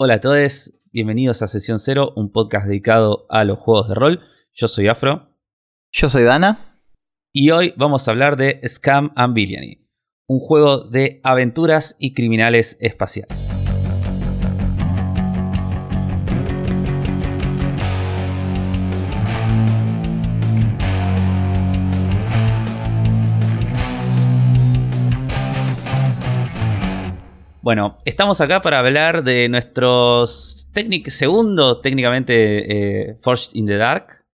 Hola 0.00 0.14
a 0.14 0.20
todos, 0.20 0.80
bienvenidos 0.92 1.42
a 1.42 1.48
Sesión 1.48 1.80
Cero, 1.80 2.12
un 2.14 2.30
podcast 2.30 2.68
dedicado 2.68 3.26
a 3.30 3.42
los 3.42 3.58
juegos 3.58 3.88
de 3.88 3.96
rol. 3.96 4.20
Yo 4.52 4.68
soy 4.68 4.86
Afro. 4.86 5.34
Yo 5.90 6.08
soy 6.08 6.22
Dana. 6.22 6.80
Y 7.32 7.50
hoy 7.50 7.74
vamos 7.76 8.06
a 8.06 8.12
hablar 8.12 8.36
de 8.36 8.60
Scam 8.64 9.10
and 9.16 9.34
Villainy, 9.34 9.88
un 10.28 10.38
juego 10.38 10.84
de 10.84 11.20
aventuras 11.24 11.96
y 11.98 12.14
criminales 12.14 12.76
espaciales. 12.78 13.47
Bueno, 27.68 27.98
estamos 28.06 28.40
acá 28.40 28.62
para 28.62 28.78
hablar 28.78 29.22
de 29.22 29.46
nuestro 29.50 30.26
segundo, 30.26 31.82
técnicamente, 31.82 33.10
eh, 33.10 33.16
Forged 33.20 33.50
in 33.52 33.66
the 33.66 33.76
Dark. 33.76 34.24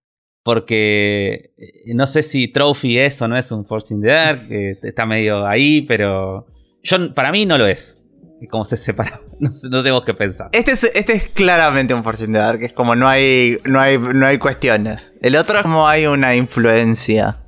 Porque 0.44 1.52
eh, 1.58 1.94
no 1.96 2.06
sé 2.06 2.22
si 2.22 2.46
Trophy 2.46 3.00
es 3.00 3.20
o 3.22 3.26
no 3.26 3.36
es 3.36 3.50
un 3.50 3.66
Forged 3.66 3.90
in 3.90 4.02
the 4.02 4.06
Dark. 4.06 4.46
está 4.84 5.04
medio 5.04 5.44
ahí, 5.48 5.82
pero 5.82 6.46
yo, 6.84 7.12
para 7.12 7.32
mí 7.32 7.44
no 7.44 7.58
lo 7.58 7.66
es. 7.66 8.06
Como 8.50 8.64
se 8.64 8.76
separa. 8.76 9.20
No, 9.40 9.50
no 9.68 9.82
tengo 9.82 10.04
que 10.04 10.14
pensar. 10.14 10.50
Este 10.52 10.70
es, 10.70 10.84
este 10.84 11.14
es 11.14 11.24
claramente 11.30 11.92
un 11.92 12.04
Forged 12.04 12.26
in 12.26 12.34
the 12.34 12.38
Dark. 12.38 12.62
Es 12.62 12.72
como 12.72 12.94
no 12.94 13.08
hay, 13.08 13.58
no 13.66 13.80
hay, 13.80 13.98
no 13.98 14.26
hay 14.26 14.38
cuestiones. 14.38 15.12
El 15.20 15.34
otro 15.34 15.56
es 15.56 15.64
como 15.64 15.88
hay 15.88 16.06
una 16.06 16.36
influencia 16.36 17.42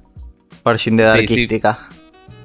Forged 0.65 0.91
in 0.91 0.97
the 0.97 1.05
Darkística. 1.05 1.89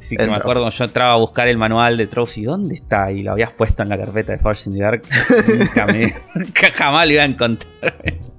Sí, 0.02 0.18
que 0.18 0.26
me 0.26 0.36
acuerdo 0.36 0.68
yo 0.72 0.84
entraba 0.84 1.14
a 1.14 1.18
buscar 1.18 1.48
el 1.48 1.58
manual 1.58 1.96
de 1.96 2.08
Trophy. 2.08 2.44
¿Dónde 2.44 2.74
está? 2.74 3.12
Y 3.12 3.22
lo 3.22 3.34
habías 3.34 3.52
puesto 3.54 3.84
en 3.84 3.90
la 3.90 4.00
carpeta 4.00 4.32
de 4.32 4.40
Forge 4.40 4.68
in 4.68 4.76
the 4.76 4.82
Dark. 4.82 5.04
nunca, 6.34 6.72
jamás 6.74 7.06
lo 7.06 7.14
iba 7.14 7.22
a 7.22 7.26
encontrar. 7.26 7.96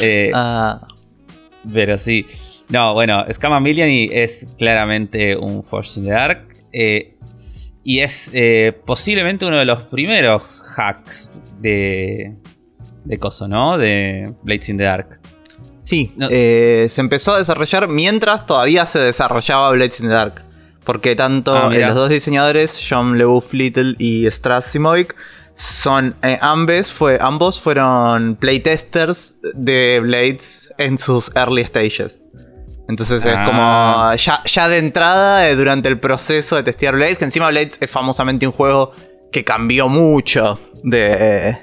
Eh, 0.00 0.30
ah. 0.32 0.86
Pero 1.72 1.98
sí. 1.98 2.26
No, 2.68 2.92
bueno, 2.92 3.24
Scam 3.32 3.60
Million 3.62 3.88
es 3.88 4.46
claramente 4.58 5.36
un 5.36 5.64
Forge 5.64 5.98
in 5.98 6.06
the 6.06 6.12
Dark. 6.12 6.48
Eh, 6.72 7.16
y 7.82 8.00
es 8.00 8.30
eh, 8.32 8.78
posiblemente 8.84 9.46
uno 9.46 9.58
de 9.58 9.64
los 9.64 9.84
primeros 9.84 10.62
hacks 10.76 11.32
de. 11.60 12.36
de 13.04 13.18
Coso, 13.18 13.48
¿no? 13.48 13.78
De 13.78 14.34
Blades 14.42 14.68
in 14.68 14.76
the 14.76 14.84
Dark. 14.84 15.20
Sí, 15.82 16.12
se 16.18 17.00
empezó 17.00 17.32
a 17.32 17.38
desarrollar 17.38 17.88
mientras 17.88 18.46
todavía 18.46 18.86
se 18.86 18.98
desarrollaba 19.00 19.70
Blades 19.70 19.98
in 20.00 20.06
the 20.06 20.12
Dark. 20.12 20.47
Porque 20.88 21.14
tanto 21.14 21.54
ah, 21.54 21.68
los 21.70 21.94
dos 21.94 22.08
diseñadores, 22.08 22.82
John 22.88 23.18
LeBouf 23.18 23.52
Little 23.52 23.94
y 23.98 24.26
Strass 24.30 24.72
son 25.54 26.16
eh, 26.22 26.38
ambos, 26.40 26.90
fue, 26.90 27.18
ambos 27.20 27.60
fueron 27.60 28.36
playtesters 28.36 29.34
de 29.52 30.00
Blades 30.02 30.72
en 30.78 30.98
sus 30.98 31.30
early 31.36 31.62
stages. 31.66 32.16
Entonces 32.88 33.22
es 33.26 33.34
como 33.34 33.60
ah. 33.62 34.16
ya, 34.16 34.68
de 34.68 34.78
entrada, 34.78 35.50
eh, 35.50 35.56
durante 35.56 35.90
el 35.90 36.00
proceso 36.00 36.56
de 36.56 36.62
testear 36.62 36.94
Blades, 36.94 37.18
que 37.18 37.26
encima 37.26 37.50
Blades 37.50 37.76
es 37.80 37.90
famosamente 37.90 38.46
un 38.46 38.54
juego 38.54 38.94
que 39.30 39.44
cambió 39.44 39.90
mucho 39.90 40.58
de, 40.84 41.54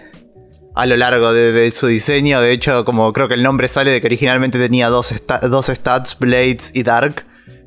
a 0.76 0.86
lo 0.86 0.98
largo 0.98 1.34
de, 1.34 1.72
su 1.72 1.88
diseño. 1.88 2.42
De 2.42 2.52
hecho, 2.52 2.86
como 2.86 3.12
creo 3.12 3.28
que 3.28 3.34
el 3.34 3.42
nombre 3.42 3.70
sale 3.70 3.90
de 3.90 4.02
que 4.02 4.06
originalmente 4.06 4.60
tenía 4.60 4.90
dos, 4.90 5.16
dos 5.50 5.66
stats, 5.66 6.16
Blades 6.20 6.70
y 6.76 6.84
Dark 6.84 7.26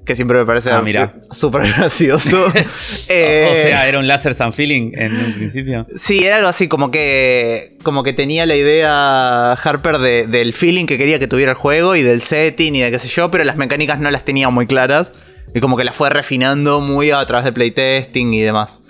que 0.09 0.17
siempre 0.17 0.39
me 0.39 0.47
parece 0.47 0.71
ah, 0.71 1.13
súper 1.31 1.69
gracioso. 1.69 2.47
Eh, 3.11 3.49
o 3.51 3.55
sea, 3.55 3.89
era 3.89 3.99
un 3.99 4.07
Laser 4.07 4.35
Sun 4.35 4.53
Feeling 4.53 4.93
en 4.95 5.15
un 5.15 5.35
principio. 5.35 5.87
Sí, 5.97 6.25
era 6.25 6.37
algo 6.37 6.49
así, 6.49 6.69
como 6.69 6.91
que, 6.91 7.77
como 7.83 8.03
que 8.03 8.13
tenía 8.13 8.45
la 8.45 8.55
idea 8.55 9.53
Harper 9.53 9.99
del 9.99 10.53
feeling 10.53 10.87
que 10.87 10.99
quería 10.99 11.19
que 11.19 11.27
tuviera 11.27 11.53
el 11.53 11.57
juego 11.57 11.97
y 11.97 12.03
del 12.03 12.23
setting 12.23 12.75
y 12.77 12.81
de 12.81 12.91
qué 12.91 12.99
sé 12.99 13.09
yo, 13.09 13.31
pero 13.31 13.45
las 13.45 13.57
mecánicas 13.57 13.99
no 14.01 14.11
las 14.11 14.25
tenía 14.25 14.51
muy 14.51 14.67
claras. 14.67 15.13
Y 15.55 15.61
como 15.61 15.77
que 15.77 15.85
las 15.85 15.97
fue 15.97 16.11
refinando 16.11 16.81
muy 16.81 17.11
a 17.11 17.25
través 17.25 17.45
de 17.45 17.53
playtesting 17.53 18.33
y 18.35 18.41
demás. 18.41 18.81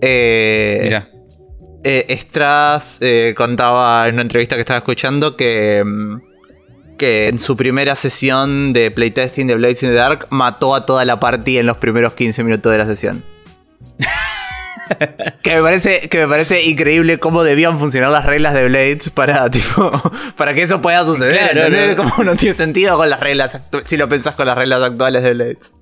Eh, 0.00 0.80
Mira. 0.82 1.08
Eh, 1.84 2.16
Strass 2.20 2.98
eh, 3.00 3.34
contaba 3.36 4.06
en 4.08 4.14
una 4.14 4.22
entrevista 4.22 4.54
que 4.56 4.62
estaba 4.62 4.78
escuchando 4.78 5.36
que 5.36 5.82
mm, 5.84 6.31
que 7.02 7.26
en 7.26 7.40
su 7.40 7.56
primera 7.56 7.96
sesión 7.96 8.72
de 8.72 8.92
playtesting 8.92 9.48
de 9.48 9.56
Blades 9.56 9.82
in 9.82 9.88
the 9.88 9.94
Dark 9.96 10.28
mató 10.30 10.72
a 10.72 10.86
toda 10.86 11.04
la 11.04 11.18
party 11.18 11.58
en 11.58 11.66
los 11.66 11.76
primeros 11.78 12.12
15 12.12 12.44
minutos 12.44 12.70
de 12.70 12.78
la 12.78 12.86
sesión. 12.86 13.24
que, 15.42 15.56
me 15.56 15.62
parece, 15.62 16.08
que 16.08 16.18
me 16.18 16.28
parece 16.28 16.62
increíble 16.62 17.18
cómo 17.18 17.42
debían 17.42 17.80
funcionar 17.80 18.10
las 18.12 18.24
reglas 18.24 18.54
de 18.54 18.68
Blades 18.68 19.10
para, 19.10 19.50
tipo, 19.50 19.90
para 20.36 20.54
que 20.54 20.62
eso 20.62 20.80
pueda 20.80 21.04
suceder. 21.04 21.96
Como 21.96 22.22
no 22.22 22.36
tiene 22.36 22.54
sentido 22.54 22.96
con 22.96 23.10
las 23.10 23.18
reglas, 23.18 23.60
si 23.84 23.96
lo 23.96 24.08
pensás 24.08 24.36
con 24.36 24.46
las 24.46 24.56
reglas 24.56 24.80
actuales 24.80 25.24
de 25.24 25.34
Blades. 25.34 25.72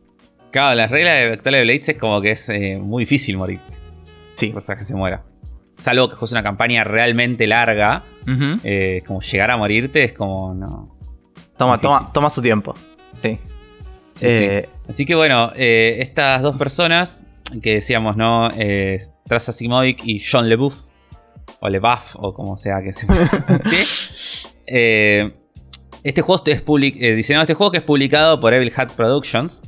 Claro, 0.50 0.74
las 0.74 0.90
reglas 0.90 1.32
actuales 1.32 1.60
de 1.60 1.64
Blades 1.64 1.88
es 1.90 1.98
como 1.98 2.22
que 2.22 2.30
es 2.30 2.48
eh, 2.48 2.78
muy 2.80 3.02
difícil 3.02 3.36
morir. 3.36 3.60
Sí. 4.36 4.54
O 4.56 4.60
sea, 4.62 4.74
que 4.74 4.86
se 4.86 4.94
muera. 4.94 5.22
Salvo 5.80 6.08
que 6.08 6.14
juegues 6.14 6.32
una 6.32 6.42
campaña 6.42 6.82
realmente 6.82 7.46
larga, 7.46 8.04
eh, 8.64 9.02
como 9.06 9.20
llegar 9.20 9.50
a 9.50 9.58
morirte 9.58 10.04
es 10.04 10.14
como 10.14 10.54
no. 10.54 10.89
Toma, 11.60 11.76
toma, 11.76 12.10
toma 12.10 12.30
su 12.30 12.40
tiempo. 12.40 12.74
Sí. 13.20 13.38
Eh, 14.22 14.66
Así 14.88 15.04
que 15.04 15.14
bueno, 15.14 15.52
eh, 15.54 15.98
estas 16.00 16.40
dos 16.40 16.56
personas 16.56 17.22
que 17.62 17.74
decíamos, 17.74 18.16
¿no? 18.16 18.48
Eh, 18.56 18.98
Traza 19.26 19.52
y 19.60 20.20
John 20.20 20.48
LeBouf, 20.48 20.86
o 21.60 21.68
LeBuff, 21.68 22.16
o 22.16 22.32
como 22.32 22.56
sea 22.56 22.80
que 22.82 22.94
se 22.94 23.06
¿Sí? 23.68 24.50
Eh, 24.66 25.34
este 26.02 26.22
juego 26.22 26.42
es 26.46 27.16
diseñado 27.16 27.42
este 27.42 27.52
juego 27.52 27.70
que 27.70 27.76
es 27.76 27.84
publicado 27.84 28.40
por 28.40 28.54
Evil 28.54 28.72
Hat 28.74 28.92
Productions, 28.92 29.60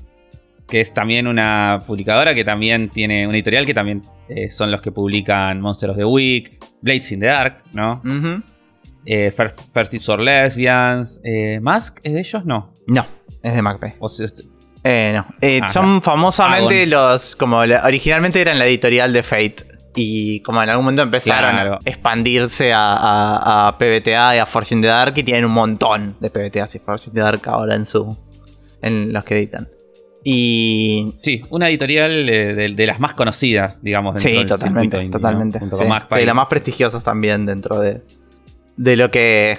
que 0.67 0.81
es 0.81 0.95
también 0.95 1.27
una 1.27 1.77
publicadora 1.87 2.35
que 2.35 2.43
también 2.43 2.89
tiene 2.89 3.27
un 3.27 3.35
editorial 3.35 3.67
que 3.67 3.75
también 3.75 4.01
son 4.49 4.71
los 4.71 4.81
que 4.81 4.93
publican 4.93 5.61
Monsters 5.61 5.91
of 5.91 5.99
the 5.99 6.07
Week, 6.07 6.59
Blades 6.81 7.13
in 7.13 7.21
the 7.21 7.27
Dark, 7.27 7.63
¿no? 7.75 8.01
Eh, 9.05 9.31
First, 9.31 9.61
First 9.73 9.95
It's 9.95 10.09
Lesbians. 10.09 11.21
Eh, 11.25 11.61
¿Mask 11.61 11.99
es 12.03 12.13
de 12.15 12.21
ellos? 12.21 12.45
No. 12.45 12.73
No, 12.87 13.07
es 13.43 13.55
de 13.55 13.63
MacP. 13.63 13.85
Eh, 14.85 15.13
no. 15.15 15.27
Eh, 15.41 15.61
ah, 15.63 15.69
son 15.69 16.03
famosamente 16.03 16.87
los. 16.87 17.37
Como 17.37 17.59
originalmente 17.59 18.41
eran 18.41 18.59
la 18.59 18.67
editorial 18.67 19.13
de 19.13 19.23
Fate. 19.23 19.73
Y 19.95 20.41
como 20.41 20.63
en 20.63 20.71
algún 20.71 20.87
momento 20.87 21.03
empezaron 21.03 21.55
a 21.55 21.79
expandirse 21.85 22.73
a, 22.75 23.77
PBTA 23.79 24.37
y 24.37 24.39
a 24.39 24.47
Fortune 24.47 24.81
the 24.81 24.89
Dark. 24.89 25.15
Y 25.17 25.23
tienen 25.23 25.45
un 25.45 25.53
montón 25.53 26.17
de 26.19 26.31
PBTAs 26.31 26.75
y 26.77 26.79
Fortune 26.79 27.15
the 27.15 27.21
Dark 27.21 27.43
ahora 27.47 27.75
en 27.75 27.87
su. 27.87 28.17
en 28.81 29.13
los 29.13 29.25
que 29.25 29.37
editan. 29.37 29.69
Y. 30.25 31.15
Sí, 31.23 31.43
una 31.51 31.69
editorial 31.69 32.27
de, 32.27 32.87
las 32.87 33.01
más 33.01 33.15
conocidas, 33.15 33.83
digamos. 33.83 34.21
Sí, 34.23 34.45
totalmente. 34.47 35.09
totalmente. 35.11 35.61
de 35.61 36.27
las 36.27 36.35
más 36.35 36.47
prestigiosas 36.47 37.05
también 37.05 37.45
dentro 37.45 37.79
de, 37.79 38.03
de 38.77 38.97
lo 38.97 39.11
que, 39.11 39.59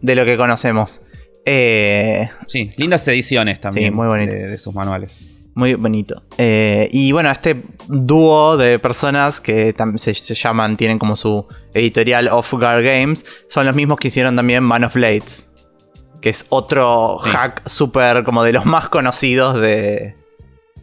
de 0.00 0.14
lo 0.14 0.24
que 0.24 0.36
conocemos. 0.36 1.02
Eh, 1.44 2.28
sí, 2.46 2.72
lindas 2.76 3.06
ediciones 3.08 3.60
también 3.60 3.94
muy 3.94 4.26
de, 4.26 4.56
sus 4.56 4.74
manuales. 4.74 5.28
Muy 5.54 5.74
bonito. 5.74 6.22
Eh, 6.38 6.88
y 6.92 7.12
bueno, 7.12 7.30
este 7.30 7.62
dúo 7.88 8.56
de 8.56 8.78
personas 8.78 9.40
que 9.40 9.74
se, 9.96 10.34
llaman, 10.34 10.76
tienen 10.76 10.98
como 10.98 11.16
su 11.16 11.46
editorial 11.74 12.28
Off 12.28 12.52
Guard 12.54 12.82
Games, 12.82 13.24
son 13.48 13.66
los 13.66 13.74
mismos 13.74 13.98
que 13.98 14.08
hicieron 14.08 14.34
también 14.36 14.62
Man 14.62 14.84
of 14.84 14.94
Blades. 14.94 15.50
Que 16.20 16.30
es 16.30 16.46
otro 16.50 17.18
hack 17.18 17.68
súper 17.68 18.22
como 18.22 18.44
de 18.44 18.52
los 18.52 18.64
más 18.64 18.88
conocidos 18.88 19.60
de, 19.60 20.14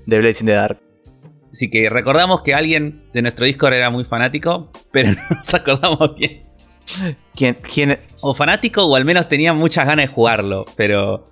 de 0.05 0.19
Blades 0.19 0.41
in 0.41 0.47
the 0.47 0.53
Dark. 0.53 0.81
Así 1.51 1.69
que 1.69 1.89
recordamos 1.89 2.43
que 2.43 2.53
alguien 2.53 3.09
de 3.13 3.21
nuestro 3.21 3.45
Discord 3.45 3.73
era 3.73 3.89
muy 3.89 4.03
fanático, 4.03 4.69
pero 4.91 5.11
no 5.13 5.21
nos 5.29 5.53
acordamos 5.53 6.15
bien. 6.15 6.48
¿Quién, 7.35 7.99
O 8.21 8.33
fanático, 8.33 8.83
o 8.83 8.95
al 8.95 9.05
menos 9.05 9.27
tenía 9.27 9.53
muchas 9.53 9.85
ganas 9.85 10.07
de 10.07 10.13
jugarlo, 10.13 10.65
pero. 10.75 11.25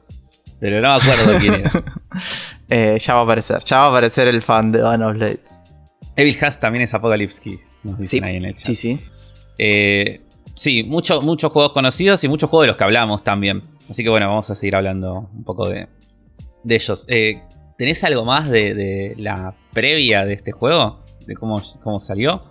Pero 0.59 0.81
no 0.81 0.89
me 0.89 1.01
acuerdo 1.03 1.39
quién 1.39 1.53
era. 1.55 1.71
Eh, 2.69 2.99
ya 3.01 3.13
va 3.13 3.21
a 3.21 3.23
aparecer. 3.23 3.63
Ya 3.63 3.77
va 3.77 3.85
a 3.85 3.87
aparecer 3.89 4.27
el 4.27 4.41
fan 4.41 4.73
de 4.73 4.81
Van 4.81 5.01
of 5.01 5.13
Blade. 5.13 5.39
Evil 6.17 6.37
Has 6.41 6.59
también 6.59 6.83
es 6.83 6.93
Apocalypse 6.93 7.59
nos 7.83 7.97
dicen 7.97 8.23
ahí 8.23 8.35
en 8.35 8.45
el 8.45 8.55
chat. 8.55 8.65
Sí, 8.65 8.75
sí. 8.75 8.99
Eh, 9.57 10.21
sí, 10.55 10.83
muchos 10.83 11.51
juegos 11.51 11.71
conocidos 11.71 12.23
y 12.23 12.27
muchos 12.27 12.49
juegos 12.49 12.63
de 12.63 12.67
los 12.67 12.77
que 12.77 12.83
hablamos 12.83 13.23
también. 13.23 13.63
Así 13.89 14.03
que 14.03 14.09
bueno, 14.09 14.27
vamos 14.27 14.49
a 14.49 14.55
seguir 14.55 14.75
hablando 14.75 15.29
un 15.33 15.43
poco 15.43 15.69
de, 15.69 15.87
de 16.63 16.75
ellos. 16.75 17.05
Eh, 17.07 17.43
¿Tenés 17.77 18.03
algo 18.03 18.25
más 18.25 18.49
de, 18.49 18.73
de, 18.73 19.15
la 19.17 19.55
previa 19.71 20.25
de 20.25 20.33
este 20.33 20.51
juego? 20.51 21.05
¿De 21.25 21.35
cómo, 21.35 21.61
cómo 21.81 21.99
salió? 21.99 22.43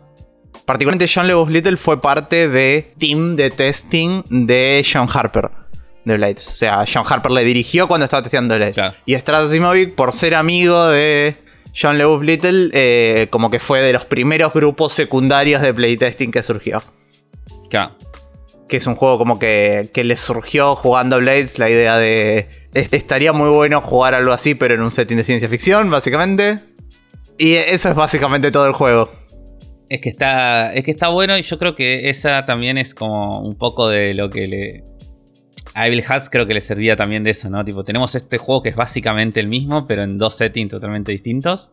Particularmente 0.65 1.11
John 1.13 1.29
Lewis 1.29 1.51
Little 1.51 1.77
fue 1.77 2.01
parte 2.01 2.49
de 2.49 2.93
team 2.99 3.37
de 3.37 3.51
testing 3.51 4.23
de 4.29 4.85
John 4.91 5.09
Harper 5.13 5.51
de 6.07 6.17
Blades. 6.17 6.47
O 6.47 6.53
sea, 6.53 6.85
John 6.93 7.05
Harper 7.09 7.33
le 7.33 7.45
dirigió 7.45 7.89
cuando 7.89 8.05
estaba 8.05 8.23
testeando 8.23 8.57
Blades. 8.57 8.77
Y 9.05 9.15
Strasimovic, 9.15 9.95
por 9.95 10.13
ser 10.13 10.35
amigo 10.35 10.87
de 10.87 11.37
John 11.79 11.99
Lewis 11.99 12.23
Little, 12.23 12.71
eh, 12.73 13.27
como 13.31 13.51
que 13.51 13.59
fue 13.59 13.81
de 13.81 13.93
los 13.93 14.07
primeros 14.07 14.53
grupos 14.55 14.95
secundarios 14.95 15.61
de 15.61 15.75
playtesting 15.75 16.31
que 16.31 16.43
surgió. 16.43 16.83
Que 18.69 18.79
es 18.79 18.87
un 18.87 18.95
juego 18.95 19.19
como 19.19 19.39
que, 19.39 19.91
que 19.93 20.05
le 20.05 20.17
surgió 20.17 20.75
jugando 20.77 21.19
Blades 21.19 21.59
la 21.59 21.69
idea 21.69 21.99
de. 21.99 22.49
Estaría 22.73 23.33
muy 23.33 23.51
bueno 23.51 23.81
jugar 23.81 24.15
algo 24.15 24.33
así, 24.33 24.55
pero 24.55 24.75
en 24.75 24.83
un 24.83 24.91
setting 24.91 25.17
de 25.17 25.25
ciencia 25.25 25.49
ficción, 25.49 25.91
básicamente. 25.91 26.61
Y 27.39 27.55
eso 27.55 27.91
es 27.91 27.95
básicamente 27.95 28.51
todo 28.51 28.67
el 28.67 28.73
juego. 28.73 29.11
Es 29.89 30.01
que 30.01 30.09
está. 30.09 30.75
Es 30.75 30.85
que 30.85 30.91
está 30.91 31.09
bueno 31.09 31.39
y 31.39 31.43
yo 31.43 31.59
creo 31.59 31.75
que 31.77 32.11
esa 32.11 32.45
también 32.45 32.79
es 32.79 32.95
como 32.95 33.41
un 33.41 33.57
poco 33.57 33.89
de 33.89 34.15
lo 34.15 34.31
que 34.31 34.47
le. 34.47 34.85
A 35.75 35.87
Evil 35.87 36.03
Hats 36.09 36.31
creo 36.31 36.47
que 36.47 36.55
le 36.55 36.61
servía 36.61 36.97
también 36.97 37.23
de 37.23 37.31
eso, 37.31 37.51
¿no? 37.51 37.65
Tipo, 37.65 37.85
tenemos 37.85 38.15
este 38.15 38.39
juego 38.39 38.63
que 38.63 38.71
es 38.71 38.77
básicamente 38.77 39.41
el 39.41 39.49
mismo, 39.49 39.87
pero 39.87 40.05
en 40.05 40.17
dos 40.17 40.37
settings 40.37 40.71
totalmente 40.71 41.13
distintos. 41.13 41.71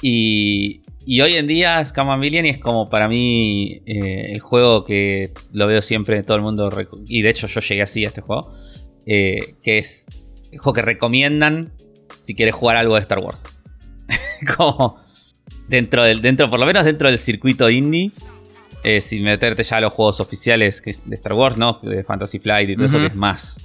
Y, 0.00 0.82
y 1.04 1.20
hoy 1.20 1.34
en 1.34 1.46
día 1.46 1.84
Scam 1.84 2.18
Million 2.18 2.44
es 2.46 2.58
como 2.58 2.88
para 2.88 3.08
mí 3.08 3.82
eh, 3.86 4.32
el 4.32 4.40
juego 4.40 4.84
que 4.84 5.32
lo 5.52 5.66
veo 5.66 5.82
siempre 5.82 6.22
todo 6.22 6.36
el 6.36 6.42
mundo. 6.42 6.70
Y 7.06 7.22
de 7.22 7.30
hecho 7.30 7.46
yo 7.46 7.60
llegué 7.60 7.82
así 7.82 8.04
a 8.04 8.08
este 8.08 8.20
juego. 8.20 8.52
Eh, 9.04 9.56
que 9.62 9.78
es 9.78 10.06
el 10.52 10.58
juego 10.58 10.74
que 10.74 10.82
recomiendan 10.82 11.72
si 12.20 12.36
quieres 12.36 12.54
jugar 12.54 12.76
algo 12.76 12.94
de 12.94 13.00
Star 13.00 13.18
Wars. 13.18 13.44
como 14.56 15.01
dentro 15.72 16.04
del, 16.04 16.22
dentro, 16.22 16.48
por 16.48 16.60
lo 16.60 16.66
menos 16.66 16.84
dentro 16.84 17.08
del 17.08 17.18
circuito 17.18 17.68
indie. 17.68 18.12
Eh, 18.84 19.00
sin 19.00 19.22
meterte 19.22 19.62
ya 19.62 19.76
a 19.76 19.80
los 19.80 19.92
juegos 19.92 20.18
oficiales 20.18 20.82
de 20.82 21.14
Star 21.14 21.34
Wars, 21.34 21.56
¿no? 21.56 21.78
De 21.82 22.02
Fantasy 22.02 22.40
Flight 22.40 22.68
y 22.68 22.74
todo 22.74 22.86
eso 22.86 22.98
que 22.98 23.06
es 23.06 23.14
más. 23.14 23.60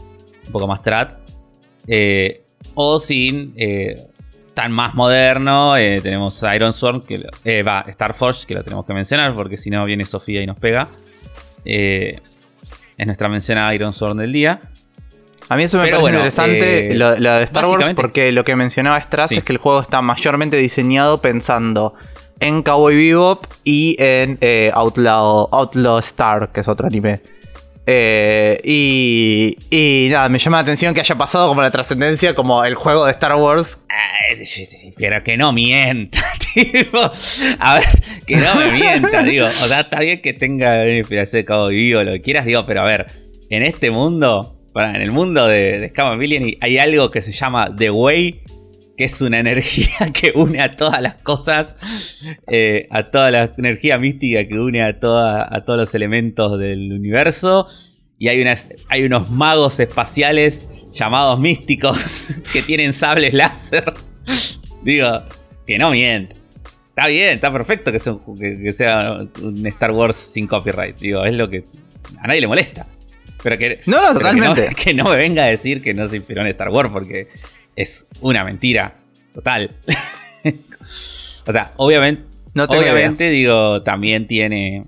Un 0.46 0.52
poco 0.52 0.68
más 0.68 0.80
strat. 0.80 1.18
o 2.76 3.00
sin 3.00 3.56
tan 4.58 4.72
más 4.72 4.96
moderno, 4.96 5.78
eh, 5.78 6.00
tenemos 6.02 6.44
Iron 6.56 6.74
Sword, 6.74 7.06
que 7.06 7.24
eh, 7.44 7.62
va, 7.62 7.86
Star 7.90 8.16
Forge, 8.16 8.48
que 8.48 8.56
lo 8.56 8.64
tenemos 8.64 8.88
que 8.88 8.94
mencionar, 8.96 9.36
porque 9.36 9.56
si 9.56 9.70
no 9.70 9.86
viene 9.86 10.04
Sofía 10.04 10.42
y 10.42 10.48
nos 10.48 10.58
pega. 10.58 10.90
Eh, 11.64 12.20
es 12.98 13.06
nuestra 13.06 13.30
mención 13.30 13.60
a 13.60 13.76
Iron 13.76 13.94
Sword 13.94 14.18
del 14.18 14.32
día. 14.32 14.62
A 15.50 15.56
mí 15.56 15.64
eso 15.64 15.78
me 15.78 15.90
parece 15.90 16.10
interesante, 16.10 16.96
lo, 16.96 17.16
de 17.16 17.44
Star 17.44 17.66
Wars, 17.66 17.94
porque 17.96 18.32
lo 18.32 18.44
que 18.44 18.56
mencionaba 18.56 19.02
Strass 19.02 19.32
es 19.32 19.44
que 19.44 19.54
el 19.54 19.60
juego 19.60 19.82
está 19.82 20.02
mayormente 20.02 20.58
diseñado 20.58 21.22
pensando 21.22 21.94
en 22.40 22.64
Cowboy 22.64 22.96
Bebop 22.96 23.46
y 23.64 23.96
en 24.00 24.40
Outlaw, 24.74 25.50
Outlaw 25.52 26.00
Star, 26.00 26.52
que 26.52 26.62
es 26.62 26.68
otro 26.68 26.88
anime. 26.88 27.22
y, 27.88 29.58
y 29.70 30.10
nada, 30.12 30.28
me 30.30 30.40
llama 30.40 30.58
la 30.58 30.64
atención 30.64 30.94
que 30.94 31.00
haya 31.00 31.18
pasado 31.18 31.48
como 31.48 31.62
la 31.62 31.72
trascendencia, 31.72 32.36
como 32.36 32.66
el 32.66 32.76
juego 32.76 33.06
de 33.06 33.12
Star 33.12 33.36
Wars 33.36 33.80
pero 34.98 35.24
que 35.24 35.38
no 35.38 35.54
mienta, 35.54 36.24
tipo. 36.54 37.00
A 37.60 37.76
ver, 37.76 37.86
que 38.26 38.36
no 38.38 38.56
me 38.56 38.72
mienta, 38.72 39.24
digo. 39.24 39.48
O 39.48 39.68
sea, 39.68 39.82
está 39.82 40.00
bien 40.00 40.22
que 40.22 40.34
tenga 40.34 40.82
una 40.82 40.98
inspiración 40.98 41.42
de 41.42 41.46
Cabo 41.46 41.68
Vivo, 41.68 42.04
lo 42.04 42.12
que 42.14 42.22
quieras, 42.22 42.46
digo, 42.46 42.66
pero 42.66 42.82
a 42.82 42.86
ver, 42.86 43.08
en 43.50 43.64
este 43.64 43.92
mundo, 43.92 44.57
en 44.80 45.02
el 45.02 45.12
mundo 45.12 45.48
de, 45.48 45.80
de 45.80 45.90
Scam 45.90 46.20
hay 46.62 46.78
algo 46.78 47.12
que 47.12 47.22
se 47.22 47.32
llama 47.32 47.74
The 47.76 47.90
Way, 47.90 48.42
que 48.98 49.06
es 49.06 49.22
una 49.22 49.40
energía 49.40 50.12
que 50.14 50.34
une 50.36 50.62
a 50.62 50.76
todas 50.76 51.02
las 51.02 51.16
cosas, 51.16 51.76
eh, 52.48 52.88
a 52.92 53.10
toda 53.10 53.32
la 53.32 53.54
energía 53.58 53.98
mística 53.98 54.48
que 54.48 54.60
une 54.60 54.84
a, 54.84 55.00
todos 55.00 55.78
los 55.78 55.96
elementos 55.96 56.60
del 56.60 56.92
universo 56.92 57.68
y 58.20 58.30
hay, 58.30 59.04
unos 59.06 59.30
magos 59.30 59.80
espaciales 59.80 60.70
llamados 60.92 61.40
místicos 61.40 62.42
que 62.52 62.64
tienen 62.64 62.92
sables 62.94 63.34
láser. 63.34 63.94
Digo, 64.84 65.22
que 65.68 65.78
no 65.78 65.92
miente. 65.92 66.36
Está 66.90 67.08
bien, 67.08 67.30
está 67.30 67.54
perfecto 67.54 67.92
que, 67.92 68.00
sea 68.74 69.20
un 69.44 69.68
Star 69.68 69.92
Wars 69.92 70.16
sin 70.16 70.48
copyright. 70.48 70.98
Digo, 70.98 71.24
es 71.26 71.36
lo 71.36 71.48
que 71.48 71.66
a 72.20 72.26
nadie 72.26 72.42
le 72.42 72.48
molesta. 72.48 72.88
Pero 73.44 73.58
que, 73.58 73.82
no, 73.86 74.02
no, 74.02 74.14
totalmente. 74.14 74.70
Que 74.76 74.94
no, 74.94 75.06
me 75.06 75.16
venga 75.16 75.44
a 75.44 75.48
decir 75.48 75.82
que 75.82 75.94
no 75.94 76.08
se 76.08 76.18
inspiró 76.18 76.42
en 76.42 76.48
Star 76.48 76.70
Wars 76.70 76.90
porque 76.92 77.28
es 77.76 78.08
una 78.22 78.44
mentira 78.44 78.96
total. 79.34 79.72
o 81.48 81.52
sea, 81.52 81.72
obviamente, 81.78 82.24
obviamente 82.56 83.30
digo, 83.30 83.82
también 83.82 84.28
tiene 84.28 84.86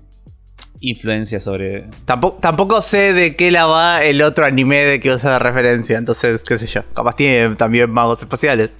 influencia 0.80 1.40
sobre. 1.40 1.86
Tampoco, 2.04 2.38
tampoco 2.40 2.82
sé 2.82 3.12
de 3.12 3.36
qué 3.36 3.50
la 3.50 3.66
va 3.66 4.02
el 4.02 4.22
otro 4.22 4.44
anime 4.44 4.78
de 4.78 5.00
que 5.00 5.12
usa 5.12 5.34
de 5.34 5.38
referencia, 5.38 5.98
entonces, 5.98 6.42
qué 6.42 6.58
sé 6.58 6.66
yo. 6.66 6.82
Capaz 6.94 7.16
tiene 7.16 7.54
también 7.56 7.90
magos 7.90 8.20
espaciales. 8.20 8.70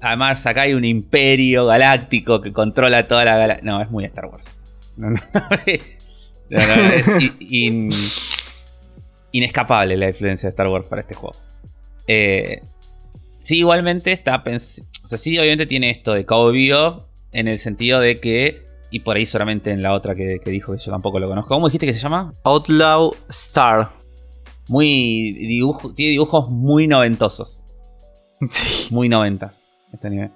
Además, 0.00 0.44
acá 0.46 0.62
hay 0.62 0.74
un 0.74 0.84
imperio 0.84 1.66
galáctico 1.66 2.40
que 2.40 2.52
controla 2.52 3.08
toda 3.08 3.24
la 3.24 3.36
galaxia. 3.38 3.64
No, 3.64 3.80
es 3.82 3.90
muy 3.90 4.04
Star 4.04 4.26
Wars. 4.26 4.44
No, 4.96 5.10
no, 5.10 5.18
es 6.94 7.06
inescapable 9.34 9.96
la 9.96 10.08
influencia 10.08 10.46
de 10.46 10.50
Star 10.50 10.68
Wars 10.68 10.86
para 10.86 11.02
este 11.02 11.14
juego. 11.14 11.36
Eh, 12.06 12.62
sí, 13.36 13.58
igualmente 13.58 14.12
está 14.12 14.42
O 14.46 14.58
sea, 15.06 15.18
sí, 15.18 15.36
obviamente 15.38 15.66
tiene 15.66 15.90
esto 15.90 16.12
de 16.12 16.24
Cowboy 16.24 16.70
en 17.32 17.48
el 17.48 17.58
sentido 17.58 17.98
de 18.00 18.16
que 18.16 18.64
y 18.90 19.00
por 19.00 19.16
ahí 19.16 19.26
solamente 19.26 19.72
en 19.72 19.82
la 19.82 19.92
otra 19.92 20.14
que, 20.14 20.38
dijo 20.44 20.72
que 20.72 20.78
yo 20.78 20.92
tampoco 20.92 21.18
lo 21.18 21.28
conozco. 21.28 21.48
¿Cómo 21.48 21.66
dijiste 21.66 21.84
que 21.84 21.94
se 21.94 21.98
llama? 21.98 22.32
Outlaw 22.44 23.10
Star. 23.28 23.90
Muy 24.68 25.32
dibujo, 25.32 25.92
tiene 25.92 26.12
dibujos 26.12 26.48
muy 26.48 26.86
noventosos. 26.86 27.66
Muy 28.90 29.08
noventas 29.08 29.66
este 29.92 30.06
anime. 30.06 30.32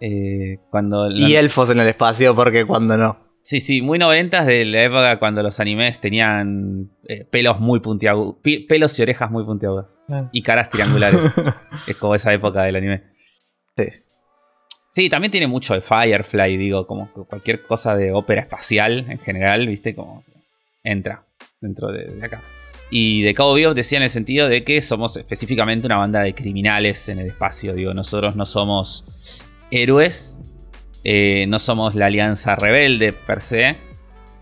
Eh, 0.00 0.58
cuando 0.70 1.10
y 1.10 1.34
elfos 1.36 1.70
en 1.70 1.80
el 1.80 1.88
espacio, 1.88 2.34
porque 2.34 2.64
cuando 2.64 2.96
no. 2.96 3.27
Sí, 3.48 3.60
sí, 3.60 3.80
muy 3.80 3.98
noventas 3.98 4.44
de 4.44 4.62
la 4.66 4.82
época 4.82 5.18
cuando 5.18 5.42
los 5.42 5.58
animes 5.58 6.02
tenían 6.02 6.90
eh, 7.08 7.24
pelos 7.24 7.58
muy 7.60 7.80
puntiagudos. 7.80 8.36
Pelos 8.68 8.98
y 8.98 9.02
orejas 9.02 9.30
muy 9.30 9.42
puntiagudas. 9.42 9.86
Ah. 10.10 10.28
Y 10.32 10.42
caras 10.42 10.68
triangulares. 10.68 11.32
es 11.86 11.96
como 11.96 12.14
esa 12.14 12.30
época 12.34 12.64
del 12.64 12.76
anime. 12.76 13.04
Sí. 13.74 13.84
Sí, 14.90 15.08
también 15.08 15.30
tiene 15.30 15.46
mucho 15.46 15.72
de 15.72 15.80
Firefly, 15.80 16.58
digo, 16.58 16.86
como 16.86 17.10
cualquier 17.10 17.62
cosa 17.62 17.96
de 17.96 18.12
ópera 18.12 18.42
espacial 18.42 19.06
en 19.08 19.18
general, 19.18 19.66
¿viste? 19.66 19.94
Como 19.94 20.24
entra 20.84 21.24
dentro 21.58 21.90
de, 21.90 22.22
acá. 22.22 22.42
Y 22.90 23.22
de 23.22 23.32
Cabo 23.32 23.54
Vivo 23.54 23.72
decía 23.72 23.96
en 23.96 24.04
el 24.04 24.10
sentido 24.10 24.50
de 24.50 24.62
que 24.62 24.82
somos 24.82 25.16
específicamente 25.16 25.86
una 25.86 25.96
banda 25.96 26.20
de 26.20 26.34
criminales 26.34 27.08
en 27.08 27.20
el 27.20 27.28
espacio, 27.28 27.72
digo, 27.72 27.94
nosotros 27.94 28.36
no 28.36 28.44
somos 28.44 29.42
héroes, 29.70 30.42
eh, 31.04 31.46
no 31.48 31.58
somos 31.58 31.94
la 31.94 32.06
alianza 32.06 32.56
rebelde 32.56 33.12
per 33.12 33.40
se, 33.40 33.76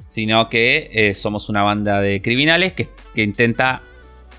sino 0.06 0.48
que 0.48 0.90
eh, 0.92 1.14
somos 1.14 1.48
una 1.48 1.62
banda 1.62 2.00
de 2.00 2.22
criminales 2.22 2.72
que, 2.72 2.88
intenta, 3.16 3.82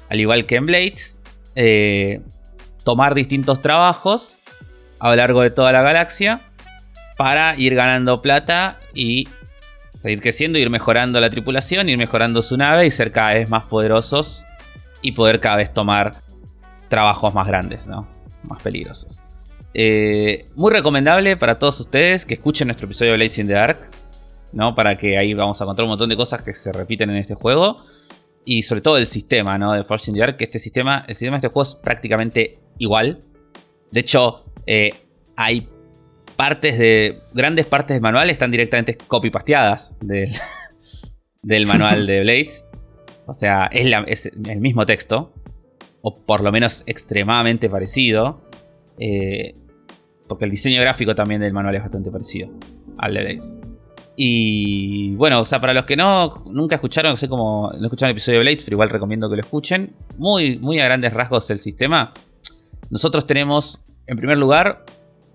al 0.10 0.20
igual 0.20 0.46
que 0.46 0.56
en 0.56 0.66
Blades, 0.66 1.20
eh, 1.56 2.22
tomar 2.84 3.14
distintos 3.14 3.62
trabajos 3.62 4.42
a 5.00 5.10
lo 5.10 5.16
largo 5.16 5.42
de 5.42 5.52
toda 5.52 5.72
la 5.72 5.82
galaxia 5.82 6.42
para 7.18 7.56
ir 7.58 7.76
ganando 7.76 8.22
plata 8.22 8.78
y 8.94 9.28
seguir 10.02 10.22
creciendo, 10.22 10.58
ir 10.58 10.70
mejorando 10.70 11.20
la 11.20 11.30
tripulación, 11.30 11.90
ir 11.90 11.98
mejorando 11.98 12.42
su 12.42 12.58
nave 12.58 12.86
y 12.86 12.92
ser 12.92 13.12
cada 13.12 13.34
vez 13.34 13.50
más 13.50 13.66
poderosos 13.66 14.46
y 15.02 15.12
poder 15.12 15.40
cada 15.40 15.58
vez 15.58 15.74
tomar 15.74 16.12
trabajos 16.88 17.34
más 17.34 17.48
grandes, 17.48 17.88
¿no? 17.88 18.08
Más 18.44 18.62
peligrosos. 18.62 19.20
Eh, 19.80 20.48
muy 20.56 20.74
recomendable 20.74 21.38
para 21.38 21.60
todos 21.60 21.80
ustedes 21.80 22.26
que 22.26 22.34
escuchen 22.34 22.68
nuestro 22.68 22.88
episodio 22.88 23.12
de 23.12 23.18
Blades 23.18 23.38
in 23.38 23.46
the 23.46 23.54
Dark, 23.54 23.88
¿no? 24.52 24.74
Para 24.74 24.98
que 24.98 25.20
ahí 25.20 25.36
vamos 25.36 25.62
a 25.62 25.66
encontrar 25.66 25.84
un 25.84 25.90
montón 25.90 26.10
de 26.10 26.18
cosas 26.18 26.42
que 26.42 26.52
se 26.56 26.72
repiten 26.72 27.12
en 27.12 27.18
este 27.18 27.36
juego. 27.36 27.84
Y 28.44 28.64
sobre 28.64 28.82
todo 28.82 28.98
el 28.98 29.06
sistema, 29.06 29.60
¿no? 29.60 29.74
De 29.74 29.84
Force 29.84 30.10
in 30.10 30.16
the 30.16 30.22
Dark, 30.22 30.38
que 30.38 30.46
este 30.46 30.58
sistema, 30.58 31.06
el 31.08 31.14
sistema 31.14 31.36
de 31.36 31.46
este 31.46 31.54
juego 31.54 31.70
es 31.70 31.76
prácticamente 31.76 32.60
igual. 32.80 33.22
De 33.92 34.00
hecho, 34.00 34.46
eh, 34.66 34.96
hay 35.36 35.70
partes 36.36 36.80
de. 36.80 37.20
Grandes 37.36 37.68
partes 37.68 37.94
del 37.94 38.02
manual 38.02 38.32
están 38.32 38.50
directamente 38.50 38.98
copy-pasteadas 38.98 39.96
del, 40.02 40.32
del 41.44 41.68
manual 41.68 42.08
de 42.08 42.22
Blades. 42.22 42.66
O 43.28 43.36
sea, 43.36 43.70
es, 43.72 44.26
el 44.26 44.60
mismo 44.60 44.88
texto. 44.88 45.36
O 46.02 46.16
por 46.26 46.42
lo 46.42 46.52
menos 46.52 46.82
extremadamente 46.88 47.70
parecido. 47.70 48.42
Eh, 48.98 49.54
porque 50.28 50.46
el 50.46 50.52
diseño 50.52 50.82
gráfico 50.82 51.16
también 51.16 51.42
del 51.42 51.54
manual 51.54 51.76
es 51.76 51.82
bastante 51.82 52.12
parecido 52.12 52.50
al 52.98 53.14
de 53.14 53.20
Blades. 53.22 53.58
Y 54.16 55.14
bueno, 55.16 55.42
o 55.42 55.46
sea, 55.46 55.62
para 55.62 55.74
los 55.74 55.86
que 55.86 55.96
no 55.96 56.44
nunca 56.50 56.76
escucharon, 56.76 57.12
no 57.12 57.18
sé 57.18 57.30
cómo 57.30 57.72
no 57.72 57.86
escucharon 57.86 58.10
el 58.10 58.14
episodio 58.14 58.40
de 58.40 58.44
Blades, 58.44 58.64
pero 58.64 58.76
igual 58.76 58.90
recomiendo 58.90 59.30
que 59.30 59.36
lo 59.36 59.42
escuchen. 59.42 59.94
Muy, 60.18 60.58
muy 60.58 60.80
a 60.80 60.86
grandes 60.86 61.14
rasgos 61.14 61.50
el 61.52 61.60
sistema. 61.60 62.14
Nosotros 62.90 63.28
tenemos 63.28 63.84
en 64.08 64.18
primer 64.18 64.38
lugar, 64.38 64.86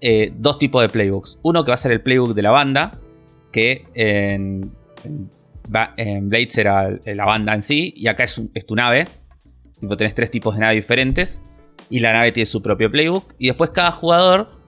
eh, 0.00 0.32
dos 0.36 0.58
tipos 0.58 0.82
de 0.82 0.88
playbooks. 0.88 1.38
Uno 1.42 1.64
que 1.64 1.70
va 1.70 1.74
a 1.74 1.78
ser 1.78 1.92
el 1.92 2.00
playbook 2.00 2.34
de 2.34 2.42
la 2.42 2.50
banda, 2.50 2.98
que 3.52 3.86
en, 3.94 4.72
Blades 5.68 6.58
era 6.58 6.90
la 7.04 7.24
banda 7.24 7.54
en 7.54 7.62
sí, 7.62 7.92
y 7.94 8.08
acá 8.08 8.24
es, 8.24 8.40
tu 8.66 8.74
nave. 8.74 9.06
Tipo, 9.78 9.96
tenés 9.96 10.14
tres 10.14 10.30
tipos 10.30 10.54
de 10.54 10.60
nave 10.60 10.74
diferentes, 10.74 11.42
y 11.90 12.00
la 12.00 12.12
nave 12.12 12.32
tiene 12.32 12.46
su 12.46 12.62
propio 12.62 12.90
playbook. 12.90 13.34
Y 13.38 13.48
después 13.48 13.70
cada 13.70 13.92
jugador 13.92 14.61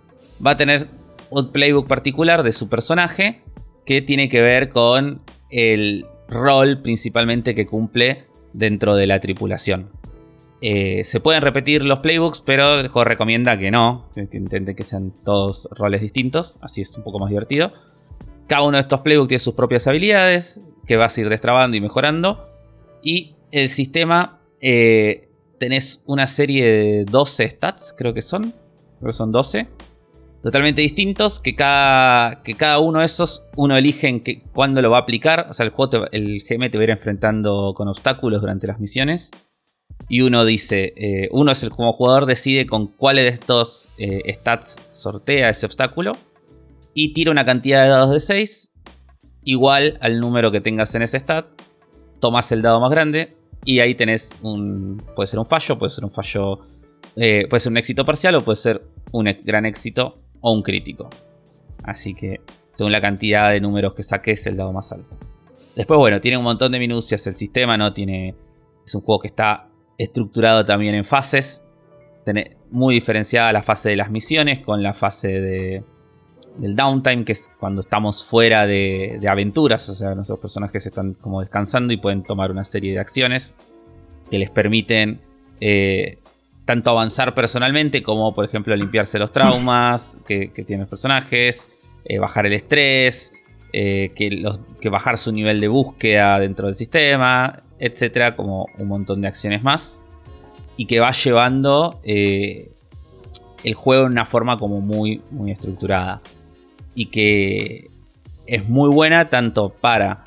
va 0.44 0.52
a 0.52 0.56
tener 0.56 0.88
un 1.30 1.50
playbook 1.50 1.86
particular 1.86 2.42
de 2.42 2.52
su 2.52 2.68
personaje, 2.68 3.42
que 3.84 4.02
tiene 4.02 4.28
que 4.28 4.40
ver 4.40 4.70
con 4.70 5.20
el 5.50 6.06
rol 6.28 6.80
principalmente 6.82 7.54
que 7.54 7.66
cumple 7.66 8.24
dentro 8.52 8.96
de 8.96 9.06
la 9.06 9.20
tripulación. 9.20 9.90
Eh, 10.60 11.04
se 11.04 11.20
pueden 11.20 11.42
repetir 11.42 11.84
los 11.84 11.98
playbooks, 11.98 12.40
pero 12.40 12.80
el 12.80 12.88
juego 12.88 13.04
recomienda 13.04 13.58
que 13.58 13.70
no, 13.70 14.08
que, 14.14 14.28
intenten 14.32 14.74
que 14.74 14.84
sean 14.84 15.12
todos 15.24 15.68
roles 15.72 16.00
distintos, 16.00 16.58
así 16.62 16.80
es 16.80 16.96
un 16.96 17.04
poco 17.04 17.18
más 17.18 17.28
divertido. 17.28 17.72
Cada 18.46 18.62
uno 18.62 18.78
de 18.78 18.82
estos 18.82 19.00
playbooks 19.00 19.28
tiene 19.28 19.40
sus 19.40 19.54
propias 19.54 19.86
habilidades, 19.86 20.62
que 20.86 20.96
vas 20.96 21.16
a 21.16 21.20
ir 21.20 21.28
destrabando 21.28 21.76
y 21.76 21.80
mejorando. 21.80 22.48
Y 23.02 23.34
el 23.50 23.68
sistema, 23.68 24.40
eh, 24.60 25.28
tenés 25.58 26.02
una 26.06 26.26
serie 26.26 26.66
de 26.66 27.04
12 27.04 27.50
stats, 27.50 27.94
creo 27.96 28.14
que 28.14 28.22
son, 28.22 28.54
creo 29.00 29.10
que 29.10 29.12
son 29.12 29.32
12 29.32 29.68
totalmente 30.44 30.82
distintos, 30.82 31.40
que 31.40 31.56
cada, 31.56 32.42
que 32.42 32.52
cada 32.52 32.78
uno 32.78 32.98
de 32.98 33.06
esos 33.06 33.46
uno 33.56 33.78
elige 33.78 34.08
en 34.08 34.20
que, 34.20 34.42
cuándo 34.52 34.82
lo 34.82 34.90
va 34.90 34.98
a 34.98 35.00
aplicar. 35.00 35.46
O 35.48 35.54
sea, 35.54 35.64
el, 35.64 35.72
juego 35.72 36.06
el 36.12 36.44
GM 36.46 36.70
te 36.70 36.76
va 36.76 36.82
a 36.82 36.84
ir 36.84 36.90
enfrentando 36.90 37.72
con 37.74 37.88
obstáculos 37.88 38.42
durante 38.42 38.66
las 38.66 38.78
misiones. 38.78 39.30
Y 40.06 40.20
uno 40.20 40.44
dice, 40.44 40.92
eh, 40.96 41.28
uno 41.32 41.50
es 41.52 41.62
el 41.62 41.70
como 41.70 41.94
jugador 41.94 42.26
decide 42.26 42.66
con 42.66 42.88
cuáles 42.88 43.24
de 43.24 43.30
estos 43.30 43.88
eh, 43.96 44.34
stats 44.34 44.82
sortea 44.90 45.48
ese 45.48 45.64
obstáculo. 45.64 46.12
Y 46.92 47.14
tira 47.14 47.30
una 47.30 47.46
cantidad 47.46 47.82
de 47.82 47.88
dados 47.88 48.12
de 48.12 48.20
6 48.20 48.70
igual 49.44 49.96
al 50.02 50.20
número 50.20 50.52
que 50.52 50.60
tengas 50.60 50.94
en 50.94 51.00
ese 51.00 51.18
stat. 51.18 51.46
Tomas 52.20 52.52
el 52.52 52.60
dado 52.60 52.80
más 52.80 52.90
grande 52.90 53.34
y 53.64 53.80
ahí 53.80 53.94
tenés 53.94 54.34
un... 54.42 55.02
Puede 55.16 55.26
ser 55.26 55.38
un 55.38 55.46
fallo, 55.46 55.78
puede 55.78 55.90
ser 55.90 56.04
un 56.04 56.10
fallo... 56.10 56.60
Eh, 57.16 57.46
puede 57.48 57.60
ser 57.60 57.72
un 57.72 57.78
éxito 57.78 58.04
parcial 58.04 58.34
o 58.34 58.44
puede 58.44 58.56
ser 58.56 58.82
un 59.10 59.24
gran 59.42 59.64
éxito 59.64 60.23
o 60.46 60.52
un 60.52 60.62
crítico. 60.62 61.08
Así 61.82 62.14
que 62.14 62.40
según 62.74 62.92
la 62.92 63.00
cantidad 63.00 63.50
de 63.50 63.60
números 63.60 63.94
que 63.94 64.02
saques, 64.02 64.46
el 64.46 64.56
dado 64.56 64.72
más 64.72 64.92
alto. 64.92 65.16
Después, 65.74 65.98
bueno, 65.98 66.20
tiene 66.20 66.36
un 66.36 66.44
montón 66.44 66.70
de 66.70 66.78
minucias 66.78 67.26
el 67.26 67.34
sistema, 67.34 67.76
¿no? 67.76 67.92
Tiene. 67.92 68.34
Es 68.84 68.94
un 68.94 69.00
juego 69.00 69.20
que 69.20 69.28
está 69.28 69.68
estructurado 69.96 70.64
también 70.66 70.94
en 70.94 71.04
fases. 71.04 71.64
Tiene 72.24 72.58
muy 72.70 72.94
diferenciada 72.94 73.52
la 73.52 73.62
fase 73.62 73.88
de 73.88 73.96
las 73.96 74.10
misiones 74.10 74.60
con 74.60 74.82
la 74.82 74.92
fase 74.92 75.40
de, 75.40 75.84
del 76.58 76.76
downtime, 76.76 77.24
que 77.24 77.32
es 77.32 77.50
cuando 77.58 77.80
estamos 77.80 78.24
fuera 78.24 78.66
de, 78.66 79.18
aventuras. 79.26 79.88
O 79.88 79.94
sea, 79.94 80.14
nuestros 80.14 80.38
personajes 80.38 80.84
están 80.84 81.14
como 81.14 81.40
descansando 81.40 81.94
y 81.94 81.96
pueden 81.96 82.22
tomar 82.22 82.50
una 82.50 82.64
serie 82.64 82.92
de 82.92 82.98
acciones 82.98 83.56
que 84.30 84.38
les 84.38 84.50
permiten 84.50 85.22
eh, 85.60 86.18
tanto 86.64 86.90
avanzar 86.90 87.34
personalmente 87.34 88.02
como, 88.02 88.34
por 88.34 88.44
ejemplo, 88.44 88.74
limpiarse 88.74 89.18
los 89.18 89.32
traumas 89.32 90.18
que, 90.26 90.48
tienen 90.48 90.80
los 90.80 90.88
personajes, 90.88 91.68
eh, 92.04 92.18
bajar 92.18 92.46
el 92.46 92.54
estrés, 92.54 93.32
eh, 93.72 94.12
que, 94.14 94.88
bajar 94.88 95.18
su 95.18 95.32
nivel 95.32 95.60
de 95.60 95.68
búsqueda 95.68 96.38
dentro 96.38 96.66
del 96.66 96.76
sistema, 96.76 97.62
etcétera, 97.78 98.34
como 98.34 98.66
un 98.78 98.88
montón 98.88 99.20
de 99.20 99.28
acciones 99.28 99.62
más. 99.62 100.02
Y 100.76 100.86
que 100.86 101.00
va 101.00 101.12
llevando 101.12 102.00
eh, 102.02 102.72
el 103.62 103.74
juego 103.74 104.06
en 104.06 104.12
una 104.12 104.24
forma 104.24 104.56
como 104.56 104.80
muy, 104.80 105.22
muy 105.30 105.50
estructurada. 105.50 106.20
Y 106.94 107.06
que 107.06 107.90
es 108.46 108.68
muy 108.68 108.88
buena 108.88 109.28
tanto 109.28 109.68
para 109.68 110.24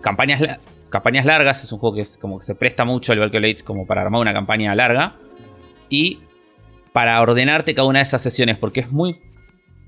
campañas, 0.00 0.58
campañas 0.90 1.24
largas, 1.24 1.64
es 1.64 1.72
un 1.72 1.78
juego 1.78 1.96
que, 1.96 2.02
es, 2.02 2.18
como 2.18 2.38
que 2.38 2.44
se 2.44 2.54
presta 2.54 2.84
mucho, 2.84 3.12
al 3.12 3.30
que 3.30 3.38
Blades, 3.38 3.62
como 3.62 3.86
para 3.86 4.02
armar 4.02 4.20
una 4.20 4.34
campaña 4.34 4.74
larga 4.74 5.16
y 5.92 6.20
para 6.94 7.20
ordenarte 7.20 7.74
cada 7.74 7.86
una 7.86 7.98
de 7.98 8.04
esas 8.04 8.22
sesiones, 8.22 8.56
porque 8.56 8.80
es 8.80 8.90
muy 8.90 9.20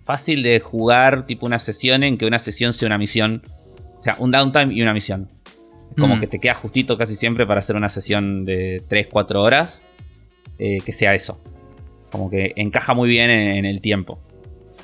fácil 0.04 0.42
de 0.42 0.60
jugar 0.60 1.24
tipo 1.24 1.46
una 1.46 1.58
sesión 1.58 2.02
en 2.02 2.18
que 2.18 2.26
una 2.26 2.38
sesión 2.38 2.74
sea 2.74 2.86
una 2.86 2.98
misión, 2.98 3.42
o 3.98 4.02
sea, 4.02 4.14
un 4.18 4.30
downtime 4.30 4.74
y 4.74 4.82
una 4.82 4.92
misión. 4.92 5.30
Es 5.90 5.96
como 5.98 6.16
mm. 6.16 6.20
que 6.20 6.26
te 6.26 6.38
queda 6.40 6.54
justito 6.54 6.98
casi 6.98 7.16
siempre 7.16 7.46
para 7.46 7.60
hacer 7.60 7.74
una 7.74 7.88
sesión 7.88 8.44
de 8.44 8.82
3-4 8.86 9.36
horas, 9.36 9.82
eh, 10.58 10.78
que 10.84 10.92
sea 10.92 11.14
eso. 11.14 11.40
Como 12.12 12.28
que 12.28 12.52
encaja 12.56 12.92
muy 12.92 13.08
bien 13.08 13.30
en, 13.30 13.64
el 13.64 13.80
tiempo, 13.80 14.20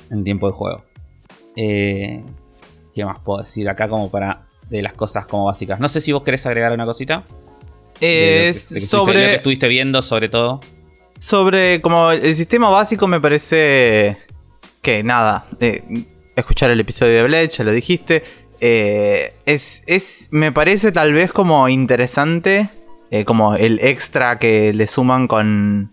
en 0.09 0.19
el 0.19 0.23
tiempo 0.23 0.47
de 0.47 0.53
juego. 0.53 0.83
Eh, 1.55 2.23
¿Qué 2.95 3.05
más 3.05 3.19
puedo 3.19 3.41
decir 3.41 3.69
acá 3.69 3.87
como 3.87 4.09
para 4.09 4.47
de 4.71 4.81
las 4.81 4.93
cosas 4.93 5.27
como 5.27 5.45
básicas? 5.45 5.79
No 5.79 5.87
sé 5.87 6.01
si 6.01 6.11
vos 6.13 6.23
querés 6.23 6.47
agregar 6.47 6.71
una 6.71 6.85
cosita. 6.85 7.25
Es 7.99 8.89
sobre... 8.89 9.13
lo 9.13 9.29
que 9.29 9.35
estuviste 9.35 9.67
viendo 9.67 10.01
sobre 10.01 10.27
todo. 10.27 10.61
Sobre 11.21 11.81
como 11.81 12.09
el 12.09 12.35
sistema 12.35 12.71
básico 12.71 13.07
me 13.07 13.21
parece 13.21 14.17
que 14.81 15.03
nada, 15.03 15.45
escuchar 16.35 16.71
el 16.71 16.79
episodio 16.79 17.13
de 17.13 17.23
Bled, 17.23 17.47
ya 17.51 17.63
lo 17.63 17.71
dijiste. 17.71 18.23
Eh, 18.59 19.35
es, 19.45 19.83
es, 19.85 20.29
me 20.31 20.51
parece 20.51 20.91
tal 20.91 21.13
vez 21.13 21.31
como 21.31 21.69
interesante, 21.69 22.71
eh, 23.11 23.23
como 23.23 23.53
el 23.53 23.77
extra 23.83 24.39
que 24.39 24.73
le 24.73 24.87
suman 24.87 25.27
con 25.27 25.91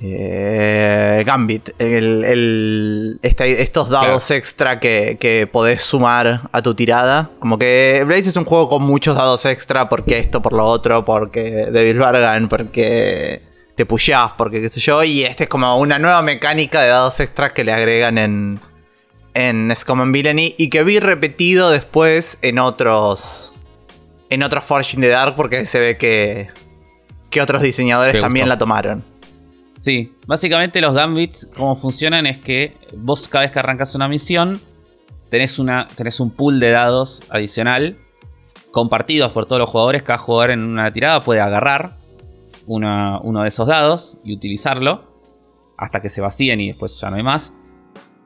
eh, 0.00 1.24
Gambit, 1.26 1.68
estos 3.22 3.90
dados 3.90 4.30
extra 4.30 4.80
que, 4.80 5.18
que, 5.20 5.46
podés 5.46 5.82
sumar 5.82 6.48
a 6.52 6.62
tu 6.62 6.74
tirada. 6.74 7.28
Como 7.38 7.58
que 7.58 8.02
Blaze 8.06 8.30
es 8.30 8.36
un 8.36 8.46
juego 8.46 8.70
con 8.70 8.82
muchos 8.82 9.14
dados 9.14 9.44
extra, 9.44 9.90
porque 9.90 10.18
esto, 10.18 10.40
por 10.40 10.54
lo 10.54 10.64
otro, 10.64 11.04
porque 11.04 11.68
Devil 11.70 11.98
Bargan, 11.98 12.48
porque 12.48 13.47
te 13.78 13.86
pusheás, 13.86 14.32
porque 14.36 14.60
qué 14.60 14.68
sé 14.70 14.80
yo, 14.80 15.04
y 15.04 15.22
este 15.22 15.44
es 15.44 15.48
como 15.48 15.76
una 15.76 16.00
nueva 16.00 16.20
mecánica 16.20 16.82
de 16.82 16.88
dados 16.88 17.20
extras 17.20 17.52
que 17.52 17.62
le 17.62 17.70
agregan 17.70 18.18
en, 18.18 18.60
en 19.34 19.72
Scum 19.76 20.00
and 20.00 20.12
Villainy 20.12 20.56
y 20.58 20.68
que 20.68 20.82
vi 20.82 20.98
repetido 20.98 21.70
después 21.70 22.38
en 22.42 22.58
otros 22.58 23.52
en 24.30 24.42
otros 24.42 24.64
Forging 24.64 25.00
the 25.00 25.06
Dark 25.06 25.36
porque 25.36 25.64
se 25.64 25.78
ve 25.78 25.96
que, 25.96 26.48
que 27.30 27.40
otros 27.40 27.62
diseñadores 27.62 28.20
también 28.20 28.48
la 28.48 28.58
tomaron. 28.58 29.04
Sí, 29.78 30.12
básicamente 30.26 30.80
los 30.80 30.92
Gambits, 30.92 31.48
como 31.54 31.76
funcionan 31.76 32.26
es 32.26 32.38
que 32.38 32.76
vos 32.96 33.28
cada 33.28 33.44
vez 33.44 33.52
que 33.52 33.60
arrancas 33.60 33.94
una 33.94 34.08
misión, 34.08 34.60
tenés, 35.30 35.60
una, 35.60 35.86
tenés 35.94 36.18
un 36.18 36.32
pool 36.32 36.58
de 36.58 36.72
dados 36.72 37.22
adicional 37.30 37.96
compartidos 38.72 39.30
por 39.30 39.46
todos 39.46 39.60
los 39.60 39.70
jugadores. 39.70 40.02
Cada 40.02 40.18
jugador 40.18 40.50
en 40.50 40.64
una 40.64 40.92
tirada 40.92 41.20
puede 41.20 41.40
agarrar 41.40 41.97
uno 42.68 43.42
de 43.42 43.48
esos 43.48 43.66
dados 43.66 44.18
y 44.22 44.34
utilizarlo 44.34 45.08
hasta 45.78 46.00
que 46.00 46.08
se 46.08 46.20
vacíen 46.20 46.60
y 46.60 46.68
después 46.68 47.00
ya 47.00 47.08
no 47.08 47.16
hay 47.16 47.22
más. 47.22 47.52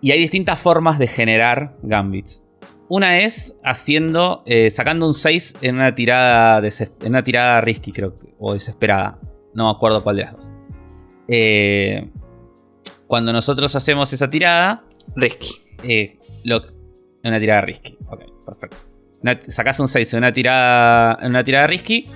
Y 0.01 0.11
hay 0.11 0.19
distintas 0.19 0.59
formas 0.59 0.99
de 0.99 1.07
generar 1.07 1.77
gambits. 1.83 2.47
Una 2.89 3.21
es 3.21 3.57
haciendo, 3.63 4.43
eh, 4.47 4.71
sacando 4.71 5.07
un 5.07 5.15
6 5.15 5.57
en 5.63 5.77
una 5.77 5.95
tirada, 5.95 6.61
en 7.01 7.09
una 7.09 7.23
tirada 7.23 7.61
risky, 7.61 7.93
creo, 7.93 8.19
o 8.39 8.55
desesperada. 8.55 9.21
No 9.55 9.67
me 9.67 9.77
acuerdo 9.77 10.03
cuál 10.03 10.17
de 10.17 10.25
las 10.25 10.35
dos. 10.35 10.53
Eh, 11.29 12.11
cuando 13.07 13.33
nosotros 13.33 13.75
hacemos 13.77 14.13
esa 14.13 14.29
tirada. 14.29 14.85
Risky. 15.15 15.55
Eh, 15.85 16.19
una 17.25 17.39
tirada 17.39 17.61
risky. 17.61 17.97
Ok, 18.09 18.23
perfecto. 18.45 18.77
sacas 19.49 19.79
un 19.79 19.89
6 19.89 20.15
en 20.15 20.19
una 20.19 20.33
tirada, 20.33 21.19
en 21.23 21.31
una 21.31 21.45
tirada 21.45 21.67
risky 21.67 22.11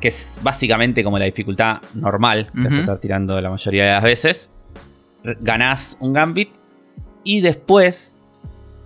que 0.00 0.08
es 0.08 0.40
básicamente 0.42 1.02
como 1.02 1.18
la 1.18 1.24
dificultad 1.24 1.82
normal 1.94 2.50
que 2.54 2.70
se 2.70 2.80
está 2.80 3.00
tirando 3.00 3.40
la 3.40 3.50
mayoría 3.50 3.84
de 3.84 3.90
las 3.92 4.02
veces. 4.02 4.50
Ganás 5.40 5.96
un 6.00 6.12
gambit 6.12 6.50
y 7.24 7.40
después 7.40 8.16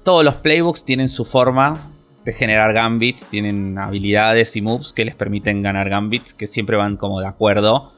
todos 0.03 0.25
los 0.25 0.37
playbooks 0.37 0.85
tienen 0.85 1.09
su 1.09 1.25
forma 1.25 1.79
de 2.25 2.33
generar 2.33 2.73
gambits, 2.73 3.27
tienen 3.27 3.79
habilidades 3.79 4.57
y 4.57 4.63
moves 4.63 4.93
que 4.93 5.05
les 5.05 5.15
permiten 5.15 5.63
ganar 5.63 5.89
gambits 5.89 6.35
que 6.35 6.47
siempre 6.47 6.77
van 6.77 6.97
como 6.97 7.21
de 7.21 7.27
acuerdo 7.27 7.93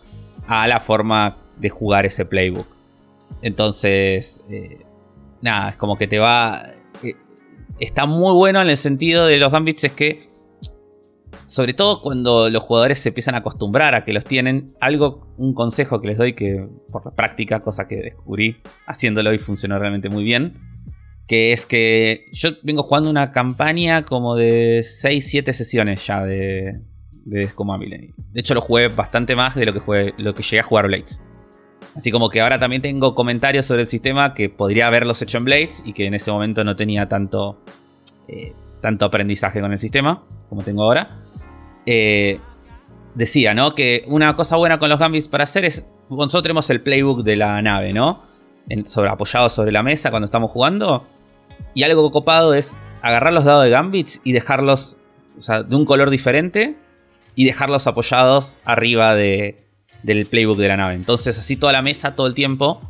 a 0.47 0.67
la 0.67 0.81
forma 0.81 1.37
de 1.57 1.69
jugar 1.71 2.07
ese 2.07 2.25
playbook. 2.25 2.67
Entonces, 3.43 4.43
eh, 4.49 4.81
nada, 5.41 5.71
es 5.71 5.77
como 5.77 5.97
que 5.97 6.07
te 6.07 6.19
va... 6.19 6.63
Eh, 7.03 7.15
está 7.81 8.07
muy 8.07 8.35
bueno 8.35 8.61
en 8.61 8.71
el 8.71 8.77
sentido 8.77 9.27
de 9.27 9.37
los 9.37 9.53
gambits 9.53 9.85
es 9.85 9.93
que 9.93 10.34
sobre 11.47 11.75
todo 11.75 12.01
cuando 12.01 12.49
los 12.51 12.63
jugadores 12.63 12.99
se 12.99 13.11
empiezan 13.11 13.35
a 13.35 13.39
acostumbrar 13.39 13.95
a 13.95 14.05
que 14.05 14.13
los 14.13 14.25
tienen, 14.25 14.75
algo, 14.81 15.27
un 15.37 15.55
consejo 15.55 16.01
que 16.01 16.09
les 16.09 16.19
doy 16.19 16.35
que 16.35 16.67
por 16.91 17.05
la 17.05 17.13
práctica, 17.13 17.61
cosa 17.61 17.87
que 17.87 17.97
descubrí 17.97 18.59
haciéndolo 18.87 19.33
y 19.33 19.39
funcionó 19.39 19.79
realmente 19.79 20.09
muy 20.09 20.25
bien, 20.25 20.55
que 21.27 21.53
es 21.53 21.67
que 21.67 22.27
yo 22.33 22.51
vengo 22.63 22.83
jugando 22.83 23.11
una 23.11 23.33
campaña 23.33 24.05
como 24.05 24.37
de 24.37 24.81
6-7 24.81 25.53
sesiones 25.53 26.07
ya 26.07 26.25
de, 26.25 26.81
de 27.25 27.49
De 27.49 28.41
hecho 28.41 28.55
lo 28.55 28.61
jugué 28.61 28.89
bastante 28.89 29.35
más 29.35 29.55
de 29.55 29.67
lo 29.67 29.73
que, 29.73 29.81
jugué, 29.81 30.15
lo 30.19 30.35
que 30.35 30.43
llegué 30.43 30.61
a 30.61 30.65
jugar 30.65 30.87
Blades. 30.87 31.21
Así 31.95 32.11
como 32.11 32.29
que 32.29 32.41
ahora 32.41 32.59
también 32.59 32.83
tengo 32.83 33.15
comentarios 33.15 33.67
sobre 33.67 33.83
el 33.83 33.89
sistema 33.89 34.35
que 34.35 34.49
podría 34.49 34.87
haberlos 34.87 35.21
hecho 35.23 35.39
en 35.39 35.45
Blades 35.45 35.83
y 35.85 35.93
que 35.93 36.07
en 36.07 36.15
ese 36.15 36.31
momento 36.31 36.65
no 36.65 36.77
tenía 36.77 37.09
tanto, 37.09 37.63
eh, 38.29 38.53
tanto 38.81 39.05
aprendizaje 39.05 39.61
con 39.61 39.73
el 39.73 39.79
sistema 39.79 40.25
como 40.49 40.63
tengo 40.63 40.83
ahora. 40.83 41.21
Eh, 41.87 42.39
decía, 43.15 43.55
¿no? 43.55 43.75
Que 43.75 44.05
una 44.07 44.35
cosa 44.37 44.57
buena 44.57 44.79
con 44.79 44.89
los 44.89 44.99
gambits 44.99 45.29
para 45.29 45.45
hacer 45.45 45.65
es. 45.65 45.87
Nosotros 46.11 46.43
tenemos 46.43 46.69
el 46.71 46.83
playbook 46.83 47.23
de 47.25 47.37
la 47.37 47.61
nave, 47.63 47.93
¿no? 47.93 48.23
sobre, 48.85 49.09
apoyado 49.11 49.51
sobre 49.51 49.73
la 49.73 49.83
mesa 49.83 50.11
cuando 50.11 50.25
estamos 50.25 50.51
jugando. 50.51 51.07
Y 51.75 51.83
algo 51.83 52.11
copado 52.11 52.55
es 52.55 52.77
agarrar 53.03 53.33
los 53.33 53.45
dados 53.45 53.65
de 53.65 53.71
gambits 53.71 54.21
y 54.25 54.33
dejarlos 54.33 54.97
o 55.39 55.43
sea, 55.43 55.63
de 55.63 55.77
un 55.77 55.85
color 55.85 56.11
diferente 56.11 56.77
y 57.35 57.45
dejarlos 57.45 57.87
apoyados 57.87 58.57
arriba 58.65 59.15
de, 59.15 59.57
del 60.03 60.27
playbook 60.27 60.59
de 60.59 60.69
la 60.69 60.77
nave. 60.77 60.95
Entonces 60.95 61.39
así 61.39 61.57
toda 61.57 61.73
la 61.73 61.83
mesa 61.83 62.15
todo 62.15 62.27
el 62.27 62.35
tiempo 62.35 62.81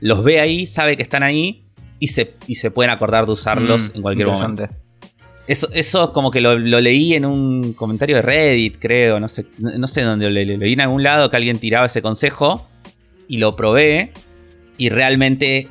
los 0.00 0.24
ve 0.24 0.40
ahí, 0.40 0.66
sabe 0.66 0.96
que 0.96 1.02
están 1.02 1.22
ahí 1.22 1.66
y 1.98 2.08
se, 2.08 2.34
y 2.46 2.54
se 2.54 2.70
pueden 2.70 2.90
acordar 2.90 3.26
de 3.26 3.32
usarlos 3.32 3.90
mm, 3.92 3.96
en 3.96 4.02
cualquier 4.02 4.28
momento. 4.28 4.68
Eso, 5.50 5.68
eso 5.72 6.12
como 6.12 6.30
que 6.30 6.40
lo, 6.40 6.56
leí 6.56 7.14
en 7.14 7.24
un 7.24 7.72
comentario 7.72 8.14
de 8.14 8.22
Reddit, 8.22 8.76
creo, 8.78 9.18
no 9.18 9.26
sé, 9.26 9.46
no 9.58 9.88
sé 9.88 10.02
dónde 10.02 10.30
lo, 10.30 10.30
leí 10.30 10.72
en 10.74 10.80
algún 10.80 11.02
lado 11.02 11.28
que 11.28 11.36
alguien 11.36 11.58
tiraba 11.58 11.86
ese 11.86 12.02
consejo 12.02 12.64
y 13.26 13.38
lo 13.38 13.56
probé 13.56 14.12
y 14.78 14.90
realmente 14.90 15.68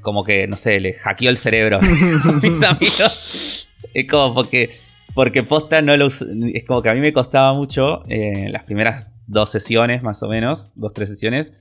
como 0.00 0.22
que, 0.22 0.46
no 0.46 0.54
sé, 0.54 0.78
le 0.78 0.92
hackeó 0.92 1.28
el 1.28 1.38
cerebro 1.38 1.80
a 1.82 2.32
mis 2.40 2.62
amigos. 2.62 3.68
Es 3.92 4.06
como 4.06 4.32
porque, 4.32 4.78
porque 5.12 5.42
posta 5.42 5.82
no 5.82 5.96
lo 5.96 6.06
Es 6.06 6.64
como 6.64 6.80
que 6.80 6.90
a 6.90 6.94
mí 6.94 7.00
me 7.00 7.12
costaba 7.12 7.52
mucho 7.52 8.04
eh, 8.08 8.48
las 8.52 8.62
primeras 8.62 9.10
dos 9.26 9.50
sesiones 9.50 10.04
más 10.04 10.22
o 10.22 10.28
menos, 10.28 10.70
dos, 10.76 10.92
tres 10.92 11.10
sesiones, 11.10 11.52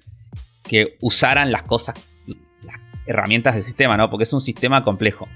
que 0.61 0.97
usaran 1.01 1.51
las 1.51 1.63
cosas, 1.63 1.95
las 2.61 2.79
herramientas 3.07 3.55
del 3.55 3.63
sistema, 3.63 3.97
¿no? 3.97 4.11
Porque 4.11 4.25
es 4.25 4.33
un 4.33 4.41
sistema 4.41 4.83
complejo. 4.83 5.27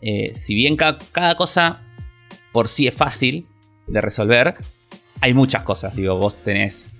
Eh, 0.00 0.32
si 0.34 0.54
bien 0.54 0.76
cada 0.76 1.34
cosa 1.34 1.82
por 2.52 2.68
sí 2.68 2.86
es 2.86 2.94
fácil 2.94 3.46
de 3.86 4.00
resolver, 4.00 4.56
hay 5.20 5.34
muchas 5.34 5.62
cosas. 5.62 5.94
Digo, 5.94 6.16
vos 6.16 6.42
tenés. 6.42 6.90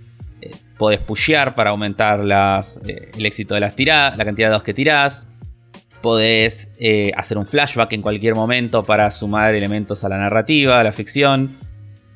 Eh, 0.41 0.51
podés 0.77 1.01
pushear 1.01 1.55
para 1.55 1.71
aumentar 1.71 2.25
las, 2.25 2.81
eh, 2.87 3.11
el 3.17 3.27
éxito 3.27 3.55
de 3.55 3.61
las 3.61 3.75
tiradas, 3.77 4.17
la 4.17 4.25
cantidad 4.25 4.49
de 4.49 4.51
dados 4.51 4.65
que 4.65 4.75
tirás. 4.75 5.27
Podés 6.03 6.71
hacer 7.17 7.39
un 7.39 7.47
flashback 7.47 7.93
en 7.93 8.03
cualquier 8.03 8.37
momento 8.37 8.85
para 8.85 9.11
sumar 9.11 9.57
elementos 9.57 10.05
a 10.05 10.09
la 10.09 10.17
narrativa, 10.17 10.79
a 10.79 10.85
la 10.85 10.93
ficción. 10.93 11.59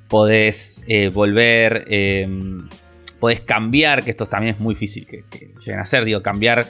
Podés 0.09 0.85
volver. 1.13 1.89
podés 3.19 3.41
cambiar, 3.41 4.05
que 4.05 4.11
esto 4.11 4.27
también 4.27 4.55
es 4.55 4.61
muy 4.61 4.77
difícil 4.77 5.05
que, 5.05 5.25
lleguen 5.59 5.81
a 5.81 5.83
hacer. 5.83 6.05
Digo, 6.05 6.23
cambiar 6.23 6.65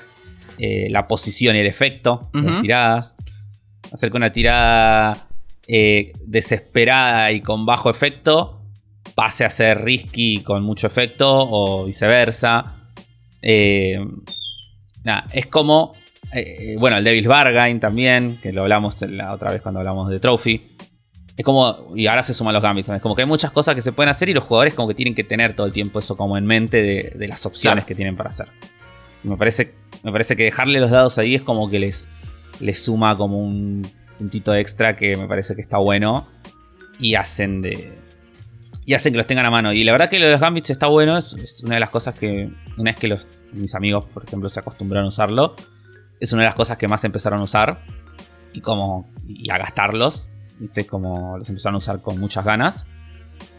la 0.58 1.06
posición 1.06 1.54
y 1.54 1.58
el 1.58 1.66
efecto 1.66 2.30
de 2.32 2.42
las 2.42 2.62
tiradas 2.62 3.18
hacer 3.92 4.10
que 4.10 4.16
una 4.16 4.32
tirada 4.32 5.28
eh, 5.66 6.12
desesperada 6.24 7.30
y 7.32 7.40
con 7.40 7.66
bajo 7.66 7.90
efecto 7.90 8.62
pase 9.14 9.44
a 9.44 9.50
ser 9.50 9.82
risky 9.82 10.42
con 10.42 10.62
mucho 10.62 10.86
efecto 10.86 11.28
o 11.30 11.84
viceversa. 11.84 12.90
Eh, 13.42 13.98
es 15.32 15.46
como, 15.46 15.92
eh, 16.32 16.76
bueno, 16.78 16.96
el 16.96 17.04
Devil's 17.04 17.26
Bargain 17.26 17.78
también, 17.80 18.38
que 18.40 18.52
lo 18.52 18.62
hablamos 18.62 19.00
la 19.02 19.32
otra 19.32 19.52
vez 19.52 19.60
cuando 19.60 19.80
hablamos 19.80 20.08
de 20.08 20.20
Trophy. 20.20 20.62
Es 21.36 21.44
como, 21.44 21.94
y 21.94 22.06
ahora 22.06 22.22
se 22.22 22.34
suman 22.34 22.52
los 22.52 22.62
gambits, 22.62 22.90
es 22.90 23.00
como 23.00 23.14
que 23.14 23.22
hay 23.22 23.28
muchas 23.28 23.52
cosas 23.52 23.74
que 23.74 23.82
se 23.82 23.92
pueden 23.92 24.10
hacer 24.10 24.28
y 24.28 24.34
los 24.34 24.44
jugadores 24.44 24.74
como 24.74 24.88
que 24.88 24.94
tienen 24.94 25.14
que 25.14 25.24
tener 25.24 25.56
todo 25.56 25.66
el 25.66 25.72
tiempo 25.72 25.98
eso 25.98 26.16
como 26.16 26.36
en 26.36 26.44
mente 26.44 26.82
de, 27.16 27.26
las 27.26 27.46
opciones 27.46 27.86
que 27.86 27.94
tienen 27.94 28.16
para 28.16 28.28
hacer. 28.28 28.48
me 29.22 29.36
parece, 29.38 29.74
me 30.02 30.12
parece 30.12 30.36
que 30.36 30.44
dejarle 30.44 30.78
los 30.78 30.90
dados 30.90 31.16
ahí 31.16 31.34
es 31.34 31.42
como 31.42 31.70
que 31.70 31.80
les, 31.80 32.06
le 32.60 32.74
suma 32.74 33.16
como 33.16 33.38
un 33.38 33.86
puntito 34.18 34.54
extra 34.54 34.96
que 34.96 35.16
me 35.16 35.26
parece 35.26 35.54
que 35.54 35.62
está 35.62 35.78
bueno. 35.78 36.26
Y 36.98 37.14
hacen 37.14 37.62
de. 37.62 37.98
Y 38.84 38.94
hacen 38.94 39.12
que 39.12 39.16
los 39.16 39.26
tengan 39.26 39.46
a 39.46 39.50
mano. 39.50 39.72
Y 39.72 39.84
la 39.84 39.92
verdad 39.92 40.08
que 40.08 40.18
lo 40.18 40.26
de 40.26 40.32
los 40.32 40.40
gambits 40.40 40.70
está 40.70 40.86
bueno. 40.86 41.18
Es, 41.18 41.62
una 41.64 41.74
de 41.74 41.80
las 41.80 41.90
cosas 41.90 42.14
que. 42.14 42.50
Una 42.76 42.92
vez 42.92 43.00
que 43.00 43.08
los, 43.08 43.26
mis 43.52 43.74
amigos, 43.74 44.04
por 44.12 44.24
ejemplo, 44.24 44.48
se 44.48 44.60
acostumbraron 44.60 45.06
a 45.06 45.08
usarlo. 45.08 45.54
Es 46.20 46.32
una 46.32 46.42
de 46.42 46.48
las 46.48 46.54
cosas 46.54 46.78
que 46.78 46.88
más 46.88 47.04
empezaron 47.04 47.40
a 47.40 47.44
usar. 47.44 47.84
Y 48.52 48.60
como. 48.60 49.10
Y 49.26 49.50
a 49.50 49.58
gastarlos. 49.58 50.28
¿Viste? 50.58 50.86
Como 50.86 51.38
los 51.38 51.48
empezaron 51.48 51.76
a 51.76 51.78
usar 51.78 52.00
con 52.00 52.20
muchas 52.20 52.44
ganas. 52.44 52.86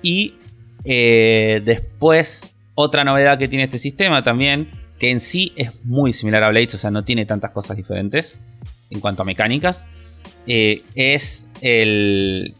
Y 0.01 0.35
eh, 0.85 1.61
después, 1.63 2.55
otra 2.75 3.03
novedad 3.03 3.37
que 3.37 3.47
tiene 3.47 3.65
este 3.65 3.79
sistema 3.79 4.23
también, 4.23 4.69
que 4.99 5.11
en 5.11 5.19
sí 5.19 5.53
es 5.55 5.83
muy 5.83 6.13
similar 6.13 6.43
a 6.43 6.49
Blades, 6.49 6.75
o 6.75 6.77
sea, 6.77 6.91
no 6.91 7.03
tiene 7.03 7.25
tantas 7.25 7.51
cosas 7.51 7.77
diferentes, 7.77 8.39
en 8.93 8.99
cuanto 8.99 9.23
a 9.23 9.25
mecánicas, 9.25 9.87
eh, 10.47 10.83
es 10.95 11.47
el, 11.61 12.55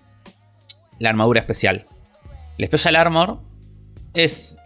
la 1.00 1.10
armadura 1.10 1.40
especial. 1.42 1.86
El 2.58 2.68
Special 2.68 2.96
Armor 2.96 3.40
es, 4.14 4.58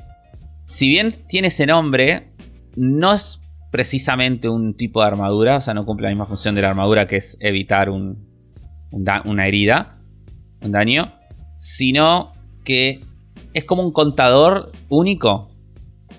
si 0.66 0.90
bien 0.90 1.10
tiene 1.28 1.48
ese 1.48 1.66
nombre, 1.66 2.32
no 2.76 3.14
es 3.14 3.40
precisamente 3.72 4.50
un 4.50 4.76
tipo 4.76 5.02
de 5.02 5.08
armadura, 5.08 5.58
o 5.58 5.62
sea, 5.62 5.74
no 5.74 5.86
cumple 5.86 6.06
la 6.06 6.12
misma 6.12 6.26
función 6.26 6.56
de 6.56 6.62
la 6.62 6.70
armadura 6.70 7.08
que 7.08 7.18
es 7.18 7.38
evitar 7.40 7.90
un, 7.90 8.28
una 8.92 9.48
herida, 9.48 9.92
un 10.62 10.72
daño, 10.72 11.14
sino 11.58 12.32
que 12.64 13.00
es 13.54 13.64
como 13.64 13.84
un 13.84 13.92
contador 13.92 14.72
único 14.90 15.50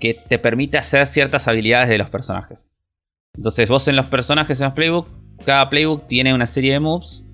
que 0.00 0.14
te 0.14 0.38
permite 0.38 0.78
hacer 0.78 1.06
ciertas 1.06 1.48
habilidades 1.48 1.88
de 1.88 1.98
los 1.98 2.10
personajes. 2.10 2.72
Entonces 3.34 3.68
vos 3.68 3.86
en 3.88 3.96
los 3.96 4.06
personajes 4.06 4.60
en 4.60 4.66
los 4.66 4.74
playbook 4.74 5.08
cada 5.44 5.70
playbook 5.70 6.06
tiene 6.06 6.34
una 6.34 6.46
serie 6.46 6.72
de 6.72 6.80
moves 6.80 7.24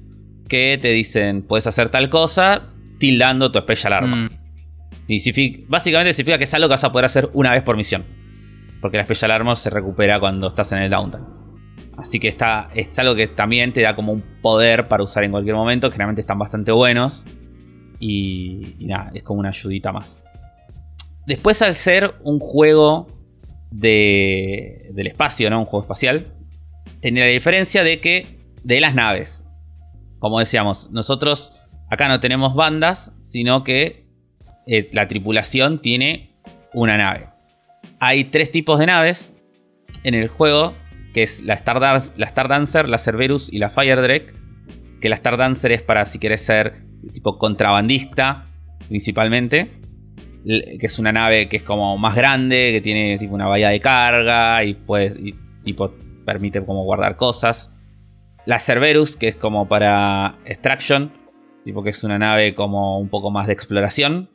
que 0.48 0.78
te 0.80 0.88
dicen, 0.88 1.42
puedes 1.42 1.66
hacer 1.66 1.88
tal 1.88 2.08
cosa, 2.08 2.68
tildando 2.98 3.50
tu 3.50 3.58
special 3.58 3.92
armor. 3.92 4.18
Mm. 4.18 5.68
básicamente 5.68 6.12
significa 6.12 6.38
que 6.38 6.44
es 6.44 6.54
algo 6.54 6.68
que 6.68 6.72
vas 6.72 6.84
a 6.84 6.92
poder 6.92 7.06
hacer 7.06 7.30
una 7.32 7.52
vez 7.52 7.62
por 7.62 7.76
misión. 7.76 8.04
Porque 8.80 8.96
la 8.98 9.04
special 9.04 9.30
armor 9.30 9.56
se 9.56 9.70
recupera 9.70 10.20
cuando 10.20 10.48
estás 10.48 10.72
en 10.72 10.78
el 10.78 10.90
downtime. 10.90 11.24
Así 11.96 12.18
que 12.18 12.28
está, 12.28 12.70
es 12.74 12.98
algo 12.98 13.14
que 13.14 13.28
también 13.28 13.72
te 13.72 13.80
da 13.80 13.94
como 13.94 14.12
un 14.12 14.22
poder 14.42 14.86
para 14.86 15.02
usar 15.02 15.24
en 15.24 15.30
cualquier 15.30 15.56
momento. 15.56 15.90
Generalmente 15.90 16.20
están 16.20 16.38
bastante 16.38 16.72
buenos. 16.72 17.24
Y, 18.00 18.74
y 18.78 18.86
nada, 18.86 19.10
es 19.14 19.22
como 19.22 19.40
una 19.40 19.48
ayudita 19.50 19.92
más. 19.92 20.24
Después 21.26 21.62
al 21.62 21.74
ser 21.74 22.14
un 22.22 22.38
juego 22.38 23.06
de, 23.70 24.90
del 24.92 25.06
espacio, 25.06 25.48
¿no? 25.48 25.60
Un 25.60 25.64
juego 25.64 25.82
espacial 25.82 26.26
tiene 27.04 27.20
la 27.20 27.26
diferencia 27.26 27.84
de 27.84 28.00
que 28.00 28.26
de 28.62 28.80
las 28.80 28.94
naves. 28.94 29.46
Como 30.20 30.38
decíamos, 30.38 30.90
nosotros 30.90 31.52
acá 31.90 32.08
no 32.08 32.18
tenemos 32.18 32.54
bandas, 32.54 33.12
sino 33.20 33.62
que 33.62 34.06
eh, 34.66 34.88
la 34.90 35.06
tripulación 35.06 35.78
tiene 35.78 36.34
una 36.72 36.96
nave. 36.96 37.28
Hay 38.00 38.24
tres 38.24 38.50
tipos 38.50 38.78
de 38.78 38.86
naves 38.86 39.34
en 40.02 40.14
el 40.14 40.28
juego, 40.28 40.74
que 41.12 41.22
es 41.24 41.42
la 41.42 41.52
Star, 41.52 41.78
la 41.78 42.26
Star 42.26 42.48
Dancer, 42.48 42.88
la 42.88 42.96
Cerberus 42.96 43.52
y 43.52 43.58
la 43.58 43.68
Fire 43.68 44.00
Drake. 44.00 44.32
Que 45.02 45.10
la 45.10 45.16
Star 45.16 45.36
Dancer 45.36 45.72
es 45.72 45.82
para 45.82 46.06
si 46.06 46.18
quieres 46.18 46.40
ser 46.40 46.72
tipo 47.12 47.36
contrabandista, 47.36 48.46
principalmente. 48.88 49.72
Que 50.46 50.86
es 50.86 50.98
una 50.98 51.12
nave 51.12 51.50
que 51.50 51.58
es 51.58 51.62
como 51.62 51.98
más 51.98 52.16
grande, 52.16 52.70
que 52.72 52.80
tiene 52.80 53.18
tipo 53.18 53.34
una 53.34 53.46
bahía 53.46 53.68
de 53.68 53.80
carga 53.80 54.64
y 54.64 54.72
puede 54.72 55.34
tipo 55.64 55.92
permite 56.24 56.64
como 56.64 56.84
guardar 56.84 57.16
cosas. 57.16 57.70
La 58.46 58.58
Cerberus, 58.58 59.16
que 59.16 59.28
es 59.28 59.36
como 59.36 59.68
para 59.68 60.38
extraction, 60.44 61.12
tipo 61.64 61.82
que 61.82 61.90
es 61.90 62.04
una 62.04 62.18
nave 62.18 62.54
como 62.54 62.98
un 62.98 63.08
poco 63.08 63.30
más 63.30 63.46
de 63.46 63.52
exploración. 63.52 64.30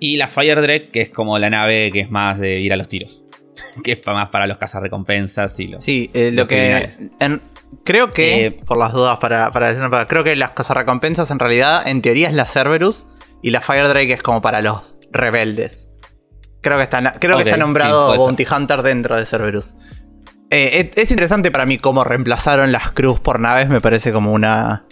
Y 0.00 0.16
la 0.16 0.28
Fire 0.28 0.60
Drake, 0.60 0.90
que 0.90 1.02
es 1.02 1.10
como 1.10 1.38
la 1.38 1.50
nave 1.50 1.90
que 1.92 2.00
es 2.00 2.10
más 2.10 2.38
de 2.38 2.60
ir 2.60 2.72
a 2.72 2.76
los 2.76 2.88
tiros. 2.88 3.24
que 3.84 3.92
es 3.92 4.06
más 4.06 4.30
para 4.30 4.46
los 4.46 4.58
cazarrecompensas 4.58 5.58
y 5.60 5.68
los. 5.68 5.84
Sí, 5.84 6.10
eh, 6.14 6.30
lo 6.32 6.46
que. 6.46 6.90
creo 7.84 8.12
que, 8.12 8.46
eh, 8.46 8.50
por 8.50 8.76
las 8.76 8.92
dudas, 8.92 9.18
para, 9.18 9.52
para 9.52 10.06
creo 10.06 10.24
que 10.24 10.36
las 10.36 10.50
cazarrecompensas 10.50 11.30
en 11.30 11.38
realidad, 11.38 11.86
en 11.86 12.02
teoría, 12.02 12.28
es 12.28 12.34
la 12.34 12.46
Cerberus. 12.46 13.06
Y 13.42 13.50
la 13.50 13.60
Fire 13.60 13.86
Drake 13.88 14.14
es 14.14 14.22
como 14.22 14.40
para 14.40 14.62
los 14.62 14.96
rebeldes. 15.12 15.90
Creo 16.62 16.78
que 16.78 16.84
está, 16.84 17.18
creo 17.20 17.36
que 17.36 17.42
está 17.42 17.58
nombrado 17.58 18.16
Bounty 18.16 18.46
Hunter 18.50 18.82
dentro 18.82 19.16
de 19.16 19.26
Cerberus. 19.26 19.74
Eh, 20.56 20.92
es, 20.94 21.10
interesante 21.10 21.50
para 21.50 21.66
mí 21.66 21.78
cómo 21.78 22.04
reemplazaron 22.04 22.70
las 22.70 22.92
cruz 22.92 23.18
por 23.18 23.40
naves. 23.40 23.68
Me 23.68 23.80
parece 23.80 24.12
como 24.12 24.32
una, 24.32 24.84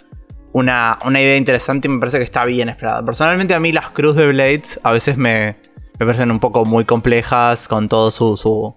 una, 0.51 0.99
idea 1.13 1.37
interesante 1.37 1.87
y 1.87 1.91
me 1.91 1.99
parece 1.99 2.17
que 2.17 2.25
está 2.25 2.43
bien 2.43 2.67
esperada. 2.67 3.05
Personalmente, 3.05 3.53
a 3.53 3.61
mí 3.61 3.71
las 3.71 3.91
cruz 3.91 4.17
de 4.17 4.27
Blades 4.27 4.81
a 4.83 4.91
veces 4.91 5.15
me, 5.15 5.55
me 5.97 6.05
parecen 6.05 6.31
un 6.31 6.41
poco 6.41 6.65
muy 6.65 6.83
complejas 6.83 7.69
con 7.69 7.87
todo 7.87 8.11
su, 8.11 8.35
su 8.35 8.73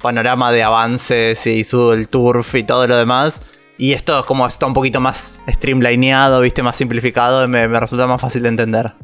panorama 0.00 0.52
de 0.52 0.62
avances 0.62 1.46
y 1.46 1.64
su 1.64 1.92
el 1.92 2.08
turf 2.08 2.54
y 2.54 2.62
todo 2.62 2.86
lo 2.86 2.96
demás. 2.96 3.42
Y 3.76 3.92
esto 3.92 4.24
como 4.24 4.46
está 4.46 4.64
un 4.64 4.72
poquito 4.72 5.00
más 5.00 5.38
streamlineado, 5.46 6.40
viste, 6.40 6.62
más 6.62 6.76
simplificado, 6.76 7.46
me, 7.46 7.68
me 7.68 7.78
resulta 7.78 8.06
más 8.06 8.22
fácil 8.22 8.42
de 8.42 8.48
entender. 8.48 8.94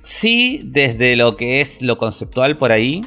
Sí, 0.00 0.62
desde 0.64 1.14
lo 1.14 1.36
que 1.36 1.60
es 1.60 1.82
lo 1.82 1.98
conceptual 1.98 2.56
por 2.56 2.72
ahí, 2.72 3.02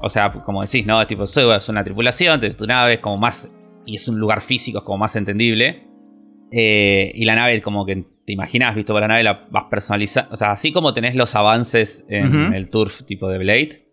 o 0.00 0.10
sea, 0.10 0.30
como 0.30 0.62
decís, 0.62 0.86
¿no? 0.86 1.00
Es 1.00 1.08
tipo, 1.08 1.24
es 1.24 1.68
una 1.68 1.82
tripulación, 1.82 2.40
tenés 2.40 2.56
tu 2.56 2.66
nave, 2.66 2.94
es 2.94 3.00
como 3.00 3.16
más. 3.16 3.50
Y 3.84 3.94
es 3.94 4.08
un 4.08 4.18
lugar 4.18 4.42
físico, 4.42 4.78
es 4.78 4.84
como 4.84 4.98
más 4.98 5.16
entendible. 5.16 5.86
Eh, 6.50 7.12
y 7.14 7.24
la 7.24 7.34
nave, 7.34 7.60
como 7.62 7.86
que 7.86 8.04
te 8.24 8.32
imaginas, 8.32 8.74
visto 8.74 8.92
por 8.92 9.00
la 9.00 9.08
nave, 9.08 9.22
la 9.22 9.46
vas 9.50 9.64
personalizando. 9.70 10.34
O 10.34 10.36
sea, 10.36 10.52
así 10.52 10.72
como 10.72 10.92
tenés 10.92 11.14
los 11.14 11.34
avances 11.34 12.04
en 12.08 12.52
el 12.54 12.68
turf 12.68 13.04
tipo 13.04 13.28
de 13.28 13.38
Blade, 13.38 13.86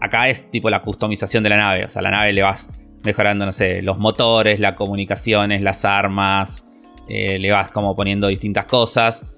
acá 0.00 0.28
es 0.28 0.50
tipo 0.50 0.70
la 0.70 0.82
customización 0.82 1.42
de 1.42 1.50
la 1.50 1.56
nave. 1.56 1.84
O 1.84 1.90
sea, 1.90 2.00
la 2.00 2.10
nave 2.10 2.32
le 2.32 2.42
vas 2.42 2.70
mejorando, 3.02 3.44
no 3.44 3.52
sé, 3.52 3.82
los 3.82 3.98
motores, 3.98 4.60
las 4.60 4.74
comunicaciones, 4.74 5.62
las 5.62 5.84
armas. 5.84 6.64
Eh, 7.08 7.38
le 7.38 7.50
vas 7.50 7.68
como 7.68 7.94
poniendo 7.94 8.28
distintas 8.28 8.64
cosas. 8.64 9.36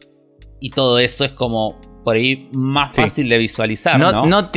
y 0.61 0.71
todo 0.71 0.99
eso 0.99 1.25
es 1.25 1.33
como 1.33 1.81
por 2.05 2.15
ahí 2.15 2.49
más 2.53 2.95
fácil 2.95 3.29
de 3.29 3.37
visualizar, 3.37 3.99
¿no? 3.99 4.13
No, 4.13 4.27
no, 4.27 4.51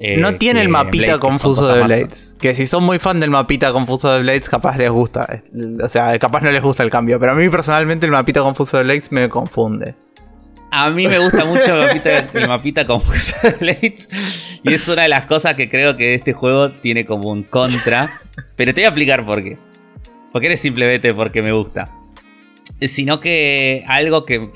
eh, 0.00 0.16
no 0.16 0.34
tiene 0.36 0.62
el 0.62 0.68
mapita 0.68 1.18
confuso 1.18 1.72
de 1.72 1.82
Blades. 1.82 2.34
Que 2.40 2.54
si 2.54 2.66
son 2.66 2.84
muy 2.84 2.98
fan 2.98 3.20
del 3.20 3.30
mapita 3.30 3.72
confuso 3.72 4.12
de 4.12 4.20
Blades, 4.22 4.48
capaz 4.48 4.76
les 4.76 4.90
gusta. 4.90 5.42
O 5.82 5.88
sea, 5.88 6.18
capaz 6.18 6.42
no 6.42 6.50
les 6.50 6.62
gusta 6.62 6.82
el 6.82 6.90
cambio. 6.90 7.18
Pero 7.20 7.32
a 7.32 7.34
mí 7.34 7.48
personalmente 7.48 8.06
el 8.06 8.12
mapita 8.12 8.40
confuso 8.40 8.76
de 8.78 8.84
Blades 8.84 9.12
me 9.12 9.28
confunde. 9.28 9.94
A 10.70 10.90
mí 10.90 11.06
me 11.06 11.18
gusta 11.18 11.44
mucho 11.46 11.82
el 11.82 12.48
mapita, 12.48 12.86
confuso 12.86 13.36
de 13.42 13.50
Blades. 13.52 14.08
Y 14.62 14.74
es 14.74 14.86
una 14.88 15.02
de 15.02 15.08
las 15.08 15.26
cosas 15.26 15.54
que 15.54 15.70
creo 15.70 15.96
que 15.96 16.14
este 16.14 16.32
juego 16.32 16.70
tiene 16.70 17.06
como 17.06 17.30
un 17.30 17.42
contra. 17.44 18.20
Pero 18.56 18.74
te 18.74 18.80
voy 18.80 18.86
a 18.86 18.88
explicar 18.88 19.24
por 19.24 19.42
qué. 19.42 19.58
Porque 20.32 20.46
eres 20.46 20.60
simplemente 20.60 21.14
porque 21.14 21.40
me 21.40 21.52
gusta 21.52 21.90
sino 22.86 23.18
que 23.18 23.84
algo 23.88 24.24
que, 24.24 24.50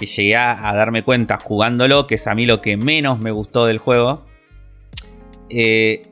llegué 0.00 0.36
a, 0.36 0.56
darme 0.74 1.04
cuenta 1.04 1.36
jugándolo, 1.36 2.06
que 2.06 2.16
es 2.16 2.26
a 2.26 2.34
mí 2.34 2.44
lo 2.44 2.60
que 2.60 2.76
menos 2.76 3.20
me 3.20 3.30
gustó 3.30 3.66
del 3.66 3.78
juego. 3.78 4.26
Eh, 5.50 6.02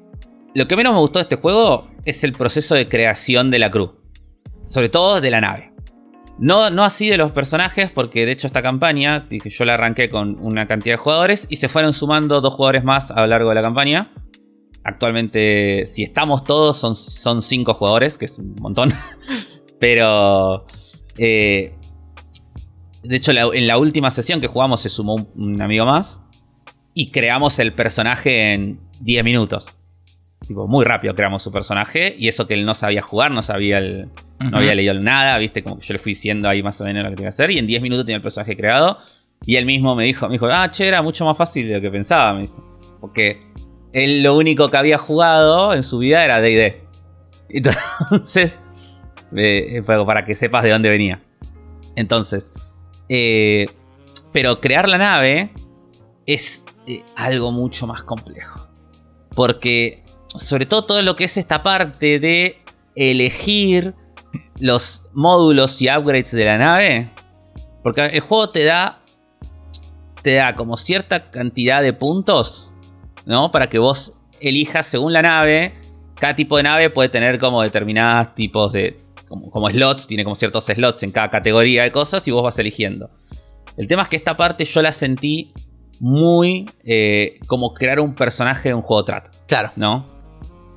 lo 0.55 0.67
que 0.67 0.77
menos 0.77 0.95
me 0.95 1.01
gustó 1.01 1.19
de 1.19 1.25
este 1.25 1.37
juego 1.37 1.89
es 2.05 2.25
el 2.25 2.33
proceso 2.33 2.75
de 2.75 2.89
creación 2.89 3.51
de 3.51 3.59
la 3.59 3.71
cruz. 3.71 3.91
Sobre 4.65 4.89
todo 4.89 5.21
de 5.21 5.31
la 5.31 5.41
nave. 5.41 5.73
No, 6.39 6.71
no 6.71 6.85
así 6.85 7.09
de 7.09 7.17
los 7.17 7.33
personajes, 7.33 7.91
porque 7.91 8.27
de 8.27 8.33
hecho 8.33 8.47
esta 8.47 8.63
campaña, 8.63 9.27
yo 9.31 9.65
la 9.65 9.75
arranqué 9.75 10.11
con 10.11 10.39
una 10.41 10.67
cantidad 10.67 10.95
de 10.95 10.99
jugadores 10.99 11.47
y 11.49 11.57
se 11.57 11.69
fueron 11.69 11.95
sumando 11.95 12.41
dos 12.41 12.55
jugadores 12.55 12.85
más 12.85 13.11
a 13.11 13.21
lo 13.21 13.27
largo 13.27 13.49
de 13.49 13.55
la 13.55 13.63
campaña. 13.63 14.13
Actualmente, 14.85 15.85
si 15.87 16.03
estamos 16.03 16.45
todos, 16.45 16.79
son, 16.79 17.43
cinco 17.43 17.75
jugadores, 17.75 18.19
que 18.19 18.27
es 18.27 18.39
un 18.39 18.55
montón. 18.61 18.93
Pero 19.81 20.67
eh, 21.19 21.75
de 23.09 23.17
hecho, 23.17 23.33
en 23.33 23.67
la 23.67 23.79
última 23.79 24.11
sesión 24.11 24.41
que 24.41 24.47
jugamos 24.47 24.81
se 24.81 24.89
sumó 24.89 25.15
un, 25.35 25.61
amigo 25.61 25.85
más. 25.87 26.21
Y 26.95 27.11
creamos 27.11 27.59
el 27.59 27.75
personaje 27.75 28.55
en 28.55 28.81
10 29.01 29.25
minutos. 29.25 29.77
Tipo, 30.47 30.69
muy 30.69 30.85
rápido 30.85 31.15
creamos 31.15 31.43
su 31.43 31.51
personaje. 31.51 32.15
Y 32.19 32.29
eso 32.29 32.47
que 32.47 32.55
él 32.55 32.65
no 32.65 32.75
sabía 32.75 33.03
jugar, 33.03 33.31
no 33.31 33.43
sabía 33.43 33.79
el, 33.79 34.09
No 34.39 34.59
había 34.59 34.75
leído 34.75 34.95
nada, 34.95 35.39
viste, 35.39 35.63
como 35.63 35.79
que 35.79 35.87
yo 35.87 35.95
le 35.95 35.99
fui 35.99 36.13
diciendo 36.13 36.49
ahí 36.49 36.63
más 36.63 36.81
o 36.81 36.85
menos 36.85 37.03
lo 37.03 37.11
que 37.11 37.17
tenía 37.17 37.31
que 37.31 37.35
hacer. 37.35 37.51
Y 37.51 37.59
en 37.59 37.67
10 37.67 37.83
minutos 37.83 38.05
tenía 38.05 38.17
el 38.17 38.23
personaje 38.23 38.57
creado. 38.57 38.99
Y 39.45 39.57
él 39.57 39.67
mismo 39.67 39.95
me 39.95 40.05
dijo, 40.05 40.27
me 40.29 40.35
dijo, 40.35 40.47
ah, 40.47 40.71
che, 40.71 40.87
era 40.87 41.03
mucho 41.03 41.25
más 41.25 41.37
fácil 41.37 41.69
de 41.69 41.75
lo 41.75 41.81
que 41.81 41.91
pensaba, 41.91 42.33
me 42.35 42.43
dice. 42.43 42.63
Porque 43.01 43.43
él 43.93 44.23
lo 44.23 44.37
único 44.37 44.71
que 44.71 44.77
había 44.77 44.99
jugado 44.99 45.75
en 45.75 45.83
su 45.83 45.99
vida 45.99 46.25
era 46.25 46.41
DD. 46.41 46.83
Entonces, 47.49 48.61
eh, 49.37 49.83
para 49.85 50.25
que 50.25 50.35
sepas 50.35 50.63
de 50.63 50.71
dónde 50.71 50.91
venía. 50.91 51.23
Entonces, 51.97 52.53
eh, 53.09 53.67
pero 54.33 54.61
crear 54.61 54.89
la 54.89 54.99
nave 54.99 55.53
es 56.27 56.65
eh, 56.87 57.03
algo 57.15 57.53
mucho 57.53 57.87
más 57.87 58.03
complejo. 58.03 58.66
Porque, 59.37 60.03
sobre 60.35 60.67
todo 60.67 60.83
todo 60.83 61.03
lo 61.03 61.15
que 61.15 61.25
es 61.25 61.37
esta 61.37 61.63
parte 61.63 62.19
de 62.19 62.59
elegir 62.97 63.95
los 64.59 65.05
módulos 65.13 65.81
y 65.81 65.89
upgrades 65.89 66.33
de 66.33 66.45
la 66.45 66.59
nave. 66.59 67.13
Porque 67.85 68.07
el 68.07 68.21
juego 68.21 68.51
te 68.51 68.65
da, 68.65 69.03
te 70.23 70.35
da 70.35 70.57
como 70.57 70.77
cierta 70.77 71.31
cantidad 71.31 71.83
de 71.83 71.93
puntos, 71.93 72.73
¿no? 73.25 73.53
Para 73.53 73.71
que 73.71 73.79
vos 73.79 74.15
elijas 74.41 74.87
según 74.87 75.13
la 75.13 75.23
nave. 75.23 75.75
Cada 76.17 76.35
tipo 76.35 76.57
de 76.57 76.65
nave 76.65 76.91
puede 76.91 77.11
tener 77.11 77.39
como 77.39 77.63
determinados 77.63 78.35
tipos 78.35 78.73
de 78.73 79.07
como, 79.29 79.69
slots, 79.69 80.07
tiene 80.07 80.25
como 80.25 80.37
ciertos 80.37 80.65
slots 80.65 81.03
en 81.03 81.11
cada 81.11 81.31
categoría 81.31 81.83
de 81.83 81.93
cosas 81.93 82.27
y 82.27 82.31
vos 82.31 82.43
vas 82.43 82.59
eligiendo. 82.59 83.11
El 83.77 83.89
tema 83.89 84.03
es 84.03 84.09
que 84.09 84.17
esta 84.17 84.37
parte 84.37 84.65
yo 84.65 84.83
la 84.83 84.93
sentí 84.93 85.53
muy 86.01 86.69
eh, 86.85 87.39
como 87.47 87.75
crear 87.75 88.01
un 88.01 88.15
personaje 88.15 88.71
de 88.71 88.75
un 88.75 88.83
juego 88.83 89.05
trato. 89.05 89.31
Claro. 89.47 89.71
¿No? 89.77 90.07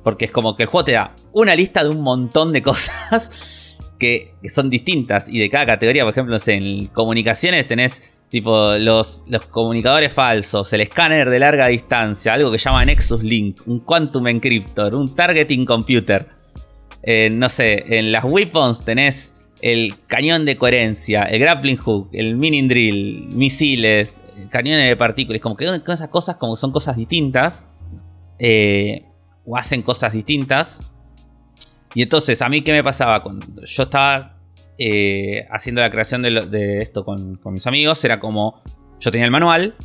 Porque 0.02 0.26
es 0.26 0.30
como 0.30 0.56
que 0.56 0.64
el 0.64 0.68
juego 0.68 0.84
te 0.84 0.92
da 0.92 1.14
una 1.32 1.54
lista 1.54 1.82
de 1.82 1.90
un 1.90 2.00
montón 2.00 2.52
de 2.52 2.62
cosas 2.62 3.76
que, 3.98 4.34
son 4.46 4.70
distintas 4.70 5.28
y 5.28 5.38
de 5.38 5.50
cada 5.50 5.66
categoría. 5.66 6.04
Por 6.04 6.12
ejemplo, 6.12 6.36
en 6.46 6.86
comunicaciones 6.86 7.66
tenés 7.66 8.02
tipo 8.28 8.74
los, 8.78 9.24
los 9.26 9.46
comunicadores 9.46 10.12
falsos, 10.12 10.72
el 10.72 10.82
escáner 10.82 11.28
de 11.28 11.38
larga 11.40 11.66
distancia, 11.66 12.32
algo 12.32 12.52
que 12.52 12.58
llama 12.58 12.84
Nexus 12.84 13.22
Link, 13.24 13.60
un 13.66 13.80
Quantum 13.80 14.28
Encryptor, 14.28 14.94
un 14.94 15.14
Targeting 15.14 15.66
Computer 15.66 16.40
no 17.32 17.48
sé, 17.48 17.96
en 17.98 18.12
las 18.12 18.24
weapons 18.24 18.84
tenés 18.84 19.34
el 19.62 19.94
cañón 20.06 20.44
de 20.44 20.56
coherencia, 20.56 21.22
el 21.22 21.40
grappling 21.40 21.76
hook, 21.76 22.08
el 22.12 22.36
mini 22.36 22.66
drill, 22.66 23.28
misiles, 23.34 24.22
cañones 24.48 24.88
de 24.88 24.96
partículas, 24.96 25.40
como 25.40 25.56
que 25.56 25.66
con 25.66 25.94
esas 25.94 26.08
cosas 26.08 26.36
como 26.36 26.56
son 26.56 26.72
cosas 26.72 26.96
distintas, 26.96 27.66
eh, 28.38 29.06
o 29.44 29.56
hacen 29.56 29.82
cosas 29.82 30.12
distintas. 30.12 30.90
Y 31.94 32.02
entonces, 32.02 32.40
a 32.42 32.48
mí 32.48 32.62
qué 32.62 32.72
me 32.72 32.84
pasaba 32.84 33.22
cuando 33.22 33.46
yo 33.64 33.82
estaba 33.82 34.36
eh, 34.78 35.46
haciendo 35.50 35.80
la 35.80 35.90
creación 35.90 36.22
de, 36.22 36.78
esto 36.80 37.04
con, 37.04 37.36
con 37.36 37.52
mis 37.52 37.66
amigos, 37.66 38.04
era 38.04 38.20
como, 38.20 38.62
yo 39.00 39.10
tenía 39.10 39.24
el 39.24 39.32
manual, 39.32 39.76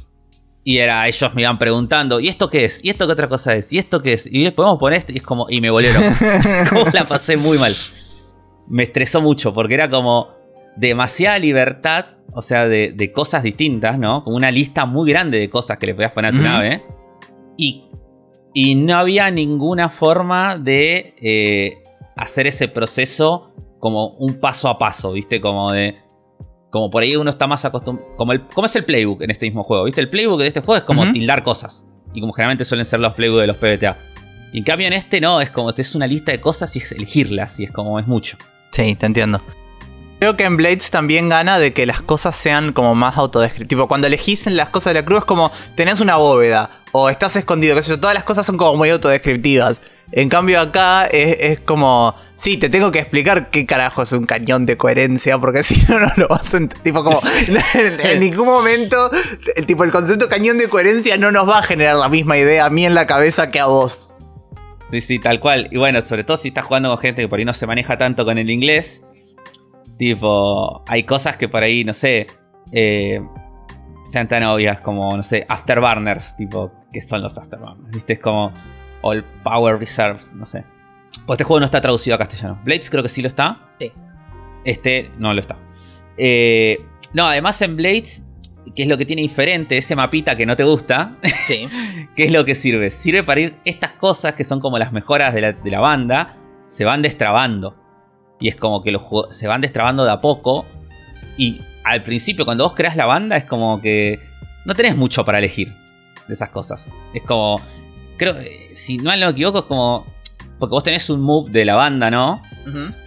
y 0.68 0.80
era, 0.80 1.08
ellos 1.08 1.36
me 1.36 1.44
iban 1.44 1.60
preguntando, 1.60 2.20
¿y 2.20 2.28
esto 2.28 2.50
qué 2.50 2.66
es? 2.66 2.84
¿Y 2.84 2.90
esto 2.90 3.06
qué 3.06 3.14
otra 3.14 3.28
cosa 3.30 3.54
es? 3.54 3.72
¿Y 3.72 3.78
esto 3.78 4.02
qué 4.02 4.14
es? 4.14 4.28
Y 4.30 4.50
podemos 4.50 4.80
poner 4.80 4.98
esto. 4.98 5.14
Y 5.14 5.18
es 5.18 5.22
como, 5.22 5.46
y 5.48 5.62
me 5.62 5.70
volvieron. 5.70 6.02
como 6.70 6.86
la 6.92 7.06
pasé 7.06 7.38
muy 7.38 7.60
mal. 7.60 7.76
Me 8.68 8.82
estresó 8.82 9.22
mucho 9.22 9.54
porque 9.54 9.76
era 9.76 9.92
como 9.92 10.34
demasiada 10.76 11.38
libertad, 11.38 12.15
o 12.34 12.42
sea, 12.42 12.68
de, 12.68 13.12
cosas 13.14 13.44
distintas, 13.44 13.98
¿no? 13.98 14.24
Como 14.24 14.36
una 14.36 14.52
lista 14.52 14.86
muy 14.86 15.10
grande 15.10 15.40
de 15.40 15.50
cosas 15.50 15.78
que 15.78 15.88
le 15.88 15.96
podías 15.96 16.12
poner 16.12 16.34
a 16.34 16.38
tu 16.38 16.42
nave. 16.42 16.84
Y, 17.58 17.86
y 18.54 18.76
no 18.76 18.98
había 18.98 19.32
ninguna 19.32 19.90
forma 19.90 20.58
de 20.58 21.16
eh, 21.22 21.84
hacer 22.16 22.48
ese 22.48 22.68
proceso 22.68 23.54
como 23.80 24.10
un 24.18 24.40
paso 24.40 24.68
a 24.68 24.78
paso, 24.78 25.14
¿viste? 25.14 25.40
Como 25.40 25.72
de 25.72 26.06
como 26.76 26.90
por 26.90 27.04
ahí 27.04 27.16
uno 27.16 27.30
está 27.30 27.48
más 27.48 27.64
acostumbrado. 27.64 28.18
Como, 28.18 28.34
es 28.66 28.76
el 28.76 28.84
playbook 28.84 29.22
en 29.22 29.32
este 29.32 29.46
mismo 29.46 29.64
juego? 29.64 29.86
¿Viste? 29.86 30.02
El 30.02 30.10
playbook 30.10 30.42
de 30.42 30.48
este 30.48 30.60
juego 30.60 30.78
es 30.78 30.84
como 30.84 31.10
tildar 31.14 31.42
cosas. 31.42 31.88
Y 32.14 32.20
como 32.20 32.34
generalmente 32.34 32.66
suelen 32.66 32.86
ser 32.86 33.00
los 33.00 33.14
playbooks 33.14 33.40
de 33.40 33.48
los 33.48 33.56
PBTA. 33.56 33.98
Y 34.52 34.58
en 34.58 34.64
cambio 34.66 34.88
en 34.88 34.92
este 34.92 35.22
no, 35.22 35.40
es 35.40 35.52
como 35.52 35.70
es 35.70 35.96
una 35.96 36.06
lista 36.06 36.34
de 36.34 36.42
cosas 36.42 36.76
y 36.76 36.80
es 36.80 36.92
elegirlas. 36.92 37.62
Y 37.62 37.64
es 37.64 37.72
como 37.72 37.98
es 37.98 38.08
mucho. 38.08 38.38
Sí, 38.72 38.94
te 38.96 39.06
entiendo. 39.06 39.42
Creo 40.26 40.38
que 40.38 40.44
en 40.46 40.58
Blades 40.58 40.90
también 40.90 41.30
gana 41.30 41.60
de 41.60 41.72
que 41.72 41.86
las 41.86 42.02
cosas 42.02 42.36
sean 42.36 42.74
como 42.74 42.96
más 42.96 43.16
autodescriptivas. 43.16 43.86
Cuando 43.86 44.08
elegís 44.08 44.48
las 44.48 44.70
cosas 44.70 44.96
de 44.96 45.02
la 45.02 45.06
cruz 45.06 45.20
es 45.20 45.26
como 45.26 45.52
tenés 45.78 46.00
una 46.00 46.16
bóveda 46.16 46.82
o 46.94 47.12
estás 47.12 47.36
escondido, 47.36 47.76
qué 47.76 47.84
sé 47.84 47.92
yo, 47.92 48.00
todas 48.00 48.16
las 48.16 48.24
cosas 48.24 48.44
son 48.44 48.58
como 48.58 48.76
muy 48.76 48.90
autodescriptivas. 48.90 49.82
En 50.12 50.28
cambio 50.28 50.60
acá 50.60 51.06
es, 51.06 51.60
como... 51.60 52.16
Sí, 52.38 52.58
te 52.58 52.70
tengo 52.70 52.92
que 52.92 52.98
explicar 52.98 53.52
qué 53.52 53.68
carajo 53.68 54.02
es 54.02 54.14
un 54.14 54.26
cañón 54.26 54.66
de 54.66 54.78
coherencia, 54.78 55.38
porque 55.38 55.62
si 55.64 55.80
no, 55.88 56.00
no 56.00 56.12
lo 56.18 56.28
vas 56.28 56.56
a 56.56 56.58
entender. 56.58 56.82
Tipo, 56.82 57.04
como 57.04 57.20
en, 58.00 58.20
ningún 58.20 58.48
momento, 58.48 59.12
el, 59.56 59.68
tipo, 59.68 59.84
el 59.84 59.92
concepto 59.92 60.28
cañón 60.28 60.58
de 60.58 60.70
coherencia 60.70 61.18
no 61.18 61.32
nos 61.32 61.48
va 61.48 61.60
a 61.60 61.62
generar 61.62 61.98
la 61.98 62.10
misma 62.10 62.36
idea 62.36 62.66
a 62.66 62.72
mí 62.72 62.84
en 62.84 62.96
la 62.96 63.06
cabeza 63.06 63.52
que 63.52 63.60
a 63.60 63.68
vos. 63.68 64.16
Sí, 64.90 65.02
sí, 65.02 65.20
tal 65.20 65.40
cual. 65.40 65.68
Y 65.72 65.78
bueno, 65.78 66.02
sobre 66.02 66.24
todo 66.24 66.36
si 66.36 66.48
estás 66.48 66.66
jugando 66.66 66.90
con 66.90 66.98
gente 66.98 67.22
que 67.22 67.28
por 67.28 67.38
ahí 67.38 67.46
no 67.46 67.54
se 67.54 67.68
maneja 67.68 68.00
tanto 68.00 68.26
con 68.26 68.40
el 68.40 68.50
inglés. 68.50 69.04
Tipo, 69.98 70.84
hay 70.88 71.04
cosas 71.04 71.38
que 71.38 71.48
por 71.48 71.64
ahí, 71.64 71.84
no 71.84 71.94
sé, 71.94 72.28
eh, 72.72 73.22
sean 74.04 74.28
tan 74.28 74.44
obvias 74.44 74.80
como, 74.82 75.16
no 75.16 75.24
sé, 75.24 75.46
afterburners, 75.48 76.36
tipo, 76.36 76.72
¿qué 76.92 77.02
son 77.02 77.22
los 77.22 77.38
afterburners? 77.38 77.92
¿Viste? 77.92 78.14
Es 78.14 78.20
como 78.20 78.52
All 79.02 79.24
Power 79.44 79.80
Reserves, 79.80 80.36
no 80.36 80.46
sé. 80.46 80.64
Pues 81.26 81.38
este 81.38 81.44
juego 81.44 81.60
no 81.60 81.66
está 81.66 81.82
traducido 81.82 82.16
a 82.16 82.20
castellano. 82.20 82.60
Blades 82.64 82.90
creo 82.90 83.02
que 83.02 83.10
sí 83.10 83.22
lo 83.22 83.28
está. 83.28 83.70
Sí. 83.80 83.92
Este 84.64 85.12
no 85.18 85.34
lo 85.34 85.42
está. 85.42 85.58
Eh, 86.18 86.86
no, 87.14 87.26
además 87.26 87.62
en 87.62 87.76
Blades, 87.76 88.26
¿qué 88.76 88.84
es 88.84 88.90
lo 88.90 88.98
que 88.98 89.06
tiene 89.06 89.22
diferente? 89.22 89.78
Ese 89.78 89.96
mapita 89.96 90.36
que 90.36 90.46
no 90.46 90.56
te 90.56 90.64
gusta. 90.64 91.18
Sí. 91.46 91.68
¿Qué 92.16 92.26
es 92.26 92.32
lo 92.32 92.44
que 92.44 92.56
sirve? 92.56 92.90
Sirve 92.90 93.24
para 93.24 93.40
ir 93.40 93.60
estas 93.66 93.92
cosas 93.92 94.34
que 94.34 94.44
son 94.44 94.60
como 94.60 94.80
las 94.80 94.92
mejoras 94.92 95.32
de 95.32 95.56
la, 95.64 95.80
banda, 95.80 96.38
se 96.66 96.84
van 96.86 97.04
destrabando. 97.04 97.76
Y 98.40 98.50
es 98.50 98.56
como 98.56 98.84
que 98.84 98.92
los 98.92 99.04
se 99.30 99.48
van 99.48 99.62
destrabando 99.62 100.04
de 100.06 100.12
a 100.12 100.22
poco. 100.22 100.66
Y 101.38 101.62
al 101.84 102.04
principio, 102.04 102.46
cuando 102.46 102.64
vos 102.64 102.74
creas 102.74 102.96
la 102.96 103.06
banda, 103.06 103.38
es 103.38 103.46
como 103.46 103.82
que 103.82 104.20
no 104.66 104.74
tenés 104.74 104.98
mucho 104.98 105.24
para 105.24 105.40
elegir 105.40 105.74
de 106.28 106.34
esas 106.34 106.50
cosas. 106.50 106.92
Es 107.14 107.24
como, 107.24 107.62
creo, 108.18 108.38
eh, 108.40 108.70
si 108.74 108.98
no 108.98 109.12
me 109.12 109.30
equivoco, 109.30 109.60
es 109.60 109.66
como. 109.66 110.06
Porque 110.60 110.72
vos 110.72 110.84
tenés 110.84 111.10
un 111.10 111.22
move 111.22 111.52
de 111.52 111.66
la 111.66 111.76
banda, 111.76 112.10
¿no? 112.10 112.42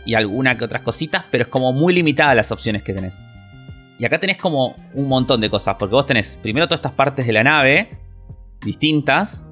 Y 0.05 0.15
alguna 0.15 0.57
que 0.57 0.65
otras 0.65 0.83
cositas, 0.83 1.25
pero 1.31 1.45
es 1.45 1.49
como 1.49 1.73
muy 1.73 1.95
limitada 1.95 2.35
las 2.35 2.53
opciones 2.53 2.83
que 2.83 2.93
tenés. 2.93 3.25
Y 3.99 4.05
acá 4.05 4.21
tenés 4.21 4.37
como 4.37 4.77
un 4.95 5.09
montón 5.09 5.41
de 5.41 5.51
cosas, 5.51 5.77
porque 5.79 5.95
vos 5.95 6.07
tenés 6.07 6.39
primero 6.41 6.69
todas 6.69 6.79
estas 6.79 6.95
partes 6.95 7.27
de 7.27 7.33
la 7.33 7.43
nave, 7.43 7.99
distintas, 8.61 9.47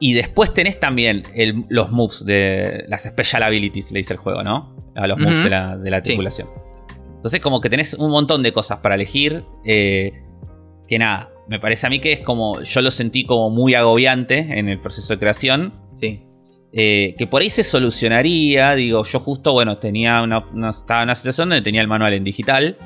y 0.00 0.14
después 0.14 0.54
tenés 0.54 0.78
también 0.78 1.24
los 1.68 1.90
moves 1.90 2.24
de 2.24 2.84
las 2.88 3.04
special 3.04 3.42
abilities, 3.42 3.90
le 3.92 3.98
dice 3.98 4.14
el 4.14 4.18
juego, 4.18 4.42
¿no? 4.42 4.76
A 4.94 5.06
los 5.06 5.18
moves 5.18 5.42
de 5.42 5.90
la, 5.90 6.02
tripulación. 6.02 6.48
Entonces 7.16 7.40
como 7.40 7.60
que 7.60 7.68
tenés 7.68 7.94
un 7.94 8.10
montón 8.10 8.42
de 8.42 8.52
cosas 8.52 8.78
para 8.78 8.94
elegir. 8.94 9.44
Eh, 9.64 10.12
que 10.86 10.98
nada, 10.98 11.30
me 11.48 11.58
parece 11.60 11.86
a 11.86 11.90
mí 11.90 12.00
que 12.00 12.12
es 12.12 12.20
como, 12.20 12.62
yo 12.62 12.80
lo 12.80 12.90
sentí 12.90 13.24
como 13.24 13.50
muy 13.50 13.74
agobiante 13.74 14.38
en 14.38 14.68
el 14.68 14.80
proceso 14.80 15.14
de 15.14 15.18
creación. 15.18 15.74
Sí. 16.00 16.22
Eh, 16.72 17.14
que 17.16 17.26
por 17.26 17.42
ahí 17.42 17.48
se 17.48 17.64
solucionaría, 17.64 18.74
digo, 18.74 19.02
yo 19.04 19.20
justo, 19.20 19.52
bueno, 19.52 19.78
tenía 19.78 20.22
una, 20.22 20.44
estaba 20.68 21.00
en 21.00 21.08
una 21.08 21.14
situación 21.14 21.48
donde 21.48 21.62
tenía 21.62 21.80
el 21.80 21.88
manual 21.88 22.12
en 22.12 22.24
digital, 22.24 22.76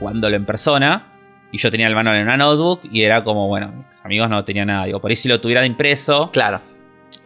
jugándolo 0.00 0.36
en 0.36 0.44
persona, 0.44 1.17
y 1.50 1.58
yo 1.58 1.70
tenía 1.70 1.86
el 1.86 1.94
manual 1.94 2.16
en 2.16 2.22
una 2.22 2.36
notebook, 2.36 2.80
y 2.90 3.02
era 3.02 3.24
como, 3.24 3.48
bueno, 3.48 3.84
mis 3.88 4.04
amigos 4.04 4.28
no 4.28 4.44
tenían 4.44 4.68
nada, 4.68 4.84
digo, 4.84 5.00
por 5.00 5.10
ahí 5.10 5.16
si 5.16 5.28
lo 5.28 5.40
tuviera 5.40 5.64
impreso, 5.64 6.30
claro, 6.32 6.60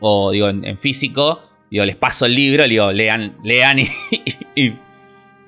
o 0.01 0.31
digo, 0.31 0.49
en, 0.49 0.79
físico, 0.79 1.43
digo, 1.71 1.85
les 1.85 1.97
paso 1.97 2.27
el 2.27 2.35
libro, 2.35 2.67
digo, 2.69 2.93
lean, 2.93 3.37
lean 3.43 3.79
y, 3.79 3.89
y, 4.55 4.79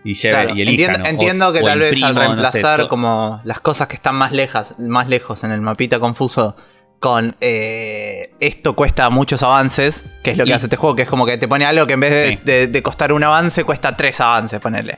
y, 0.04 0.26
Entiendo, 0.26 1.52
que 1.52 1.62
tal 1.62 1.80
vez 1.80 2.02
al 2.02 2.14
reemplazar 2.14 2.88
como 2.88 3.40
las 3.44 3.60
cosas 3.60 3.88
que 3.88 3.96
están 3.96 4.16
más 4.16 4.32
lejas, 4.32 4.74
más 4.78 5.08
lejos 5.08 5.44
en 5.44 5.50
el 5.50 5.62
mapita 5.62 5.98
confuso 5.98 6.56
con 7.04 7.36
eh, 7.42 8.34
esto 8.40 8.74
cuesta 8.74 9.10
muchos 9.10 9.42
avances, 9.42 10.04
que 10.22 10.30
es 10.30 10.38
lo 10.38 10.46
que 10.46 10.54
hace 10.54 10.66
este 10.66 10.76
juego, 10.76 10.96
que 10.96 11.02
es 11.02 11.08
como 11.08 11.26
que 11.26 11.36
te 11.36 11.46
pone 11.46 11.66
algo 11.66 11.86
que 11.86 11.92
en 11.92 12.00
vez 12.00 12.44
de, 12.44 12.82
costar 12.82 13.12
un 13.12 13.22
avance, 13.22 13.62
cuesta 13.64 13.94
tres 13.94 14.22
avances, 14.22 14.58
ponerle. 14.58 14.96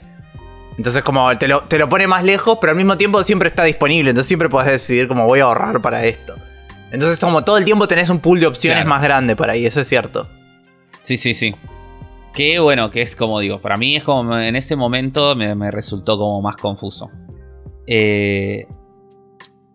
Entonces 0.77 1.03
como 1.03 1.37
te 1.39 1.49
lo, 1.49 1.62
te 1.62 1.79
lo, 1.79 1.89
pone 1.89 2.07
más 2.07 2.25
lejos, 2.25 2.59
pero 2.61 2.73
al 2.73 2.77
mismo 2.77 2.97
tiempo 2.97 3.23
siempre 3.25 3.49
está 3.49 3.65
disponible, 3.65 4.11
entonces 4.11 4.29
siempre 4.29 4.49
puedes 4.49 4.71
decidir 4.71 5.09
como 5.09 5.25
voy 5.25 5.41
a 5.41 5.45
ahorrar 5.45 5.81
para 5.81 6.05
esto. 6.05 6.35
Entonces 6.93 7.19
como 7.19 7.45
todo 7.45 7.59
el 7.59 7.65
tiempo 7.65 7.89
tenés 7.89 8.11
un 8.11 8.21
pool 8.21 8.41
de 8.41 8.47
opciones 8.47 8.85
más 8.85 9.03
grande 9.03 9.37
por 9.37 9.51
ahí, 9.51 9.67
eso 9.67 9.81
es 9.81 9.89
cierto. 9.89 10.29
Sí, 11.03 11.17
sí, 11.17 11.35
sí. 11.35 11.55
Que 12.33 12.59
bueno, 12.59 12.91
que 12.91 13.03
es 13.03 13.17
como 13.17 13.41
digo, 13.41 13.61
para 13.61 13.77
mí 13.77 13.97
es 13.97 14.05
como 14.05 14.39
en 14.39 14.57
ese 14.57 14.77
momento 14.77 15.35
me, 15.35 15.55
me 15.55 15.71
resultó 15.71 16.19
como 16.19 16.43
más 16.43 16.57
confuso. 16.57 17.11
Eh, 17.87 18.67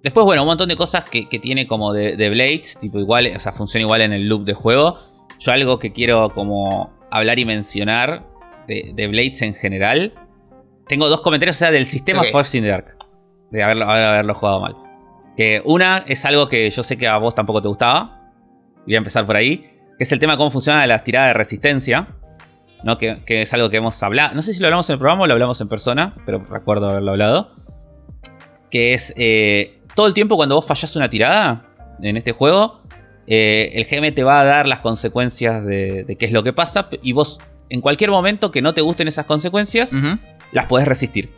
Después, 0.04 0.26
bueno, 0.26 0.42
un 0.42 0.48
montón 0.48 0.68
de 0.68 0.76
cosas 0.76 1.04
que, 1.04 1.26
tiene 1.40 1.68
como 1.68 1.94
de, 1.94 2.30
Blades, 2.30 2.78
tipo 2.80 2.98
igual, 2.98 3.32
o 3.36 3.40
sea, 3.40 3.52
funciona 3.52 3.84
igual 3.84 4.02
en 4.02 4.14
el 4.14 4.28
loop 4.28 4.46
de 4.46 4.54
juego. 4.54 4.98
Yo 5.40 5.52
algo 5.52 5.78
que 5.78 5.94
quiero 5.94 6.30
como 6.32 6.92
hablar 7.12 7.38
y 7.38 7.46
mencionar 7.46 8.26
de, 8.68 9.08
Blades 9.08 9.44
en 9.44 9.54
general. 9.54 10.14
Tengo 10.92 11.08
dos 11.08 11.22
comentarios, 11.22 11.56
o 11.56 11.60
sea, 11.60 11.72
del 11.72 11.86
sistema 11.86 12.22
Force 12.34 12.58
in 12.58 12.66
the 12.66 12.70
Dark. 12.70 12.98
De 13.50 13.64
haberlo, 13.64 13.90
haberlo 13.90 14.34
jugado 14.34 14.60
mal. 14.60 14.76
Que 15.38 15.62
una 15.64 16.00
es 16.00 16.26
algo 16.26 16.50
que 16.50 16.70
yo 16.70 16.84
sé 16.84 16.98
que 16.98 17.08
a 17.08 17.18
vos 17.18 17.34
tampoco 17.34 17.62
te 17.62 17.70
gustaba. 17.70 18.30
Voy 18.86 18.96
a 18.96 18.98
empezar 18.98 19.26
por 19.26 19.38
ahí. 19.38 19.70
Que 19.98 20.04
es 20.04 20.12
el 20.12 20.20
tema 20.20 20.34
de 20.34 20.38
cómo 20.38 20.52
funciona 20.52 20.86
las 20.86 21.06
tiradas 21.06 21.30
de 21.30 21.34
resistencia. 21.36 22.08
¿no? 22.84 22.98
Que, 22.98 23.24
que, 23.26 23.44
es 23.44 23.54
algo 23.54 23.70
que 23.70 23.78
hemos 23.78 24.04
hablado. 24.04 24.36
No 24.36 24.42
sé 24.42 24.54
si 24.54 24.60
lo 24.60 24.68
hablamos 24.68 24.90
en 24.90 24.96
el 24.96 25.00
programa 25.00 25.24
o 25.24 25.28
lo 25.28 25.34
hablamos 25.34 25.62
en 25.62 25.70
persona, 25.70 26.14
pero 26.26 26.40
recuerdo 26.40 26.90
haberlo 26.90 27.12
hablado. 27.12 27.56
Que 28.70 28.94
es 28.94 29.14
eh, 29.16 29.80
todo 29.96 30.08
el 30.08 30.14
tiempo 30.14 30.36
cuando 30.36 30.56
vos 30.56 30.68
fallás 30.68 30.94
una 30.98 31.10
tirada 31.10 31.70
en 32.02 32.18
este 32.18 32.34
juego, 32.34 32.82
eh, 33.28 33.72
el 33.76 33.86
GM 33.86 34.14
te 34.14 34.26
va 34.26 34.42
a 34.42 34.44
dar 34.44 34.68
las 34.68 34.82
consecuencias 34.82 35.66
de, 35.66 36.18
qué 36.20 36.26
es 36.26 36.34
lo 36.34 36.44
que 36.44 36.52
pasa 36.52 36.90
y 37.02 37.14
vos 37.14 37.40
en 37.70 37.80
cualquier 37.80 38.12
momento 38.12 38.52
que 38.52 38.62
no 38.62 38.74
te 38.74 38.82
gusten 38.82 39.08
esas 39.08 39.26
consecuencias, 39.26 39.94
las 40.52 40.66
podés 40.66 40.88
resistir. 40.88 41.30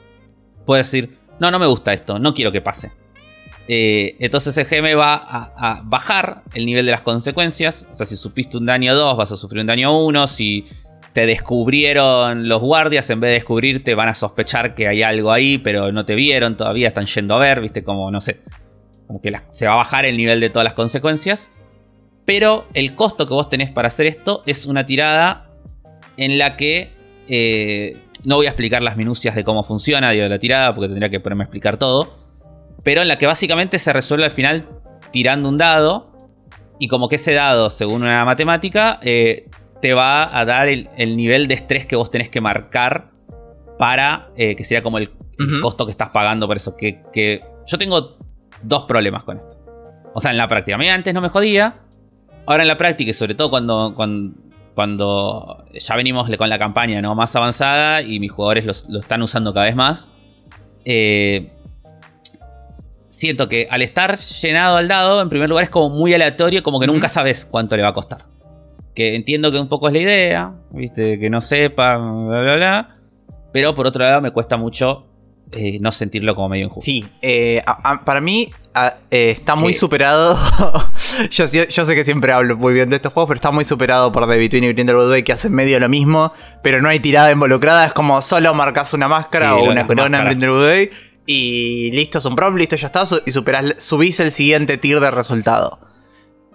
Puedes 0.65 0.91
decir, 0.91 1.17
no, 1.39 1.51
no 1.51 1.59
me 1.59 1.65
gusta 1.65 1.93
esto, 1.93 2.19
no 2.19 2.33
quiero 2.33 2.51
que 2.51 2.61
pase. 2.61 2.91
Eh, 3.67 4.17
entonces 4.19 4.57
el 4.57 4.65
GM 4.65 4.97
va 4.97 5.15
a, 5.15 5.81
bajar 5.85 6.43
el 6.53 6.65
nivel 6.65 6.85
de 6.85 6.91
las 6.91 7.01
consecuencias. 7.01 7.87
O 7.91 7.95
sea, 7.95 8.05
si 8.05 8.15
supiste 8.15 8.57
un 8.57 8.65
daño 8.65 8.95
2, 8.95 9.17
vas 9.17 9.31
a 9.31 9.37
sufrir 9.37 9.61
un 9.61 9.67
daño 9.67 9.97
1. 10.05 10.27
Si 10.27 10.65
te 11.13 11.25
descubrieron 11.25 12.47
los 12.47 12.61
guardias, 12.61 13.09
en 13.09 13.19
vez 13.19 13.29
de 13.29 13.35
descubrirte 13.35 13.95
van 13.95 14.09
a 14.09 14.15
sospechar 14.15 14.75
que 14.75 14.87
hay 14.87 15.03
algo 15.03 15.31
ahí, 15.31 15.57
pero 15.59 15.91
no 15.91 16.05
te 16.05 16.15
vieron 16.15 16.57
todavía, 16.57 16.87
están 16.87 17.05
yendo 17.05 17.35
a 17.35 17.39
ver, 17.39 17.61
viste, 17.61 17.83
como 17.83 18.09
no 18.09 18.19
sé, 18.19 18.41
como 19.07 19.21
que 19.21 19.31
se 19.49 19.67
va 19.67 19.73
a 19.73 19.77
bajar 19.77 20.05
el 20.05 20.17
nivel 20.17 20.39
de 20.39 20.49
todas 20.49 20.65
las 20.65 20.73
consecuencias. 20.73 21.51
Pero 22.25 22.65
el 22.73 22.95
costo 22.95 23.27
que 23.27 23.33
vos 23.33 23.49
tenés 23.49 23.71
para 23.71 23.89
hacer 23.89 24.07
esto 24.07 24.43
es 24.45 24.65
una 24.65 24.85
tirada 24.85 25.49
en 26.17 26.37
la 26.37 26.55
que 26.57 26.91
eh, 27.27 27.97
no 28.25 28.35
voy 28.35 28.45
a 28.45 28.49
explicar 28.49 28.81
las 28.81 28.97
minucias 28.97 29.35
de 29.35 29.43
cómo 29.43 29.63
funciona 29.63 30.11
digo, 30.11 30.27
la 30.27 30.39
tirada, 30.39 30.73
porque 30.73 30.87
tendría 30.87 31.09
que 31.09 31.19
ponerme 31.19 31.43
a 31.43 31.45
explicar 31.45 31.77
todo. 31.77 32.17
Pero 32.83 33.01
en 33.01 33.07
la 33.07 33.17
que 33.17 33.27
básicamente 33.27 33.79
se 33.79 33.93
resuelve 33.93 34.25
al 34.25 34.31
final 34.31 34.67
tirando 35.11 35.49
un 35.49 35.57
dado. 35.57 36.11
Y 36.79 36.87
como 36.87 37.07
que 37.07 37.15
ese 37.15 37.33
dado, 37.33 37.69
según 37.69 38.03
una 38.03 38.25
matemática, 38.25 38.99
eh, 39.03 39.49
te 39.81 39.93
va 39.93 40.37
a 40.37 40.43
dar 40.43 40.67
el, 40.67 41.15
nivel 41.15 41.47
de 41.47 41.55
estrés 41.55 41.85
que 41.85 41.95
vos 41.95 42.11
tenés 42.11 42.29
que 42.29 42.41
marcar 42.41 43.11
para 43.77 44.29
eh, 44.35 44.55
que 44.55 44.63
sea 44.63 44.81
como 44.81 44.97
el, 44.97 45.11
costo 45.61 45.85
que 45.85 45.91
estás 45.91 46.09
pagando 46.09 46.47
por 46.47 46.57
eso. 46.57 46.75
Que, 46.75 47.41
yo 47.65 47.77
tengo 47.77 48.17
dos 48.61 48.83
problemas 48.83 49.23
con 49.23 49.37
esto. 49.37 49.57
O 50.13 50.21
sea, 50.21 50.31
en 50.31 50.37
la 50.37 50.47
práctica. 50.47 50.75
A 50.75 50.77
mí 50.77 50.89
antes 50.89 51.13
no 51.13 51.21
me 51.21 51.29
jodía. 51.29 51.81
Ahora 52.45 52.63
en 52.63 52.67
la 52.67 52.77
práctica, 52.77 53.11
y 53.11 53.13
sobre 53.13 53.35
todo 53.35 53.49
cuando, 53.49 53.93
cuando, 53.95 54.33
ya 54.75 55.95
venimos 55.95 56.29
con 56.37 56.49
la 56.49 56.59
campaña 56.59 57.01
¿no? 57.01 57.15
más 57.15 57.35
avanzada 57.35 58.01
y 58.01 58.19
mis 58.19 58.31
jugadores 58.31 58.85
lo 58.89 58.99
están 58.99 59.21
usando 59.21 59.53
cada 59.53 59.65
vez 59.65 59.75
más. 59.75 60.09
Eh, 60.85 61.51
siento 63.07 63.47
que 63.47 63.67
al 63.69 63.81
estar 63.81 64.17
llenado 64.17 64.77
al 64.77 64.87
dado, 64.87 65.21
en 65.21 65.29
primer 65.29 65.49
lugar 65.49 65.63
es 65.63 65.69
como 65.69 65.89
muy 65.89 66.13
aleatorio, 66.13 66.63
como 66.63 66.79
que 66.79 66.87
nunca 66.87 67.09
sabes 67.09 67.45
cuánto 67.45 67.77
le 67.77 67.83
va 67.83 67.89
a 67.89 67.93
costar. 67.93 68.25
Que 68.95 69.15
entiendo 69.15 69.51
que 69.51 69.59
un 69.59 69.69
poco 69.69 69.87
es 69.87 69.93
la 69.93 69.99
idea, 69.99 70.53
¿viste? 70.71 71.19
Que 71.19 71.29
no 71.29 71.41
sepa, 71.41 71.97
bla, 71.97 72.41
bla, 72.41 72.55
bla. 72.55 72.93
Pero 73.51 73.75
por 73.75 73.87
otro 73.87 74.03
lado 74.03 74.21
me 74.21 74.31
cuesta 74.31 74.57
mucho 74.57 75.05
eh, 75.51 75.79
no 75.79 75.91
sentirlo 75.91 76.35
como 76.35 76.49
medio 76.49 76.65
injusto. 76.65 76.85
Sí, 76.85 77.05
eh, 77.21 77.61
para 78.05 78.21
mí 78.21 78.49
eh, 79.11 79.31
está 79.31 79.55
muy 79.55 79.73
superado. 79.73 80.37
yo, 81.29 81.47
sé 81.47 81.95
que 81.95 82.05
siempre 82.05 82.31
hablo 82.31 82.57
muy 82.57 82.73
bien 82.73 82.89
de 82.89 82.97
estos 82.97 83.13
juegos, 83.13 83.27
pero 83.29 83.37
está 83.37 83.51
muy 83.51 83.65
superado 83.65 84.11
por 84.11 84.27
The 84.27 84.37
Between 84.37 84.63
y 84.63 84.73
Brindlewood 84.73 85.11
Way, 85.11 85.23
que 85.23 85.33
hacen 85.33 85.53
medio 85.53 85.79
lo 85.79 85.89
mismo, 85.89 86.33
pero 86.61 86.81
no 86.81 86.89
hay 86.89 86.99
tirada 86.99 87.31
involucrada. 87.31 87.85
Es 87.85 87.93
como 87.93 88.21
solo 88.21 88.53
marcas 88.53 88.93
una 88.93 89.07
máscara 89.07 89.55
o 89.55 89.63
una 89.69 89.85
corona 89.87 90.19
en 90.19 90.25
Brindlewood 90.25 90.65
Way 90.65 90.91
y 91.25 91.91
listo, 91.91 92.19
es 92.19 92.25
un 92.25 92.35
prompt, 92.35 92.59
listo, 92.59 92.75
ya 92.75 92.87
está. 92.87 93.05
Y 93.25 93.31
superás, 93.31 93.75
subís 93.77 94.19
el 94.19 94.31
siguiente 94.31 94.77
tier 94.77 94.99
de 94.99 95.11
resultado. 95.11 95.79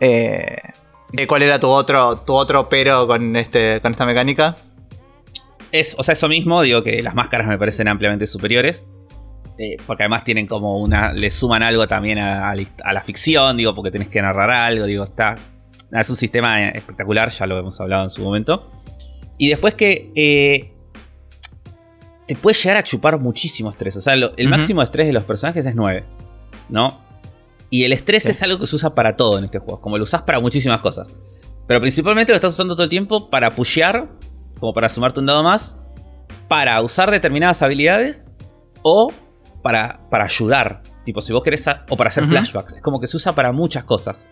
Eh. 0.01 0.57
¿Cuál 1.27 1.43
era 1.43 1.59
tu 1.59 1.69
otro, 1.69 2.19
tu 2.19 2.35
otro 2.35 2.69
pero 2.69 3.07
con, 3.07 3.35
este, 3.37 3.81
con 3.81 3.93
esta 3.93 4.05
mecánica? 4.05 4.57
Es, 5.73 5.97
o 5.99 6.03
sea, 6.03 6.13
eso 6.13 6.29
mismo, 6.29 6.61
digo 6.63 6.83
que 6.83 7.03
las 7.03 7.15
máscaras 7.15 7.47
me 7.47 7.57
parecen 7.59 7.89
ampliamente 7.89 8.27
superiores. 8.27 8.85
Eh, 9.59 9.77
porque 9.87 10.05
además 10.05 10.23
tienen 10.23 10.47
como 10.47 10.79
una. 10.79 11.13
le 11.13 11.31
suman 11.31 11.63
algo 11.63 11.89
también 11.89 12.19
a, 12.19 12.55
la 12.55 13.03
ficción, 13.03 13.57
digo, 13.57 13.75
porque 13.75 13.91
tenés 13.91 14.09
que 14.09 14.23
narrar 14.23 14.51
algo, 14.51 14.87
digo, 14.87 15.05
está. 15.05 15.35
Es 15.91 16.09
un 16.11 16.17
sistema 16.17 16.69
espectacular, 16.69 17.31
ya 17.31 17.47
lo 17.47 17.59
hemos 17.59 17.81
hablado 17.81 18.05
en 18.05 18.11
su 18.11 18.23
momento. 18.23 18.71
Y 19.37 19.49
después 19.49 19.75
que. 19.75 20.13
Eh, 20.15 20.73
te 22.27 22.37
puede 22.37 22.57
llegar 22.57 22.77
a 22.77 22.83
chupar 22.83 23.19
muchísimo 23.19 23.71
estrés. 23.71 23.97
O 23.97 24.01
sea, 24.01 24.15
el 24.15 24.49
máximo 24.49 24.81
de 24.81 24.85
estrés 24.85 25.07
de 25.07 25.15
los 25.15 25.25
personajes 25.25 25.65
es 25.65 25.75
9. 25.75 26.05
¿No? 26.69 27.01
Y 27.71 27.85
el 27.85 27.93
estrés 27.93 28.27
es 28.27 28.43
algo 28.43 28.59
que 28.59 28.67
se 28.67 28.77
usa 28.77 28.95
para 28.95 29.17
todo 29.17 29.39
en 29.39 29.45
este 29.45 29.59
juego, 29.59 29.81
como 29.81 29.99
lo 29.99 30.05
usas 30.05 30.23
para 30.23 30.41
muchísimas 30.41 30.81
cosas. 30.81 31.13
Pero 31.67 31.81
principalmente 31.81 32.33
lo 32.33 32.37
estás 32.37 32.55
usando 32.55 32.75
todo 32.75 32.85
el 32.85 32.91
tiempo 32.91 33.29
para 33.29 33.51
pushear, 33.51 34.09
como 34.59 34.73
para 34.73 34.89
sumarte 34.89 35.21
un 35.21 35.27
dado 35.27 35.43
más, 35.43 35.77
para 36.49 36.81
usar 36.81 37.11
determinadas 37.11 37.61
habilidades 37.63 38.35
o 38.83 39.13
para, 39.63 40.01
para 40.11 40.25
ayudar. 40.25 40.83
Tipo, 41.05 41.21
si 41.21 41.33
vos 41.33 41.43
querés, 41.43 41.67
o 41.89 41.97
para 41.97 42.09
hacer 42.09 42.27
flashbacks. 42.27 42.75
Es 42.75 42.83
como 42.83 43.01
que 43.01 43.07
se 43.07 43.17
usa 43.17 43.35
para 43.35 43.53
muchas 43.53 43.85
cosas. 43.85 44.27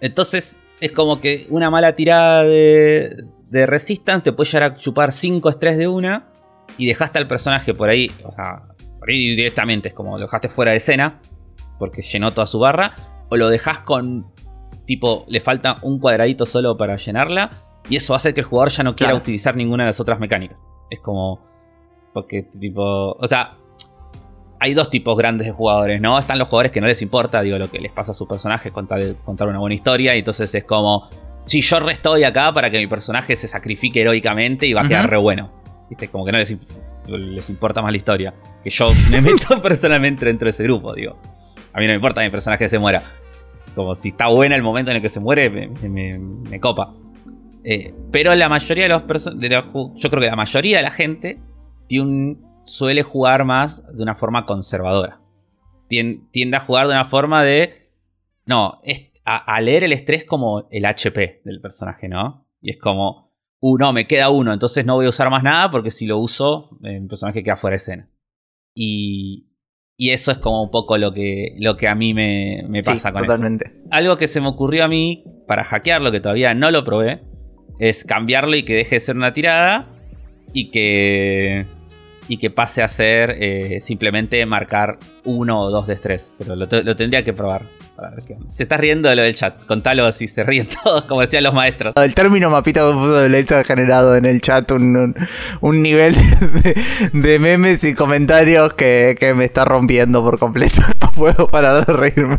Entonces, 0.00 0.62
es 0.80 0.92
como 0.92 1.20
que 1.20 1.46
una 1.50 1.70
mala 1.70 1.94
tirada 1.94 2.42
de, 2.42 3.24
de 3.48 3.66
Resistance 3.66 4.24
te 4.24 4.32
puede 4.32 4.50
llegar 4.50 4.72
a 4.72 4.76
chupar 4.76 5.12
5 5.12 5.48
estrés 5.48 5.78
de 5.78 5.88
una 5.88 6.28
y 6.76 6.86
dejaste 6.86 7.18
al 7.18 7.28
personaje 7.28 7.74
por 7.74 7.88
ahí, 7.88 8.10
o 8.24 8.32
sea, 8.32 8.62
por 8.98 9.10
ahí 9.10 9.36
directamente, 9.36 9.88
es 9.88 9.94
como 9.94 10.16
lo 10.16 10.24
dejaste 10.24 10.48
fuera 10.48 10.72
de 10.72 10.78
escena 10.78 11.20
porque 11.82 12.00
llenó 12.00 12.32
toda 12.32 12.46
su 12.46 12.60
barra, 12.60 12.94
o 13.28 13.36
lo 13.36 13.48
dejas 13.48 13.80
con 13.80 14.30
tipo, 14.86 15.24
le 15.26 15.40
falta 15.40 15.78
un 15.82 15.98
cuadradito 15.98 16.46
solo 16.46 16.76
para 16.76 16.94
llenarla, 16.94 17.82
y 17.88 17.96
eso 17.96 18.14
hace 18.14 18.32
que 18.34 18.40
el 18.40 18.46
jugador 18.46 18.70
ya 18.70 18.84
no 18.84 18.94
quiera 18.94 19.16
utilizar 19.16 19.56
ninguna 19.56 19.82
de 19.82 19.88
las 19.88 19.98
otras 19.98 20.20
mecánicas. 20.20 20.64
Es 20.90 21.00
como, 21.00 21.44
porque 22.14 22.44
tipo, 22.60 23.16
o 23.18 23.26
sea, 23.26 23.56
hay 24.62 24.74
dos 24.74 24.90
tipos 24.90 25.16
grandes 25.16 25.48
de 25.48 25.52
jugadores, 25.52 26.00
¿no? 26.00 26.16
Están 26.20 26.38
los 26.38 26.46
jugadores 26.46 26.70
que 26.70 26.80
no 26.80 26.86
les 26.86 27.02
importa, 27.02 27.42
digo, 27.42 27.58
lo 27.58 27.68
que 27.68 27.80
les 27.80 27.90
pasa 27.90 28.12
a 28.12 28.14
su 28.14 28.28
personaje, 28.28 28.70
contar, 28.70 29.02
contar 29.24 29.48
una 29.48 29.58
buena 29.58 29.74
historia, 29.74 30.14
y 30.14 30.20
entonces 30.20 30.54
es 30.54 30.62
como, 30.62 31.10
si 31.46 31.62
yo 31.62 31.80
restoy 31.80 32.22
acá 32.22 32.52
para 32.52 32.70
que 32.70 32.78
mi 32.78 32.86
personaje 32.86 33.34
se 33.34 33.48
sacrifique 33.48 34.02
heroicamente 34.02 34.64
y 34.66 34.72
va 34.72 34.82
a 34.82 34.88
quedar 34.88 35.10
re 35.10 35.18
bueno. 35.18 35.50
¿Viste? 35.90 36.06
Como 36.06 36.24
que 36.24 36.30
no 36.30 36.38
les, 36.38 36.56
les 37.08 37.50
importa 37.50 37.82
más 37.82 37.90
la 37.90 37.96
historia. 37.96 38.34
Que 38.62 38.70
yo 38.70 38.88
me 39.10 39.20
meto 39.20 39.60
personalmente 39.60 40.24
dentro 40.24 40.46
de 40.46 40.50
ese 40.50 40.62
grupo, 40.62 40.94
digo. 40.94 41.18
A 41.72 41.80
mí 41.80 41.86
no 41.86 41.90
me 41.90 41.96
importa 41.96 42.20
mi 42.20 42.30
personaje 42.30 42.68
se 42.68 42.78
muera. 42.78 43.02
Como 43.74 43.96
si 43.96 44.10
está 44.10 44.28
buena 44.28 44.54
el 44.54 44.62
momento 44.62 44.92
en 44.92 44.98
el 44.98 45.02
que 45.02 45.08
se 45.08 45.18
muere, 45.18 45.50
me, 45.50 46.60
copa. 46.60 46.94
Eh, 47.64 47.92
pero 48.12 48.32
la 48.36 48.48
mayoría 48.48 48.84
de 48.84 48.90
los 48.90 49.02
personajes. 49.02 49.50
Yo 49.96 50.08
creo 50.08 50.20
que 50.20 50.28
la 50.28 50.36
mayoría 50.36 50.76
de 50.76 50.82
la 50.84 50.92
gente 50.92 51.40
tiene 51.88 52.36
suele 52.64 53.02
jugar 53.02 53.44
más 53.44 53.84
de 53.94 54.02
una 54.02 54.14
forma 54.14 54.46
conservadora. 54.46 55.20
Tiende 55.88 56.56
a 56.56 56.60
jugar 56.60 56.86
de 56.86 56.94
una 56.94 57.04
forma 57.04 57.42
de. 57.42 57.90
No, 58.46 58.80
a, 59.24 59.60
leer 59.60 59.84
el 59.84 59.92
estrés 59.92 60.24
como 60.24 60.66
el 60.70 60.86
HP 60.86 61.42
del 61.44 61.60
personaje, 61.60 62.08
¿no? 62.08 62.46
Y 62.60 62.70
es 62.70 62.78
como. 62.78 63.30
Uh, 63.60 63.78
no, 63.78 63.92
me 63.92 64.08
queda 64.08 64.30
uno, 64.30 64.52
entonces 64.52 64.84
no 64.84 64.96
voy 64.96 65.06
a 65.06 65.10
usar 65.10 65.30
más 65.30 65.44
nada 65.44 65.70
porque 65.70 65.92
si 65.92 66.06
lo 66.06 66.18
uso, 66.18 66.70
el 66.82 67.06
personaje 67.06 67.44
queda 67.44 67.56
fuera 67.56 67.74
de 67.74 67.76
escena. 67.76 68.10
Y, 68.74 69.52
y 69.96 70.10
eso 70.10 70.32
es 70.32 70.38
como 70.38 70.64
un 70.64 70.70
poco 70.72 70.98
lo 70.98 71.12
que, 71.12 71.54
lo 71.58 71.76
que 71.76 71.86
a 71.86 71.94
mí 71.94 72.12
me, 72.12 72.82
pasa 72.84 73.12
con 73.12 73.22
totalmente. 73.22 73.70
Algo 73.90 74.16
que 74.16 74.26
se 74.26 74.40
me 74.40 74.48
ocurrió 74.48 74.84
a 74.84 74.88
mí 74.88 75.22
para 75.46 75.62
hackearlo, 75.62 76.10
que 76.10 76.18
todavía 76.18 76.54
no 76.54 76.72
lo 76.72 76.84
probé, 76.84 77.22
es 77.78 78.04
cambiarlo 78.04 78.56
y 78.56 78.64
que 78.64 78.74
deje 78.74 78.96
de 78.96 79.00
ser 79.00 79.16
una 79.16 79.32
tirada 79.32 79.94
y 80.52 80.70
que 80.70 81.66
y 82.28 82.36
que 82.36 82.50
pase 82.50 82.82
a 82.82 82.88
ser 82.88 83.36
eh, 83.40 83.80
simplemente 83.80 84.44
marcar 84.46 84.98
uno 85.24 85.60
o 85.60 85.70
dos 85.70 85.86
de 85.86 85.94
estrés. 85.94 86.32
Pero 86.38 86.56
lo, 86.56 86.68
tendría 86.68 87.24
que 87.24 87.32
probar. 87.32 87.62
Te 88.56 88.62
estás 88.64 88.80
riendo 88.80 89.08
de 89.08 89.16
lo 89.16 89.22
del 89.22 89.34
chat. 89.34 89.64
Contalo 89.66 90.10
si 90.12 90.28
se 90.28 90.42
ríen 90.44 90.68
todos, 90.82 91.04
como 91.04 91.20
decían 91.20 91.44
los 91.44 91.54
maestros. 91.54 91.94
El 91.96 92.14
término 92.14 92.50
mapita 92.50 92.84
de 92.84 93.46
ha 93.54 93.64
generado 93.64 94.16
en 94.16 94.24
el 94.24 94.40
chat 94.40 94.70
un, 94.70 95.14
nivel 95.62 96.14
de, 97.12 97.38
memes 97.38 97.84
y 97.84 97.94
comentarios 97.94 98.74
que, 98.74 99.16
que 99.18 99.34
me 99.34 99.44
está 99.44 99.64
rompiendo 99.64 100.22
por 100.22 100.38
completo. 100.38 100.80
No 101.02 101.10
puedo 101.10 101.48
parar 101.48 101.84
de 101.84 101.92
reírme. 101.92 102.38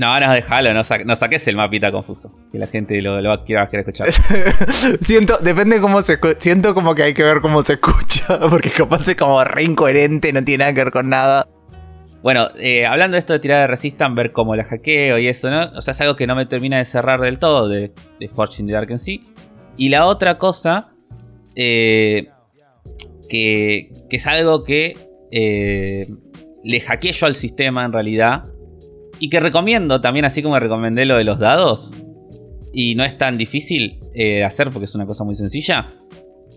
No, 0.00 0.18
no, 0.18 0.32
déjalo, 0.32 0.72
no, 0.72 0.82
saques 0.82 1.46
el 1.48 1.56
mapita 1.56 1.92
confuso. 1.92 2.32
Que 2.50 2.58
la 2.58 2.66
gente 2.66 3.02
lo, 3.02 3.22
va 3.22 3.34
a 3.34 3.44
querer, 3.44 3.68
escuchar. 3.86 4.08
siento, 5.02 5.36
depende 5.42 5.78
cómo 5.78 6.00
se 6.00 6.18
Siento 6.38 6.72
como 6.74 6.94
que 6.94 7.02
hay 7.02 7.12
que 7.12 7.22
ver 7.22 7.42
cómo 7.42 7.62
se 7.62 7.74
escucha. 7.74 8.40
Porque 8.48 8.70
capaz 8.70 9.06
es 9.08 9.16
como 9.16 9.44
re 9.44 9.62
incoherente, 9.62 10.32
no 10.32 10.42
tiene 10.42 10.62
nada 10.62 10.72
que 10.72 10.84
ver 10.84 10.90
con 10.90 11.10
nada. 11.10 11.46
Bueno, 12.22 12.48
eh, 12.56 12.86
hablando 12.86 13.16
de 13.16 13.18
esto 13.18 13.34
de 13.34 13.40
tirar 13.40 13.60
de 13.60 13.66
Resistance, 13.66 14.14
ver 14.14 14.32
cómo 14.32 14.56
la 14.56 14.64
hackeo 14.64 15.18
y 15.18 15.28
eso, 15.28 15.50
¿no? 15.50 15.64
O 15.76 15.82
sea, 15.82 15.92
es 15.92 16.00
algo 16.00 16.16
que 16.16 16.26
no 16.26 16.34
me 16.34 16.46
termina 16.46 16.78
de 16.78 16.86
cerrar 16.86 17.20
del 17.20 17.38
todo 17.38 17.68
de, 17.68 17.92
de 18.18 18.28
Fortune 18.30 18.68
the 18.68 18.72
Dark 18.72 18.90
en 18.90 18.98
sí. 18.98 19.28
Y 19.76 19.90
la 19.90 20.06
otra 20.06 20.38
cosa, 20.38 20.94
eh, 21.54 22.30
que, 23.28 23.92
que, 24.08 24.16
es 24.16 24.26
algo 24.26 24.64
que 24.64 24.94
eh, 25.30 26.06
le 26.64 26.80
hackeé 26.80 27.12
yo 27.12 27.26
al 27.26 27.36
sistema 27.36 27.84
en 27.84 27.92
realidad 27.92 28.44
y 29.20 29.28
que 29.28 29.38
recomiendo 29.38 30.00
también, 30.00 30.24
así 30.24 30.42
como 30.42 30.58
recomendé 30.58 31.04
lo 31.04 31.16
de 31.16 31.24
los 31.24 31.38
dados. 31.38 31.92
Y 32.72 32.94
no 32.94 33.04
es 33.04 33.18
tan 33.18 33.36
difícil 33.36 34.00
eh, 34.14 34.36
de 34.36 34.44
hacer 34.44 34.70
porque 34.70 34.86
es 34.86 34.94
una 34.94 35.06
cosa 35.06 35.24
muy 35.24 35.34
sencilla. 35.34 35.94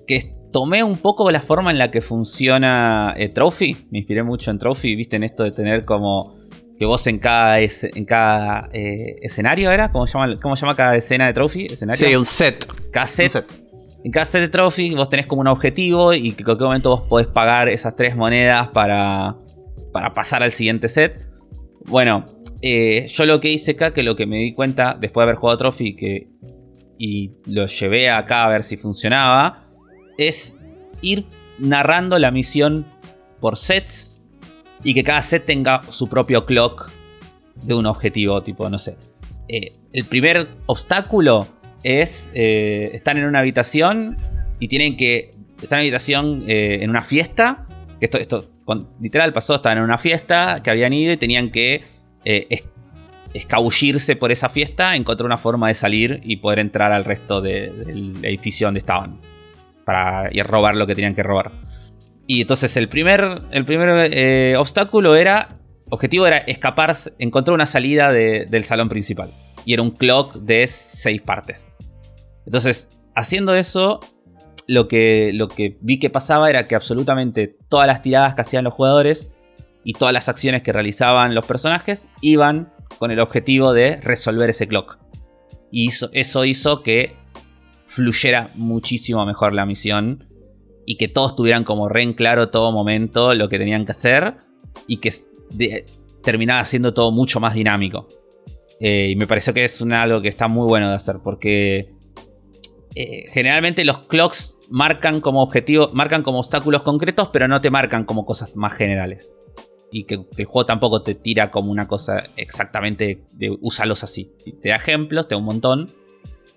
Que 0.07 0.19
tomé 0.51 0.83
un 0.83 0.97
poco 0.97 1.29
la 1.29 1.41
forma 1.41 1.71
en 1.71 1.77
la 1.77 1.91
que 1.91 1.99
funciona 1.99 3.13
eh, 3.17 3.29
Trophy. 3.29 3.75
Me 3.91 3.99
inspiré 3.99 4.23
mucho 4.23 4.49
en 4.49 4.59
Trophy, 4.59 4.95
viste, 4.95 5.17
en 5.17 5.23
esto 5.23 5.43
de 5.43 5.51
tener 5.51 5.83
como 5.83 6.37
que 6.77 6.85
vos 6.85 7.05
en 7.07 7.19
cada, 7.19 7.59
en 7.59 8.05
cada 8.05 8.69
eh, 8.71 9.17
escenario 9.21 9.69
era, 9.69 9.91
¿Cómo 9.91 10.07
se, 10.07 10.13
llama, 10.17 10.35
¿cómo 10.41 10.55
llama 10.55 10.75
cada 10.75 10.95
escena 10.95 11.27
de 11.27 11.33
Trophy? 11.33 11.67
¿Escenario? 11.69 12.07
Sí, 12.07 12.15
un 12.15 12.25
set. 12.25 12.65
Cada 12.91 13.07
set. 13.07 13.45
En 14.03 14.11
cada 14.11 14.25
set 14.25 14.41
de 14.41 14.49
Trophy 14.49 14.95
vos 14.95 15.09
tenés 15.09 15.27
como 15.27 15.41
un 15.41 15.47
objetivo 15.47 16.13
y 16.13 16.31
que 16.33 16.41
en 16.41 16.45
cualquier 16.45 16.67
momento 16.67 16.89
vos 16.89 17.03
podés 17.03 17.27
pagar 17.27 17.67
esas 17.67 17.95
tres 17.95 18.15
monedas 18.15 18.69
para, 18.69 19.35
para 19.91 20.13
pasar 20.13 20.43
al 20.43 20.51
siguiente 20.51 20.87
set. 20.87 21.27
Bueno, 21.85 22.25
eh, 22.65 23.07
yo 23.09 23.25
lo 23.25 23.41
que 23.41 23.51
hice 23.51 23.71
acá, 23.71 23.93
que 23.93 24.03
lo 24.03 24.15
que 24.15 24.25
me 24.25 24.37
di 24.37 24.53
cuenta 24.53 24.97
después 24.97 25.25
de 25.25 25.31
haber 25.31 25.35
jugado 25.35 25.57
Trophy 25.57 25.97
que, 25.97 26.29
y 26.97 27.33
lo 27.45 27.65
llevé 27.65 28.09
acá 28.09 28.45
a 28.45 28.49
ver 28.49 28.63
si 28.63 28.77
funcionaba, 28.77 29.67
es 30.17 30.55
ir 31.01 31.25
narrando 31.59 32.17
la 32.19 32.31
misión 32.31 32.85
por 33.41 33.57
sets 33.57 34.21
y 34.81 34.93
que 34.93 35.03
cada 35.03 35.21
set 35.21 35.45
tenga 35.45 35.81
su 35.89 36.07
propio 36.07 36.45
clock 36.45 36.89
de 37.65 37.73
un 37.73 37.85
objetivo, 37.85 38.41
tipo, 38.43 38.69
no 38.69 38.79
sé. 38.79 38.95
Eh, 39.49 39.73
el 39.91 40.05
primer 40.05 40.47
obstáculo 40.65 41.45
es, 41.83 42.31
eh, 42.33 42.91
están 42.93 43.17
en 43.17 43.25
una 43.25 43.39
habitación 43.39 44.15
y 44.61 44.69
tienen 44.69 44.95
que, 44.95 45.31
están 45.61 45.79
en 45.79 45.87
una 45.87 45.97
habitación 45.97 46.43
en 46.47 46.89
una 46.89 47.01
fiesta, 47.01 47.67
esto, 47.99 48.19
esto 48.19 48.53
literal 49.01 49.33
pasó, 49.33 49.55
estaban 49.55 49.79
en 49.79 49.83
una 49.83 49.97
fiesta 49.97 50.61
que 50.63 50.71
habían 50.71 50.93
ido 50.93 51.11
y 51.11 51.17
tenían 51.17 51.51
que 51.51 51.83
eh, 52.25 52.63
escabullirse 53.33 54.15
por 54.15 54.31
esa 54.31 54.49
fiesta, 54.49 54.95
encontrar 54.95 55.25
una 55.25 55.37
forma 55.37 55.67
de 55.67 55.75
salir 55.75 56.21
y 56.23 56.37
poder 56.37 56.59
entrar 56.59 56.91
al 56.91 57.05
resto 57.05 57.41
del 57.41 58.17
edificio 58.23 58.67
donde 58.67 58.79
estaban. 58.79 59.19
Para 59.85 60.29
ir 60.31 60.45
robar 60.45 60.75
lo 60.75 60.87
que 60.87 60.95
tenían 60.95 61.15
que 61.15 61.23
robar. 61.23 61.51
Y 62.25 62.41
entonces 62.41 62.77
el 62.77 62.87
primer, 62.87 63.39
el 63.51 63.65
primer 63.65 64.09
eh, 64.13 64.55
obstáculo 64.57 65.15
era. 65.15 65.59
Objetivo 65.89 66.25
era 66.25 66.37
escapar, 66.37 66.95
encontrar 67.19 67.53
una 67.53 67.65
salida 67.65 68.11
del 68.11 68.63
salón 68.63 68.89
principal. 68.89 69.31
Y 69.65 69.73
era 69.73 69.83
un 69.83 69.91
clock 69.91 70.35
de 70.35 70.65
seis 70.67 71.21
partes. 71.21 71.73
Entonces, 72.45 72.99
haciendo 73.15 73.53
eso, 73.53 73.99
lo 74.67 74.87
que, 74.87 75.31
lo 75.33 75.49
que 75.49 75.77
vi 75.81 75.99
que 75.99 76.09
pasaba 76.09 76.49
era 76.49 76.67
que 76.67 76.75
absolutamente 76.75 77.57
todas 77.69 77.85
las 77.85 78.01
tiradas 78.01 78.33
que 78.33 78.41
hacían 78.41 78.63
los 78.63 78.73
jugadores 78.73 79.29
y 79.83 79.93
todas 79.93 80.13
las 80.13 80.29
acciones 80.29 80.61
que 80.63 80.71
realizaban 80.71 81.35
los 81.35 81.45
personajes 81.45 82.09
iban 82.21 82.73
con 82.97 83.11
el 83.11 83.19
objetivo 83.19 83.73
de 83.73 83.97
resolver 83.97 84.49
ese 84.49 84.67
clock. 84.67 84.97
Y 85.71 85.89
eso 86.11 86.45
hizo 86.45 86.83
que 86.83 87.15
fluyera 87.85 88.47
muchísimo 88.55 89.25
mejor 89.25 89.53
la 89.53 89.65
misión 89.65 90.27
y 90.85 90.97
que 90.97 91.07
todos 91.07 91.35
tuvieran 91.35 91.63
como 91.63 91.89
re 91.89 92.03
en 92.03 92.13
claro 92.13 92.49
todo 92.49 92.71
momento 92.71 93.33
lo 93.33 93.49
que 93.49 93.57
tenían 93.57 93.85
que 93.85 93.91
hacer 93.91 94.35
y 94.87 94.97
que 94.97 95.11
terminaba 96.23 96.65
siendo 96.65 96.93
todo 96.93 97.11
mucho 97.11 97.39
más 97.39 97.53
dinámico. 97.53 98.07
Eh, 98.79 99.09
y 99.11 99.15
me 99.15 99.27
pareció 99.27 99.53
que 99.53 99.65
es 99.65 99.81
algo 99.81 100.21
que 100.21 100.29
está 100.29 100.47
muy 100.47 100.67
bueno 100.67 100.89
de 100.89 100.95
hacer 100.95 101.17
porque 101.23 101.93
eh, 102.95 103.23
generalmente 103.31 103.85
los 103.85 104.07
clocks 104.07 104.57
marcan 104.69 105.21
como 105.21 105.41
objetivo, 105.41 105.89
marcan 105.93 106.23
como 106.23 106.39
obstáculos 106.39 106.83
concretos, 106.83 107.29
pero 107.31 107.47
no 107.47 107.61
te 107.61 107.69
marcan 107.69 108.05
como 108.05 108.25
cosas 108.25 108.55
más 108.55 108.73
generales 108.73 109.33
y 109.93 110.05
que, 110.05 110.15
el 110.15 110.45
juego 110.45 110.65
tampoco 110.65 111.03
te 111.03 111.13
tira 111.13 111.51
como 111.51 111.71
una 111.71 111.87
cosa 111.87 112.23
exactamente 112.35 113.25
de 113.31 113.55
úsalos 113.61 114.03
así. 114.03 114.31
Te 114.61 114.69
da 114.69 114.75
ejemplos, 114.75 115.27
te 115.27 115.35
da 115.35 115.39
un 115.39 115.45
montón, 115.45 115.87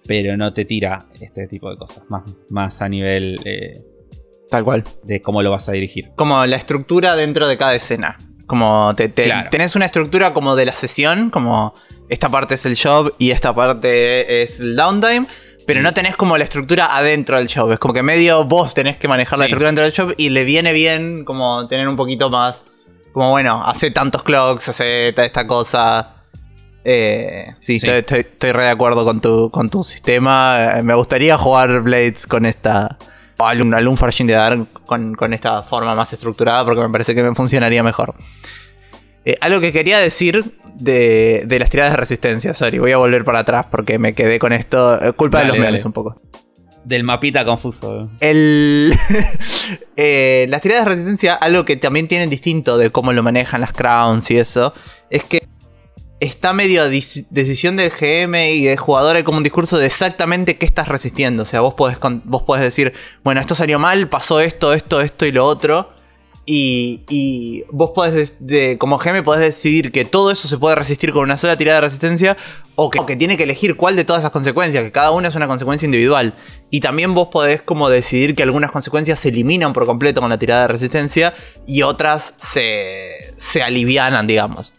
pero 0.07 0.37
no 0.39 0.55
te 0.55 0.65
tira 0.65 1.07
este 1.21 1.47
tipo 1.47 1.71
de 1.71 1.77
cosas, 1.77 2.05
más, 2.09 2.23
más 2.49 2.81
a 2.83 2.89
nivel... 2.89 3.39
Eh, 3.45 3.85
Tal 4.51 4.65
cual. 4.65 4.85
De 5.03 5.21
cómo 5.21 5.43
lo 5.43 5.51
vas 5.51 5.69
a 5.69 5.73
dirigir. 5.73 6.13
Como 6.17 6.47
la 6.47 6.57
estructura 6.57 7.15
dentro 7.15 7.47
de 7.47 7.59
cada 7.59 7.75
escena. 7.75 8.17
Como 8.47 8.95
te, 8.97 9.09
tenés 9.09 9.75
una 9.75 9.87
estructura 9.87 10.33
como 10.33 10.55
de 10.55 10.65
la 10.65 10.73
sesión, 10.73 11.31
como 11.31 11.75
esta 12.09 12.29
parte 12.29 12.55
es 12.55 12.65
el 12.65 12.79
job 12.81 13.13
y 13.19 13.33
esta 13.33 13.55
parte 13.55 14.45
es 14.45 14.61
el 14.61 14.77
downtime. 14.77 15.27
Pero 15.67 15.83
no 15.83 15.93
tenés 15.93 16.15
como 16.15 16.39
la 16.39 16.45
estructura 16.45 16.97
adentro 16.97 17.39
del 17.39 17.53
job. 17.53 17.73
Es 17.73 17.81
como 17.81 17.93
que 17.93 18.05
medio 18.05 18.45
vos 18.45 18.73
tenés 18.73 18.99
que 18.99 19.09
manejar 19.09 19.41
la 19.41 19.47
estructura 19.47 19.69
dentro 19.73 19.85
del 19.85 19.93
job 19.93 20.15
y 20.17 20.31
le 20.31 20.45
viene 20.45 20.73
bien 20.73 21.25
como 21.25 21.67
tener 21.67 21.89
un 21.89 21.97
poquito 21.97 22.31
más 22.31 22.63
como 23.17 23.31
bueno, 23.31 23.63
hace 23.65 23.91
tantos 23.91 24.23
clocks, 24.23 24.69
hace 24.69 25.09
esta 25.09 25.47
cosa. 25.47 26.17
Eh, 26.85 27.47
sí, 27.63 27.77
Estoy, 27.83 28.53
re 28.53 28.65
de 28.65 28.69
acuerdo 28.69 29.07
con 29.07 29.23
tu, 29.23 29.51
con 29.51 29.71
tu 29.71 29.83
sistema. 29.83 30.75
Eh, 30.77 30.83
me 30.83 30.93
gustaría 30.93 31.39
jugar 31.39 31.81
Blades 31.81 32.27
con 32.27 32.45
esta. 32.45 32.99
algún, 33.39 33.73
algún 33.73 33.97
Farshing 33.97 34.27
de 34.27 34.35
Dark 34.35 34.67
con, 34.85 35.15
con, 35.15 35.33
esta 35.33 35.63
forma 35.63 35.95
más 35.95 36.13
estructurada 36.13 36.67
porque 36.67 36.83
me 36.83 36.91
parece 36.91 37.15
que 37.15 37.23
me 37.23 37.35
funcionaría 37.35 37.83
mejor. 37.83 38.15
Eh, 39.25 39.39
algo 39.41 39.61
que 39.61 39.73
quería 39.73 39.99
decir 39.99 40.59
de, 40.75 41.45
de, 41.47 41.59
las 41.59 41.71
tiradas 41.71 41.93
de 41.93 41.97
resistencia, 41.97 42.53
sorry, 42.53 42.81
voy 42.81 42.93
a 42.93 42.99
volver 42.99 43.25
para 43.25 43.39
atrás 43.39 43.65
porque 43.71 43.99
me 43.99 44.13
quedé 44.13 44.39
con 44.39 44.53
esto. 44.53 45.01
Culpa 45.17 45.41
de 45.41 45.47
los 45.47 45.59
memes 45.59 45.87
un 45.87 45.93
poco 45.93 46.21
del 46.87 47.03
mapita 47.03 47.45
confuso. 47.45 48.09
El, 48.21 48.97
eh, 49.97 50.47
las 50.49 50.63
tiradas 50.63 50.85
de 50.85 50.91
resistencia, 50.91 51.35
algo 51.35 51.65
que 51.65 51.77
también 51.77 52.07
tienen 52.07 52.31
distinto 52.31 52.79
de 52.79 52.91
cómo 52.91 53.13
lo 53.13 53.25
manejan 53.25 53.61
las 53.61 53.73
crowns 53.73 54.31
y 54.31 54.39
eso, 54.39 54.73
es 55.11 55.25
que 55.25 55.49
está 56.21 56.53
medio 56.53 56.83
a 56.83 56.89
decisión 56.89 57.77
del 57.77 57.91
GM 57.91 58.53
y 58.53 58.65
del 58.65 58.79
jugador. 58.79 59.17
Hay 59.17 59.25
como 59.25 59.39
un 59.39 59.43
discurso 59.43 59.79
de 59.79 59.87
exactamente 59.87 60.59
qué 60.59 60.65
estás 60.65 60.87
resistiendo. 60.87 61.43
O 61.43 61.47
sea, 61.47 61.61
vos 61.61 61.75
podés, 61.75 61.99
vos 62.25 62.43
podés 62.43 62.63
decir, 62.63 62.93
bueno, 63.25 63.41
esto 63.41 63.57
salió 63.57 63.81
mal, 63.81 64.09
pasó 64.09 64.39
esto, 64.39 64.73
esto, 64.73 65.01
esto 65.01 65.27
y 65.27 65.33
lo 65.33 65.45
otro. 65.45 65.91
Y, 66.49 67.65
vos 67.73 67.91
podés, 67.91 68.37
como 68.79 68.99
GM, 68.99 69.25
podés 69.25 69.41
decidir 69.41 69.91
que 69.91 70.05
todo 70.05 70.31
eso 70.31 70.47
se 70.47 70.59
puede 70.59 70.77
resistir 70.77 71.13
con 71.13 71.25
una 71.25 71.37
sola 71.37 71.59
tirada 71.59 71.81
de 71.81 71.87
resistencia 71.87 72.37
o 72.77 72.89
que, 72.89 73.17
tiene 73.17 73.37
que 73.37 73.43
elegir 73.43 73.77
cuál 73.77 73.97
de 73.97 74.05
todas 74.05 74.21
esas 74.21 74.31
consecuencias, 74.31 74.85
que 74.85 74.93
cada 74.93 75.11
una 75.11 75.29
es 75.29 75.35
una 75.35 75.49
consecuencia 75.49 75.87
individual. 75.87 76.35
Y 76.71 76.81
también 76.81 77.15
vos 77.15 77.29
podés 77.29 77.63
como 77.63 77.89
decidir 77.89 78.37
que 78.37 78.45
algunas 78.45 78.71
consecuencias 78.71 79.19
se 79.19 79.31
eliminan 79.31 79.73
por 79.73 79.87
completo 79.87 80.21
con 80.21 80.31
la 80.31 80.39
tirada 80.39 80.63
de 80.63 80.69
resistencia 80.69 81.35
y 81.67 81.83
otras 81.83 82.35
se, 82.39 83.35
se 83.39 83.63
alivianan, 83.63 84.29
digamos. 84.29 84.73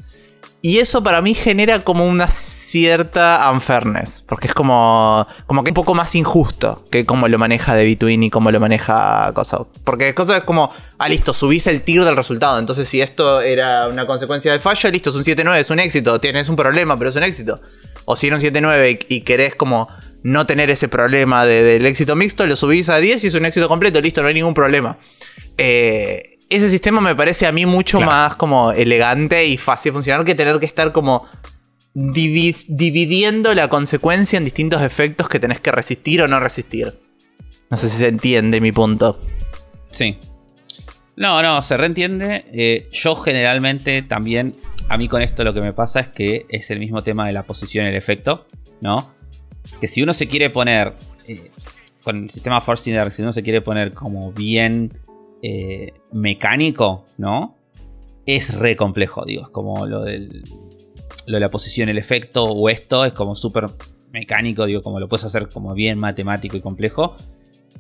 Y 0.62 0.80
eso 0.80 1.04
para 1.04 1.22
mí 1.22 1.34
genera 1.34 1.82
como 1.82 2.08
una 2.08 2.30
cierta 2.68 3.50
unfairness, 3.54 4.24
porque 4.28 4.48
es 4.48 4.54
como, 4.54 5.26
como 5.46 5.64
que 5.64 5.70
es 5.70 5.72
un 5.72 5.76
poco 5.76 5.94
más 5.94 6.14
injusto 6.16 6.84
que 6.92 7.06
cómo 7.06 7.30
lo 7.30 7.40
maneja 7.40 7.74
de 7.74 7.86
Between 7.86 8.24
y 8.24 8.30
cómo 8.30 8.52
lo 8.52 8.60
maneja 8.60 9.32
Cosa. 9.34 9.60
Porque 9.86 10.14
Cosa 10.14 10.38
es 10.38 10.44
como, 10.44 10.72
ah, 10.98 11.08
listo, 11.08 11.34
subís 11.34 11.66
el 11.68 11.82
tier 11.84 12.04
del 12.04 12.18
resultado. 12.18 12.60
Entonces, 12.60 12.90
si 12.90 13.00
esto 13.00 13.42
era 13.42 13.88
una 13.88 14.06
consecuencia 14.06 14.52
del 14.52 14.60
fallo, 14.60 14.92
listo, 14.92 15.12
es 15.12 15.16
un 15.16 15.24
7-9, 15.24 15.60
es 15.60 15.70
un 15.70 15.80
éxito. 15.80 16.20
Tienes 16.20 16.50
un 16.50 16.58
problema, 16.58 16.98
pero 16.98 17.10
es 17.10 17.16
un 17.16 17.24
éxito. 17.24 17.62
O 18.04 18.18
si 18.18 18.28
era 18.28 18.36
un 18.36 18.42
7-9 18.42 19.06
y, 19.08 19.22
querés 19.22 19.56
como 19.56 19.88
no 20.24 20.46
tener 20.46 20.70
ese 20.70 20.90
problema 20.90 21.46
del 21.46 21.86
éxito 21.86 22.16
mixto, 22.16 22.46
lo 22.46 22.58
subís 22.58 22.90
a 22.90 22.98
10 22.98 23.24
y 23.24 23.28
es 23.28 23.34
un 23.34 23.46
éxito 23.46 23.70
completo, 23.70 24.02
listo, 24.02 24.22
no 24.22 24.28
hay 24.28 24.34
ningún 24.34 24.54
problema. 24.54 24.98
Eh, 25.58 26.38
ese 26.50 26.70
sistema 26.70 27.00
me 27.02 27.16
parece 27.16 27.46
a 27.46 27.52
mí 27.52 27.66
mucho 27.66 28.02
más 28.02 28.36
como 28.36 28.72
elegante 28.72 29.46
y 29.46 29.58
fácil 29.58 29.92
de 29.92 29.94
funcionar 29.94 30.26
que 30.26 30.36
tener 30.36 30.60
que 30.60 30.66
estar 30.66 30.92
como 30.92 31.28
dividiendo 32.00 33.56
la 33.56 33.70
consecuencia 33.70 34.38
en 34.38 34.46
distintos 34.46 34.84
efectos 34.84 35.28
que 35.28 35.40
tenés 35.40 35.60
que 35.60 35.72
resistir 35.72 36.22
o 36.22 36.28
no 36.28 36.40
resistir. 36.40 36.94
No 37.72 37.78
sé 37.78 37.90
si 37.90 37.98
se 37.98 38.08
entiende 38.08 38.62
mi 38.62 38.72
punto. 38.72 39.20
Sí. 39.90 40.16
No, 41.16 41.42
no, 41.42 41.60
se 41.64 41.76
reentiende. 41.76 42.46
Eh, 42.54 42.88
yo 42.92 43.16
generalmente 43.16 44.04
también, 44.04 44.56
a 44.90 44.98
mí 44.98 45.08
con 45.08 45.24
esto 45.24 45.44
lo 45.44 45.56
que 45.56 45.62
me 45.62 45.74
pasa 45.74 46.02
es 46.02 46.10
que 46.10 46.46
es 46.50 46.70
el 46.70 46.78
mismo 46.78 47.02
tema 47.02 47.26
de 47.26 47.34
la 47.34 47.44
posición 47.44 47.88
y 47.88 47.90
el 47.90 47.96
efecto, 47.96 48.46
¿no? 48.80 49.12
Que 49.82 49.88
si 49.88 50.04
uno 50.04 50.14
se 50.14 50.28
quiere 50.28 50.52
poner, 50.52 50.94
eh, 51.28 51.50
con 52.04 52.26
el 52.26 52.30
sistema 52.30 52.62
Force 52.62 52.92
Dark, 52.94 53.12
si 53.12 53.24
uno 53.24 53.34
se 53.34 53.42
quiere 53.42 53.62
poner 53.62 53.94
como 53.94 54.32
bien 54.32 54.94
eh, 55.42 55.94
mecánico, 56.12 57.06
¿no? 57.18 57.56
Es 58.28 58.54
re 58.54 58.76
complejo, 58.76 59.26
digo, 59.26 59.46
es 59.46 59.50
como 59.50 59.88
lo, 59.88 60.04
del, 60.04 60.44
lo 61.26 61.34
de 61.36 61.40
la 61.40 61.50
posición, 61.50 61.90
el 61.90 61.98
efecto 61.98 62.46
o 62.46 62.70
esto, 62.70 63.06
es 63.06 63.14
como 63.14 63.36
súper 63.36 63.66
mecánico, 64.12 64.66
digo, 64.66 64.82
como 64.82 65.00
lo 65.00 65.08
puedes 65.08 65.26
hacer 65.26 65.50
como 65.50 65.74
bien 65.74 66.00
matemático 66.00 66.58
y 66.58 66.62
complejo. 66.62 67.16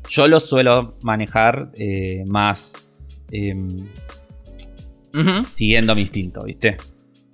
Yo 0.09 0.27
lo 0.27 0.39
suelo 0.39 0.97
manejar 1.01 1.71
eh, 1.75 2.23
más 2.27 3.21
em, 3.31 3.87
siguiendo 5.49 5.95
mi 5.95 6.01
instinto, 6.01 6.43
¿viste? 6.43 6.77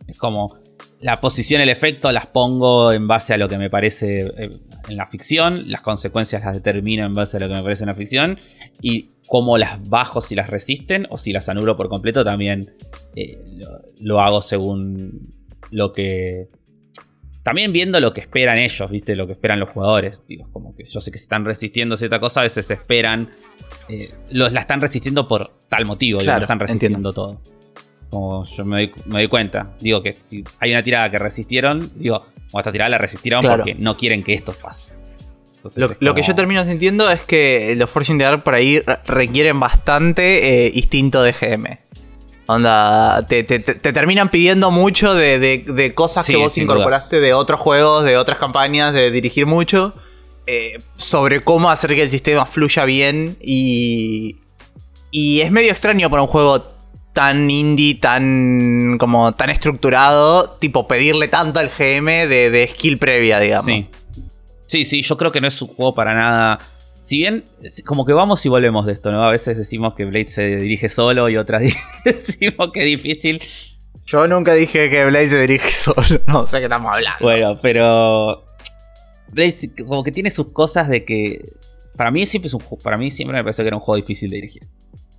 Es 0.07 0.17
como 0.17 0.57
la 0.99 1.19
posición, 1.19 1.61
el 1.61 1.69
efecto 1.69 2.11
las 2.11 2.27
pongo 2.27 2.93
en 2.93 3.07
base 3.07 3.33
a 3.33 3.37
lo 3.37 3.49
que 3.49 3.57
me 3.57 3.69
parece 3.69 4.21
eh, 4.37 4.59
en 4.87 4.97
la 4.97 5.05
ficción, 5.07 5.69
las 5.69 5.81
consecuencias 5.81 6.43
las 6.43 6.53
determino 6.53 7.05
en 7.05 7.13
base 7.13 7.37
a 7.37 7.39
lo 7.41 7.47
que 7.47 7.55
me 7.55 7.63
parece 7.63 7.83
en 7.83 7.89
la 7.89 7.95
ficción 7.95 8.39
y 8.81 9.11
cómo 9.27 9.57
las 9.57 9.87
bajo 9.89 10.21
si 10.21 10.35
las 10.35 10.49
resisten 10.49 11.07
o 11.09 11.17
si 11.17 11.33
las 11.33 11.49
anulo 11.49 11.75
por 11.75 11.89
completo 11.89 12.23
también 12.23 12.75
eh, 13.15 13.37
lo, 13.99 14.21
hago 14.21 14.41
según 14.41 15.33
lo 15.73 15.91
que... 15.93 16.47
También 17.43 17.73
viendo 17.73 17.99
lo 17.99 18.13
que 18.13 18.21
esperan 18.21 18.57
ellos, 18.57 18.89
¿viste? 18.89 19.17
Lo 19.17 19.27
que 19.27 19.33
esperan 19.33 19.59
los 19.59 19.69
jugadores. 19.69 20.23
Digo, 20.27 20.49
como 20.53 20.73
que 20.73 20.85
yo 20.85 21.01
sé 21.01 21.11
que 21.11 21.17
se 21.17 21.23
están 21.23 21.43
resistiendo 21.43 21.95
a 21.95 21.97
cierta 21.97 22.19
cosa, 22.19 22.39
a 22.39 22.43
veces 22.43 22.69
esperan... 22.71 23.31
Eh, 23.89 24.13
los, 24.29 24.53
la 24.53 24.61
están 24.61 24.79
resistiendo 24.79 25.27
por 25.27 25.51
tal 25.67 25.85
motivo, 25.85 26.19
claro, 26.19 26.43
están 26.43 26.59
resistiendo 26.59 27.11
todo. 27.11 27.41
Como 28.09 28.45
yo 28.45 28.63
me 28.63 28.91
doy, 29.07 29.27
cuenta. 29.27 29.75
Digo 29.79 30.01
que 30.01 30.13
si 30.13 30.43
hay 30.59 30.71
una 30.71 30.83
tirada 30.83 31.09
que 31.09 31.19
resistieron, 31.19 31.91
digo, 31.95 32.27
o 32.51 32.59
esta 32.59 32.71
tirada 32.71 32.89
la 32.89 32.97
resistieron 32.99 33.43
porque 33.43 33.75
no 33.75 33.97
quieren 33.97 34.23
que 34.23 34.35
esto 34.35 34.53
pase 34.53 34.93
lo, 35.99 36.15
que 36.15 36.23
yo 36.23 36.35
termino 36.35 36.65
sintiendo 36.65 37.09
es 37.09 37.21
que 37.21 37.75
los 37.77 37.89
Fortune 37.89 38.19
de 38.19 38.25
Art 38.25 38.43
por 38.43 38.53
ahí 38.53 38.81
requieren 39.05 39.59
bastante 39.59 40.65
eh, 40.65 40.71
instinto 40.73 41.23
de 41.23 41.31
GM. 41.31 41.79
Onda, 42.45 43.25
te, 43.27 43.43
terminan 43.43 44.29
pidiendo 44.29 44.69
mucho 44.69 45.13
de, 45.15 45.91
cosas 45.95 46.25
que 46.25 46.35
vos 46.35 46.57
incorporaste 46.57 47.19
de 47.19 47.33
otros 47.33 47.59
juegos, 47.59 48.03
de 48.03 48.17
otras 48.17 48.37
campañas, 48.37 48.93
de 48.93 49.11
dirigir 49.11 49.45
mucho. 49.45 49.93
Eh, 50.45 50.79
sobre 50.97 51.41
cómo 51.41 51.69
hacer 51.69 51.95
que 51.95 52.03
el 52.03 52.09
sistema 52.09 52.45
fluya 52.45 52.85
bien. 52.85 53.37
Y. 53.41 54.37
Y 55.09 55.41
es 55.41 55.51
medio 55.51 55.71
extraño 55.71 56.09
para 56.09 56.23
un 56.23 56.27
juego 56.27 56.73
tan 57.13 57.49
indie, 57.49 57.95
tan. 57.95 58.97
como 58.97 59.31
tan 59.33 59.49
estructurado. 59.49 60.49
Tipo, 60.59 60.87
pedirle 60.87 61.29
tanto 61.29 61.59
al 61.59 61.69
GM 61.69 62.27
de, 62.27 62.49
de 62.49 62.67
skill 62.67 62.97
previa, 62.97 63.39
digamos. 63.39 63.65
Sí. 63.65 63.89
Sí, 64.65 64.85
sí, 64.85 65.01
yo 65.03 65.17
creo 65.17 65.31
que 65.31 65.39
no 65.39 65.47
es 65.47 65.61
un 65.61 65.67
juego 65.67 65.93
para 65.93 66.15
nada. 66.15 66.57
Si 67.03 67.17
bien, 67.17 67.43
como 67.85 68.05
que 68.05 68.13
vamos 68.13 68.45
y 68.45 68.49
volvemos 68.49 68.85
de 68.85 68.93
esto, 68.93 69.11
¿no? 69.11 69.23
A 69.23 69.29
veces 69.29 69.57
decimos 69.57 69.93
que 69.93 70.05
Blade 70.05 70.27
se 70.27 70.55
dirige 70.55 70.89
solo 70.89 71.29
y 71.29 71.37
otras 71.37 71.61
decimos 72.05 72.71
que 72.71 72.79
es 72.79 72.85
difícil. 72.85 73.41
Yo 74.05 74.27
nunca 74.27 74.53
dije 74.53 74.89
que 74.89 75.05
Blade 75.05 75.29
se 75.29 75.41
dirige 75.41 75.71
solo, 75.71 76.21
no 76.27 76.47
sé 76.47 76.57
qué 76.57 76.63
estamos 76.63 76.95
hablando. 76.95 77.19
Bueno, 77.21 77.59
pero. 77.61 78.45
Blade 79.29 79.71
como 79.87 80.03
que 80.03 80.11
tiene 80.11 80.29
sus 80.29 80.47
cosas 80.51 80.89
de 80.89 81.05
que. 81.05 81.53
Para 81.95 82.09
mí 82.09 82.25
siempre 82.25 82.47
es 82.47 82.53
un 82.55 82.61
Para 82.81 82.97
mí 82.97 83.11
siempre 83.11 83.37
me 83.37 83.43
parece 83.43 83.61
que 83.61 83.67
era 83.67 83.77
un 83.77 83.81
juego 83.81 83.97
difícil 83.97 84.31
de 84.31 84.37
dirigir. 84.37 84.67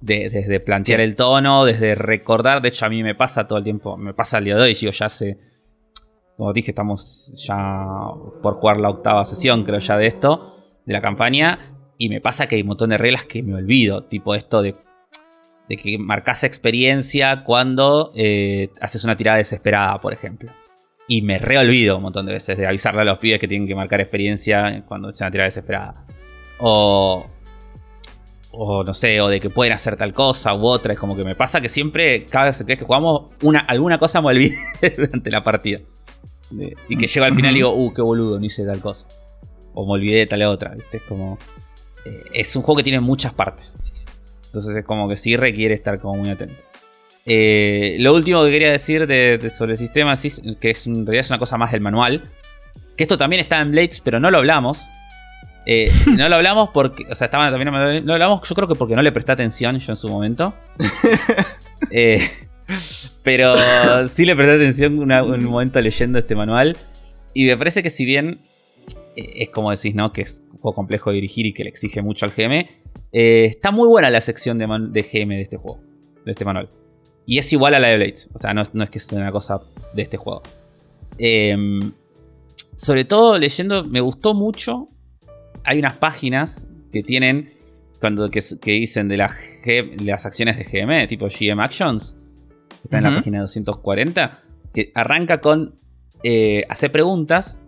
desde 0.01 0.59
plantear 0.59 1.01
el 1.01 1.15
tono, 1.15 1.65
desde 1.65 1.95
recordar. 1.95 2.63
De 2.63 2.69
hecho, 2.69 2.87
a 2.87 2.89
mí 2.89 3.03
me 3.03 3.15
pasa 3.15 3.47
todo 3.47 3.59
el 3.59 3.65
tiempo. 3.65 3.97
Me 3.97 4.13
pasa 4.13 4.39
el 4.39 4.45
día 4.45 4.57
de 4.57 4.63
hoy, 4.63 4.75
digo, 4.75 4.91
ya 4.91 5.09
sé 5.09 5.39
como 6.37 6.53
dije, 6.53 6.73
estamos 6.73 7.41
ya 7.47 7.87
por 8.43 8.55
jugar 8.55 8.81
la 8.81 8.91
octava 8.91 9.25
sesión, 9.25 9.65
creo 9.65 9.79
ya, 9.79 9.97
de 9.97 10.07
esto, 10.07 10.55
de 10.85 10.93
la 10.93 11.01
campaña. 11.01 11.74
Y 11.99 12.09
me 12.09 12.21
pasa 12.21 12.47
que 12.47 12.57
hay 12.57 12.63
un 12.63 12.69
montón 12.69 12.91
de 12.91 12.99
reglas 12.99 13.25
que 13.25 13.43
me 13.43 13.55
olvido. 13.55 14.05
Tipo 14.05 14.35
esto 14.35 14.63
de, 14.63 14.75
de 15.69 15.77
que 15.77 15.99
marcas 15.99 16.45
experiencia 16.45 17.43
cuando 17.45 18.13
eh, 18.15 18.71
haces 18.81 19.05
una 19.05 19.17
tirada 19.17 19.39
desesperada, 19.39 20.01
por 20.01 20.13
ejemplo. 20.13 20.53
Y 21.07 21.23
me 21.23 21.39
reolvido 21.39 21.97
un 21.97 22.03
montón 22.03 22.27
de 22.27 22.33
veces 22.33 22.57
de 22.57 22.67
avisarle 22.67 23.03
a 23.03 23.05
los 23.05 23.19
pibes 23.19 23.39
que 23.39 23.49
tienen 23.49 23.69
que 23.69 23.75
marcar 23.75 24.01
experiencia 24.01 24.85
cuando 24.87 25.09
hacen 25.09 25.27
una 25.27 25.31
tirada 25.31 25.49
desesperada. 25.49 26.07
O, 26.59 27.27
o 28.53 28.85
no 28.85 28.95
sé, 28.95 29.21
o 29.21 29.29
de 29.29 29.39
que 29.39 29.51
pueden 29.51 29.73
hacer 29.73 29.97
tal 29.97 30.15
cosa 30.15 30.55
u 30.55 30.67
otra. 30.67 30.95
Es 30.95 30.99
como 30.99 31.15
que 31.15 31.25
me 31.25 31.37
pasa 31.37 31.61
que 31.61 31.69
siempre, 31.69 32.25
cada 32.25 32.47
vez 32.47 32.65
que 32.67 32.77
jugamos, 32.85 33.35
una, 33.43 33.61
alguna 33.61 33.99
cosa 33.99 34.21
me 34.21 34.29
olvide 34.29 34.57
durante 34.97 35.31
la 35.31 35.45
partida 35.45 35.81
y 36.89 36.97
que 36.97 37.07
llego 37.07 37.27
al 37.27 37.35
final 37.35 37.53
y 37.53 37.57
digo, 37.57 37.75
uh, 37.75 37.93
qué 37.93 38.03
boludo, 38.03 38.39
no 38.39 38.45
hice 38.45 38.65
tal 38.65 38.81
cosa. 38.81 39.07
O 39.75 39.87
me 39.87 39.93
olvidé 39.93 40.19
de 40.19 40.27
tal 40.27 40.43
otra, 40.43 40.75
¿viste? 40.75 40.99
Es 40.99 41.03
como. 41.05 41.39
Eh, 42.05 42.25
es 42.33 42.55
un 42.57 42.63
juego 42.63 42.79
que 42.79 42.85
tiene 42.85 43.01
muchas 43.01 43.33
partes. 43.33 43.79
Entonces 44.47 44.77
es 44.77 44.85
como 44.85 45.09
que 45.09 45.17
sí 45.17 45.37
requiere 45.37 45.75
estar 45.75 45.99
como 45.99 46.17
muy 46.17 46.31
atento. 46.31 46.63
Eh, 47.27 47.97
lo 48.01 48.15
último 48.15 48.45
que 48.45 48.51
quería 48.51 48.71
decir 48.71 49.07
de, 49.07 49.51
sobre 49.51 49.73
el 49.73 49.79
sistema, 49.79 50.15
que 50.61 50.71
es, 50.71 50.87
en 50.87 51.07
realidad 51.07 51.21
es 51.21 51.31
una 51.31 51.39
cosa 51.39 51.57
más 51.57 51.73
del 51.73 51.81
manual. 51.81 52.25
Que 52.97 53.05
esto 53.05 53.19
también 53.19 53.41
está 53.41 53.61
en 53.61 53.73
Blades, 53.73 54.01
pero 54.01 54.21
no 54.21 54.31
lo 54.31 54.39
hablamos. 54.39 54.89
Eh, 55.67 55.91
no 56.17 56.29
lo 56.29 56.37
hablamos 56.37 56.71
porque. 56.73 57.07
O 57.11 57.15
sea, 57.15 57.27
estaba 57.27 57.51
también. 57.51 57.73
No 57.73 58.01
lo 58.01 58.13
hablamos, 58.13 58.47
yo 58.49 58.55
creo 58.55 58.69
que 58.69 58.75
porque 58.75 58.95
no 58.95 59.03
le 59.03 59.13
presté 59.13 59.33
atención 59.33 59.79
yo 59.79 59.93
en 59.93 59.97
su 59.97 60.09
momento. 60.09 60.55
eh, 61.91 62.21
pero 63.23 63.55
sí 64.09 64.25
le 64.25 64.37
presté 64.37 64.55
atención 64.55 64.99
un 64.99 65.45
momento 65.45 65.81
leyendo 65.81 66.19
este 66.19 66.35
manual. 66.35 66.77
Y 67.33 67.47
me 67.47 67.57
parece 67.57 67.83
que 67.83 67.91
si 67.91 68.05
bien 68.05 68.41
es 69.17 69.49
como 69.51 69.71
decís, 69.71 69.95
¿no? 69.95 70.13
Que 70.13 70.23
es 70.23 70.43
un 70.53 70.59
juego 70.59 70.75
complejo 70.75 71.11
de 71.11 71.17
dirigir 71.17 71.47
y 71.47 71.53
que 71.53 71.65
le 71.65 71.71
exige 71.71 72.03
mucho 72.03 72.27
al 72.27 72.33
GM. 72.33 72.69
Eh, 73.13 73.45
está 73.47 73.71
muy 73.71 73.89
buena 73.89 74.11
la 74.11 74.21
sección 74.21 74.59
de, 74.59 74.67
GM 74.67 75.35
de 75.35 75.43
este 75.43 75.57
juego. 75.57 75.81
De 76.25 76.33
este 76.33 76.45
manual. 76.45 76.69
Y 77.27 77.39
es 77.39 77.53
igual 77.53 77.75
a 77.75 77.81
la 77.81 77.89
de 77.89 77.97
Blades. 77.97 78.29
O 78.35 78.39
sea, 78.39 78.55
no, 78.55 78.63
es 78.63 78.91
que 78.91 79.01
sea 79.01 79.19
una 79.19 79.33
cosa 79.33 79.61
de 79.95 80.03
este 80.03 80.17
juego. 80.17 80.43
Em, 81.19 81.93
sobre 82.77 83.05
todo 83.05 83.39
leyendo, 83.39 83.85
me 83.85 84.01
gustó 84.01 84.35
mucho. 84.35 84.89
Hay 85.65 85.79
unas 85.79 85.97
páginas 85.97 86.67
que 86.93 87.03
tienen. 87.03 87.53
Cuando, 88.01 88.29
que, 88.29 88.43
dicen 88.63 89.09
de, 89.09 89.17
de 89.17 90.05
las 90.05 90.27
acciones 90.27 90.59
de 90.59 90.65
GM, 90.65 91.09
tipo 91.09 91.27
GM 91.29 91.63
Actions 91.63 92.19
está 92.85 92.99
en 92.99 93.05
la 93.05 93.15
página 93.15 93.41
240, 93.41 94.43
que 94.73 94.93
arranca 94.95 95.41
con 95.41 95.75
eh, 96.23 96.65
hacer 96.69 96.93
preguntas. 96.93 97.63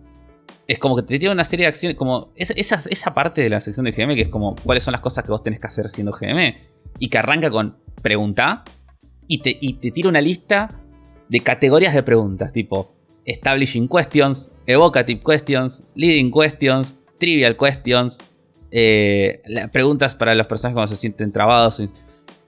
Es 0.67 0.79
como 0.79 0.95
que 0.97 1.03
te 1.03 1.17
tiene 1.17 1.33
una 1.33 1.45
serie 1.45 1.65
de 1.65 1.69
acciones, 1.69 1.97
como 1.97 2.31
esa, 2.35 2.75
esa 2.75 3.13
parte 3.13 3.41
de 3.41 3.49
la 3.49 3.61
sección 3.61 3.85
de 3.85 3.91
GM, 3.91 4.15
que 4.15 4.23
es 4.23 4.29
como 4.29 4.55
cuáles 4.55 4.83
son 4.83 4.91
las 4.91 5.01
cosas 5.01 5.23
que 5.23 5.31
vos 5.31 5.41
tenés 5.41 5.59
que 5.59 5.67
hacer 5.67 5.89
siendo 5.89 6.11
GM, 6.11 6.57
y 6.99 7.07
que 7.07 7.17
arranca 7.17 7.49
con 7.49 7.77
pregunta, 8.01 8.63
y 9.27 9.41
te, 9.41 9.57
y 9.59 9.73
te 9.73 9.91
tira 9.91 10.09
una 10.09 10.21
lista 10.21 10.81
de 11.29 11.39
categorías 11.39 11.93
de 11.93 12.03
preguntas, 12.03 12.51
tipo 12.51 12.97
establishing 13.25 13.87
questions, 13.87 14.49
evocative 14.65 15.21
questions, 15.21 15.83
leading 15.95 16.31
questions, 16.31 16.97
trivial 17.19 17.55
questions, 17.57 18.19
eh, 18.71 19.41
preguntas 19.71 20.15
para 20.15 20.33
las 20.33 20.47
personas 20.47 20.73
cuando 20.73 20.87
se 20.87 20.95
sienten 20.95 21.31
trabados. 21.31 21.81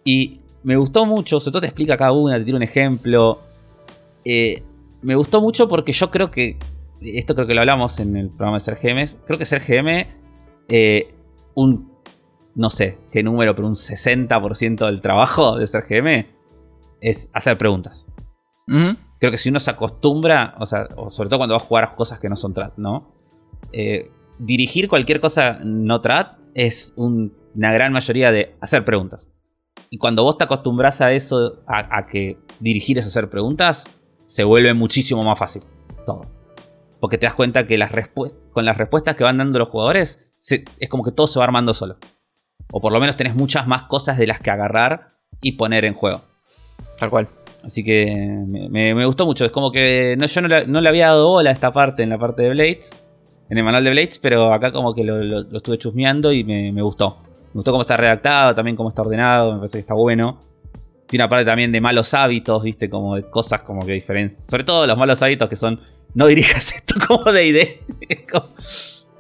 Y 0.04 0.40
me 0.64 0.78
gustó 0.78 1.06
mucho, 1.06 1.40
sobre 1.40 1.52
todo 1.52 1.62
te 1.62 1.68
explica 1.68 1.98
cada 1.98 2.14
una, 2.14 2.38
te 2.38 2.46
tira 2.46 2.58
un 2.58 2.64
ejemplo. 2.64 3.42
Eh, 4.24 4.64
me 5.02 5.16
gustó 5.16 5.42
mucho 5.42 5.68
porque 5.68 5.92
yo 5.92 6.10
creo 6.10 6.32
que, 6.32 6.58
esto 7.02 7.36
creo 7.36 7.48
que 7.48 7.54
lo 7.54 7.62
hablamos 7.62 8.00
en 8.00 8.16
el 8.16 8.30
programa 8.30 8.58
de 8.58 8.62
ser 8.62 8.78
GMs, 8.82 9.18
creo 9.26 9.38
que 9.38 9.46
ser 9.46 9.62
GM, 9.62 10.08
eh, 10.68 11.14
un, 11.56 11.92
no 12.56 12.70
sé 12.70 12.98
qué 13.12 13.24
número, 13.24 13.56
pero 13.56 13.68
un 13.68 13.76
60% 13.76 14.86
del 14.86 15.02
trabajo 15.02 15.58
de 15.58 15.68
ser 15.68 15.86
GM 15.88 16.28
es 17.02 17.30
hacer 17.34 17.58
preguntas. 17.58 18.06
creo 19.20 19.32
que 19.32 19.38
si 19.38 19.50
uno 19.50 19.60
se 19.60 19.72
acostumbra, 19.72 20.56
o 20.60 20.66
sea, 20.66 20.88
sobre 21.10 21.30
todo 21.30 21.40
cuando 21.40 21.56
va 21.56 21.62
a 21.62 21.66
jugar 21.66 21.84
a 21.86 21.96
cosas 21.96 22.20
que 22.20 22.30
no 22.30 22.36
son 22.36 22.54
trad, 22.54 22.74
¿no? 22.78 23.14
Eh, 23.72 24.12
dirigir 24.38 24.88
cualquier 24.88 25.20
cosa 25.20 25.60
no 25.64 26.02
trad 26.02 26.38
es 26.54 26.94
una 26.96 27.74
gran 27.74 27.92
mayoría 27.92 28.32
de 28.32 28.56
hacer 28.62 28.86
preguntas. 28.86 29.32
Y 29.90 29.98
cuando 29.98 30.24
vos 30.24 30.38
te 30.38 30.44
acostumbras 30.44 31.02
a 31.02 31.12
eso, 31.12 31.64
a, 31.68 32.06
que 32.08 32.38
dirigir 32.60 32.98
es 33.00 33.08
hacer 33.08 33.30
preguntas, 33.30 33.90
se 34.26 34.44
vuelve 34.44 34.74
muchísimo 34.74 35.24
más 35.24 35.40
fácil 35.40 35.64
todo. 36.06 36.39
Porque 37.00 37.18
te 37.18 37.26
das 37.26 37.36
cuenta 37.36 37.66
que 37.66 37.78
las 37.78 37.92
con 38.52 38.66
las 38.66 38.78
respuestas 38.78 39.16
que 39.16 39.24
van 39.24 39.38
dando 39.38 39.60
los 39.60 39.70
jugadores, 39.70 40.32
es 40.80 40.90
como 40.90 41.04
que 41.04 41.12
todo 41.12 41.28
se 41.28 41.40
va 41.40 41.46
armando 41.46 41.74
solo. 41.74 41.98
O 42.72 42.82
por 42.82 42.92
lo 42.92 43.00
menos 43.00 43.18
tenés 43.18 43.36
muchas 43.36 43.68
más 43.68 43.84
cosas 43.84 44.18
de 44.18 44.28
las 44.28 44.40
que 44.40 44.52
agarrar 44.52 45.10
y 45.42 45.54
poner 45.54 45.86
en 45.86 45.94
juego. 45.94 46.22
Tal 47.00 47.10
cual. 47.10 47.30
Así 47.64 47.84
que 47.84 48.06
me, 48.48 49.06
gustó 49.06 49.26
mucho. 49.26 49.46
Es 49.46 49.52
como 49.52 49.72
que 49.72 50.16
no, 50.18 50.26
yo 50.26 50.42
no 50.42 50.82
le, 50.82 50.90
había 50.90 51.08
dado 51.08 51.28
bola 51.28 51.50
a 51.50 51.54
esta 51.54 51.72
parte 51.72 52.04
en 52.04 52.10
la 52.10 52.18
parte 52.18 52.44
de 52.44 52.50
Blades, 52.50 52.92
en 53.50 53.58
el 53.58 53.64
manual 53.64 53.84
de 53.84 53.92
Blades, 53.92 54.20
pero 54.20 54.54
acá 54.54 54.72
como 54.72 54.94
que 54.94 55.04
lo, 55.04 55.42
estuve 55.58 55.78
chusmeando 55.78 56.32
y 56.32 56.44
me, 56.44 56.82
gustó. 56.82 57.18
Me 57.48 57.56
gustó 57.56 57.72
cómo 57.72 57.82
está 57.82 57.98
redactado, 57.98 58.54
también 58.54 58.76
cómo 58.76 58.90
está 58.90 59.02
ordenado, 59.02 59.54
me 59.54 59.58
parece 59.60 59.78
que 59.78 59.82
está 59.82 59.96
bueno. 59.96 60.40
Tiene 61.08 61.24
una 61.24 61.30
parte 61.30 61.46
también 61.46 61.72
de 61.72 61.82
malos 61.82 62.14
hábitos, 62.14 62.62
viste, 62.62 62.90
como 62.90 63.16
de 63.16 63.24
cosas 63.30 63.62
como 63.62 63.84
que 63.86 63.94
diferentes. 63.94 64.46
Sobre 64.46 64.64
todo 64.64 64.86
los 64.86 64.98
malos 64.98 65.22
hábitos 65.24 65.50
que 65.50 65.56
son, 65.56 65.82
no 66.14 66.28
dirijas 66.28 66.74
esto 66.76 66.96
como 67.08 67.32
de 67.32 67.46
idea. 67.46 67.68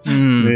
Mm. 0.05 0.47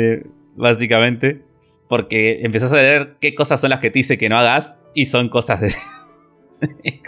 básicamente. 0.56 1.42
Porque 1.88 2.42
empezás 2.44 2.74
a 2.74 2.78
leer 2.78 3.18
qué 3.20 3.36
cosas 3.36 3.62
son 3.62 3.70
las 3.70 3.80
que 3.80 3.92
te 3.92 4.00
dice 4.00 4.18
que 4.18 4.30
no 4.30 4.38
hagas 4.38 4.80
y 4.96 5.06
son 5.06 5.30
cosas 5.30 5.62
de... 5.62 5.74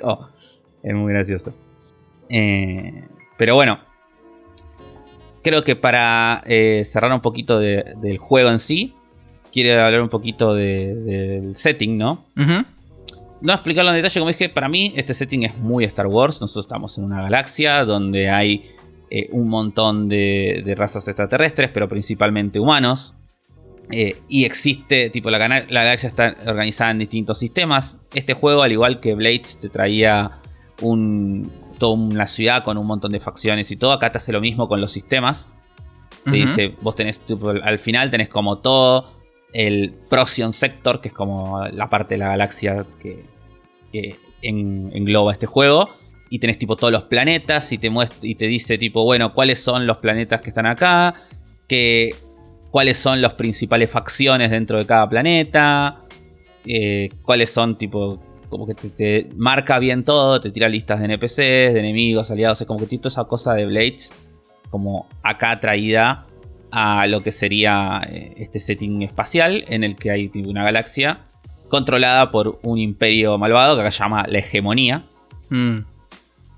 Es 0.83 0.93
muy 0.93 1.11
gracioso. 1.13 1.53
Eh, 2.29 3.07
pero 3.37 3.55
bueno. 3.55 3.79
Creo 5.41 5.63
que 5.63 5.75
para 5.75 6.43
eh, 6.45 6.83
cerrar 6.85 7.11
un 7.13 7.21
poquito 7.21 7.59
del 7.59 8.17
juego 8.17 8.49
en 8.49 8.59
sí, 8.59 8.95
quiero 9.51 9.81
hablar 9.81 10.01
un 10.01 10.09
poquito 10.09 10.53
del 10.53 11.55
setting, 11.55 11.97
¿no? 11.97 12.25
No 13.41 13.53
explicarlo 13.53 13.91
en 13.91 13.97
detalle, 13.97 14.19
como 14.19 14.29
dije, 14.29 14.49
para 14.49 14.67
mí 14.67 14.93
este 14.95 15.13
setting 15.13 15.43
es 15.43 15.57
muy 15.57 15.83
Star 15.85 16.07
Wars. 16.07 16.41
Nosotros 16.41 16.65
estamos 16.65 16.97
en 16.97 17.03
una 17.03 17.21
galaxia 17.21 17.85
donde 17.85 18.29
hay 18.29 18.74
eh, 19.17 19.29
un 19.31 19.47
montón 19.47 20.09
de, 20.09 20.75
razas 20.77 21.07
extraterrestres, 21.07 21.69
pero 21.73 21.87
principalmente 21.87 22.59
humanos. 22.59 23.15
y 23.89 24.45
existe, 24.45 25.09
tipo, 25.09 25.29
la, 25.29 25.39
la, 25.39 25.83
galaxia 25.83 26.09
está 26.09 26.35
organizada 26.45 26.91
en 26.91 26.99
distintos 26.99 27.39
sistemas. 27.39 27.99
Este 28.13 28.33
juego, 28.33 28.63
al 28.63 28.71
igual 28.71 28.99
que 28.99 29.13
Blades, 29.15 29.59
te 29.59 29.69
traía 29.69 30.39
un, 30.81 31.49
toda 31.77 31.93
una 31.93 32.27
ciudad 32.27 32.63
con 32.63 32.77
un 32.77 32.87
montón 32.87 33.11
de 33.11 33.19
facciones 33.19 33.71
y 33.71 33.77
todo. 33.77 33.91
Acá 33.91 34.11
te 34.11 34.17
hace 34.17 34.31
lo 34.31 34.41
mismo 34.41 34.67
con 34.67 34.81
los 34.81 34.91
sistemas. 34.91 35.49
Te 36.25 36.31
dice, 36.31 36.75
vos 36.81 36.95
tenés, 36.95 37.21
al 37.63 37.77
final 37.77 38.09
tenés 38.09 38.29
como 38.29 38.57
todo 38.57 39.11
el 39.53 39.93
Procyon 40.09 40.53
Sector, 40.53 40.99
que 40.99 41.09
es 41.09 41.13
como 41.13 41.63
la 41.67 41.89
parte 41.89 42.15
de 42.15 42.17
la 42.17 42.29
galaxia 42.29 42.85
que, 42.99 43.23
engloba 44.41 45.31
este 45.31 45.45
juego. 45.45 45.89
Y 46.35 46.39
tenés 46.39 46.57
tipo 46.57 46.75
todos 46.75 46.91
los 46.91 47.03
planetas 47.03 47.71
y 47.71 47.77
te, 47.77 47.89
y 48.21 48.35
te 48.35 48.47
dice 48.47 48.77
tipo, 48.77 49.03
bueno, 49.05 49.33
cuáles 49.33 49.63
son 49.63 49.87
los 49.87 49.99
planetas 49.99 50.41
que 50.41 50.49
están 50.49 50.65
acá, 50.65 51.13
que, 51.65 52.13
cuáles 52.71 52.97
son 52.97 53.21
las 53.21 53.35
principales 53.35 53.89
facciones 53.89 54.51
dentro 54.51 54.77
de 54.77 54.85
cada 54.85 55.07
planeta, 55.07 56.01
eh, 56.65 57.07
cuáles 57.21 57.49
son 57.49 57.77
tipo 57.77 58.21
como 58.49 58.67
que 58.67 58.73
te, 58.75 59.29
marca 59.37 59.79
bien 59.79 60.03
todo, 60.03 60.41
te 60.41 60.51
tira 60.51 60.67
listas 60.67 60.99
de 60.99 61.05
NPCs, 61.05 61.37
de 61.37 61.79
enemigos, 61.79 62.31
aliados, 62.31 62.61
como 62.67 62.81
que 62.81 62.87
tiene 62.87 63.01
toda 63.01 63.13
esa 63.13 63.23
cosa 63.23 63.53
de 63.53 63.65
Blades, 63.65 64.13
como 64.69 65.07
acá 65.23 65.57
traída 65.61 66.27
a 66.69 67.07
lo 67.07 67.23
que 67.23 67.31
sería 67.31 68.01
eh, 68.09 68.33
este 68.35 68.59
setting 68.59 69.03
espacial 69.03 69.63
en 69.69 69.85
el 69.85 69.95
que 69.95 70.11
hay 70.11 70.29
una 70.45 70.65
galaxia 70.65 71.27
controlada 71.69 72.29
por 72.29 72.59
un 72.63 72.77
imperio 72.77 73.37
malvado 73.37 73.75
que 73.75 73.83
acá 73.83 73.91
se 73.91 73.99
llama 73.99 74.25
la 74.27 74.39
hegemonía. 74.39 75.01
Mm. 75.49 75.94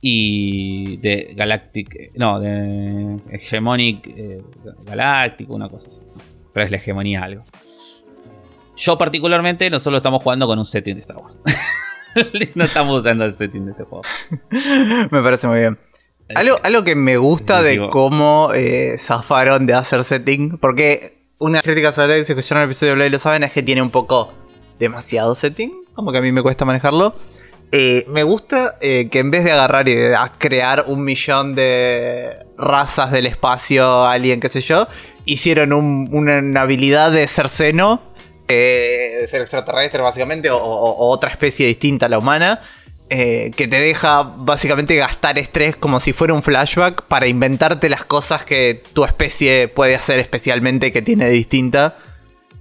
Y 0.02 0.98
de 0.98 1.34
Galactic. 1.36 2.12
No, 2.16 2.40
de 2.40 3.20
Hegemonic 3.32 4.08
eh, 4.08 4.42
Galáctico, 4.84 5.56
una 5.56 5.70
cosa 5.70 5.90
así. 5.90 6.02
Pero 6.54 6.66
es 6.66 6.72
la 6.72 6.78
hegemonía 6.78 7.24
algo. 7.24 7.44
Yo 8.76 8.98
particularmente 8.98 9.70
no 9.70 9.80
solo 9.80 9.98
estamos 9.98 10.22
jugando 10.22 10.46
con 10.46 10.60
un 10.60 10.66
setting 10.66 10.96
de 10.96 11.02
Star 11.02 11.18
Wars. 11.18 11.38
no 12.56 12.64
estamos 12.64 13.00
usando 13.00 13.26
el 13.26 13.34
setting 13.34 13.66
de 13.66 13.72
este 13.72 13.84
juego. 13.84 14.04
me 15.12 15.22
parece 15.22 15.48
muy 15.48 15.60
bien. 15.60 15.80
Algo, 16.36 16.58
algo 16.62 16.84
que 16.84 16.96
me 16.96 17.18
gusta 17.18 17.62
de 17.62 17.90
cómo 17.90 18.52
eh, 18.54 18.98
zafaron 19.00 19.66
de 19.66 19.74
hacer 19.74 20.04
setting, 20.04 20.58
porque 20.58 21.18
una 21.40 21.62
crítica 21.62 21.92
sobre 21.92 22.26
que 22.26 22.34
escucharon 22.34 22.64
el 22.64 22.70
episodio 22.70 22.92
de 22.92 22.96
Blade 22.96 23.10
lo 23.12 23.20
saben, 23.20 23.44
es 23.44 23.54
que 23.54 23.64
tiene 23.64 23.82
un 23.82 23.92
poco 23.92 24.34
demasiado 24.78 25.36
setting, 25.36 25.72
como 25.94 26.12
que 26.12 26.18
a 26.18 26.22
mí 26.22 26.32
me 26.32 26.42
cuesta 26.42 26.66
manejarlo. 26.66 27.16
Eh, 27.72 28.06
me 28.08 28.24
gusta 28.24 28.78
eh, 28.80 29.10
que 29.10 29.20
en 29.20 29.32
vez 29.32 29.44
de 29.44 29.52
agarrar 29.52 29.90
y 29.90 29.96
de 29.96 30.16
crear 30.38 30.86
un 30.88 31.04
millón 31.04 31.56
de 31.56 32.46
razas 32.58 33.12
del 33.12 33.26
espacio, 33.26 34.06
alguien, 34.06 34.40
qué 34.40 34.50
sé 34.50 34.62
yo, 34.62 34.88
hicieron 35.26 35.74
una 35.74 36.62
habilidad 36.62 37.12
de 37.12 37.28
ser 37.28 37.50
seno 37.50 38.08
eh, 38.50 39.18
de 39.22 39.28
ser 39.28 39.42
extraterrestre 39.42 40.02
básicamente, 40.02 40.50
o, 40.50 40.60
otra 40.60 41.30
especie 41.30 41.68
distinta 41.68 42.06
a 42.06 42.10
la 42.10 42.18
humana, 42.18 42.62
eh, 43.10 43.52
que 43.58 43.68
te 43.68 43.78
deja 43.78 44.24
básicamente 44.24 44.96
gastar 44.96 45.38
estrés 45.38 45.76
como 45.76 46.00
si 46.00 46.14
fuera 46.14 46.34
un 46.34 46.42
flashback 46.42 47.04
para 47.04 47.28
inventarte 47.28 47.90
las 47.90 48.06
cosas 48.06 48.46
que 48.46 48.84
tu 48.94 49.04
especie 49.04 49.68
puede 49.68 49.96
hacer 49.96 50.20
especialmente 50.20 50.94
que 50.94 51.02
tiene 51.02 51.28
distinta. 51.28 51.98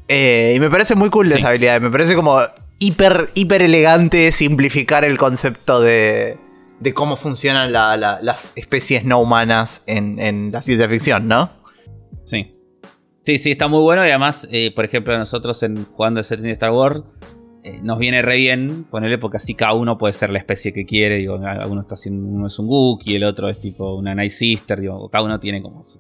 Eh, 0.09 0.55
y 0.57 0.61
me 0.61 0.69
parece 0.71 0.97
muy 0.97 1.09
cool 1.09 1.31
esa 1.31 1.49
habilidad, 1.49 1.81
me 1.81 1.91
parece 1.91 2.17
como 2.17 2.41
hiper, 2.79 3.31
hiper 3.35 3.63
elegante 3.63 4.33
simplificar 4.33 5.05
el 5.05 5.19
concepto 5.19 5.81
de, 5.81 6.39
de 6.81 6.95
cómo 6.95 7.17
funcionan 7.17 7.73
las 7.73 8.53
especies 8.57 9.05
no 9.05 9.21
humanas 9.21 9.83
en, 9.87 10.19
en 10.19 10.53
la 10.53 10.63
ciencia 10.63 10.89
ficción, 10.89 11.29
¿no? 11.29 11.51
Sí. 12.25 12.53
Sí, 13.23 13.39
sí, 13.39 13.51
está 13.51 13.67
muy 13.67 13.83
bueno 13.83 14.05
y 14.07 14.11
además, 14.11 14.47
eh, 14.53 14.73
por 14.73 14.85
ejemplo, 14.85 15.17
nosotros 15.19 15.61
en, 15.65 15.85
jugando 15.85 16.21
el 16.21 16.25
setting 16.25 16.47
Star 16.51 16.71
Wars, 16.71 17.03
eh, 17.65 17.81
nos 17.83 17.99
viene 17.99 18.23
re 18.23 18.37
bien 18.37 18.85
ponerle 18.85 19.19
porque 19.19 19.39
así 19.39 19.55
cada 19.55 19.73
uno 19.73 19.99
puede 19.99 20.13
ser 20.13 20.31
la 20.31 20.39
especie 20.39 20.73
que 20.73 20.87
quiere. 20.87 21.17
Digo, 21.17 21.35
uno 21.35 21.81
está 21.81 21.95
haciendo, 21.95 22.29
uno 22.29 22.47
es 22.47 22.57
un 22.61 22.69
Gook 22.69 23.03
y 23.05 23.17
el 23.17 23.25
otro 23.25 23.49
es 23.49 23.61
tipo 23.61 23.97
una 23.97 24.15
Night 24.15 24.31
Sister. 24.31 24.81
Digo, 24.81 25.09
cada 25.11 25.25
uno 25.25 25.41
tiene 25.41 25.61
como 25.61 25.83
su, 25.83 25.99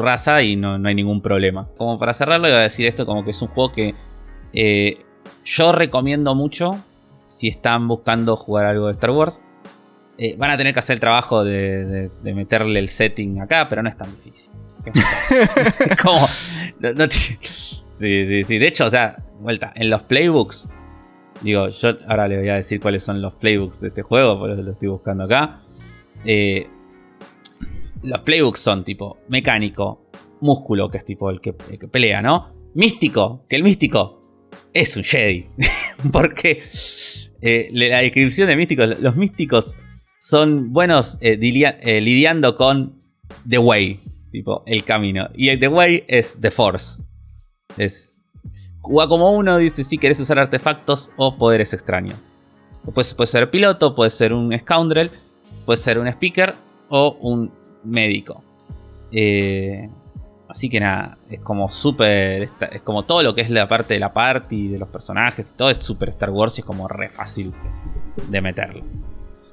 raza 0.00 0.42
y 0.42 0.56
no, 0.56 0.74
hay 0.84 0.94
ningún 0.96 1.22
problema. 1.22 1.68
Como 1.76 2.00
para 2.00 2.12
cerrarlo, 2.12 2.48
iba 2.48 2.58
a 2.58 2.62
decir 2.62 2.86
esto 2.86 3.06
como 3.06 3.22
que 3.22 3.30
es 3.30 3.40
un 3.40 3.46
juego 3.46 3.70
que 3.70 3.94
eh, 4.52 5.05
yo 5.44 5.72
recomiendo 5.72 6.34
mucho 6.34 6.76
si 7.22 7.48
están 7.48 7.88
buscando 7.88 8.36
jugar 8.36 8.66
algo 8.66 8.86
de 8.86 8.92
Star 8.92 9.10
Wars. 9.10 9.40
van 10.38 10.50
a 10.50 10.56
tener 10.56 10.72
que 10.72 10.78
hacer 10.78 10.94
el 10.94 11.00
trabajo 11.00 11.44
de 11.44 12.10
meterle 12.22 12.78
el 12.78 12.88
setting 12.88 13.40
acá, 13.40 13.68
pero 13.68 13.82
no 13.82 13.88
es 13.88 13.96
tan 13.96 14.10
difícil. 14.14 14.52
como. 16.02 16.26
sí, 17.08 17.38
sí, 17.92 18.44
sí. 18.44 18.58
De 18.58 18.66
hecho, 18.66 18.84
o 18.84 18.90
sea, 18.90 19.16
vuelta, 19.40 19.72
en 19.74 19.90
los 19.90 20.02
playbooks. 20.02 20.68
Digo, 21.42 21.68
yo 21.68 21.90
ahora 22.08 22.28
le 22.28 22.38
voy 22.38 22.48
a 22.48 22.54
decir 22.54 22.80
cuáles 22.80 23.02
son 23.02 23.20
los 23.20 23.34
playbooks 23.34 23.80
de 23.80 23.88
este 23.88 24.02
juego, 24.02 24.38
por 24.38 24.50
eso 24.50 24.62
lo 24.62 24.72
estoy 24.72 24.88
buscando 24.88 25.24
acá. 25.24 25.60
Eh, 26.24 26.66
los 28.02 28.20
playbooks 28.20 28.60
son 28.60 28.84
tipo 28.84 29.18
mecánico, 29.28 30.06
músculo, 30.40 30.88
que 30.88 30.98
es 30.98 31.04
tipo 31.04 31.28
el 31.28 31.40
que, 31.40 31.52
pelea, 31.52 32.22
¿no? 32.22 32.54
Místico, 32.74 33.44
que 33.48 33.56
el 33.56 33.62
místico 33.62 34.25
es 34.72 34.96
un 34.96 35.04
Jedi. 35.04 35.46
Porque 36.12 36.62
eh, 37.40 37.68
la 37.72 38.00
descripción 38.00 38.48
de 38.48 38.56
místicos, 38.56 39.00
los 39.00 39.16
místicos 39.16 39.76
son 40.18 40.72
buenos 40.72 41.18
eh, 41.20 41.36
lidiando 41.36 42.56
con 42.56 43.02
The 43.48 43.58
Way, 43.58 44.00
tipo 44.32 44.62
el 44.66 44.84
camino. 44.84 45.28
Y 45.34 45.48
el 45.48 45.60
The 45.60 45.68
Way 45.68 46.04
es 46.08 46.38
The 46.40 46.50
Force. 46.50 47.04
Es. 47.76 48.24
Como 48.80 49.32
uno, 49.32 49.58
dice 49.58 49.82
si 49.82 49.98
querés 49.98 50.20
usar 50.20 50.38
artefactos 50.38 51.10
o 51.16 51.36
poderes 51.36 51.72
extraños. 51.72 52.32
Pues, 52.94 53.14
puede 53.14 53.26
ser 53.26 53.50
piloto, 53.50 53.94
puede 53.96 54.10
ser 54.10 54.32
un 54.32 54.56
scoundrel, 54.56 55.10
puede 55.64 55.76
ser 55.76 55.98
un 55.98 56.06
speaker 56.06 56.54
o 56.88 57.16
un 57.20 57.52
médico. 57.82 58.44
Eh, 59.10 59.88
así 60.48 60.68
que 60.68 60.80
nada, 60.80 61.18
es 61.28 61.40
como 61.40 61.68
súper. 61.68 62.50
Es 62.72 62.82
como 62.82 63.04
todo 63.04 63.22
lo 63.22 63.34
que 63.34 63.42
es 63.42 63.50
la 63.50 63.68
parte 63.68 63.94
de 63.94 64.00
la 64.00 64.12
party, 64.12 64.68
de 64.68 64.78
los 64.78 64.88
personajes, 64.88 65.54
todo 65.56 65.70
es 65.70 65.78
súper 65.78 66.10
Star 66.10 66.30
Wars 66.30 66.58
y 66.58 66.60
es 66.60 66.64
como 66.64 66.88
re 66.88 67.08
fácil 67.08 67.52
de 68.28 68.40
meterlo. 68.40 68.84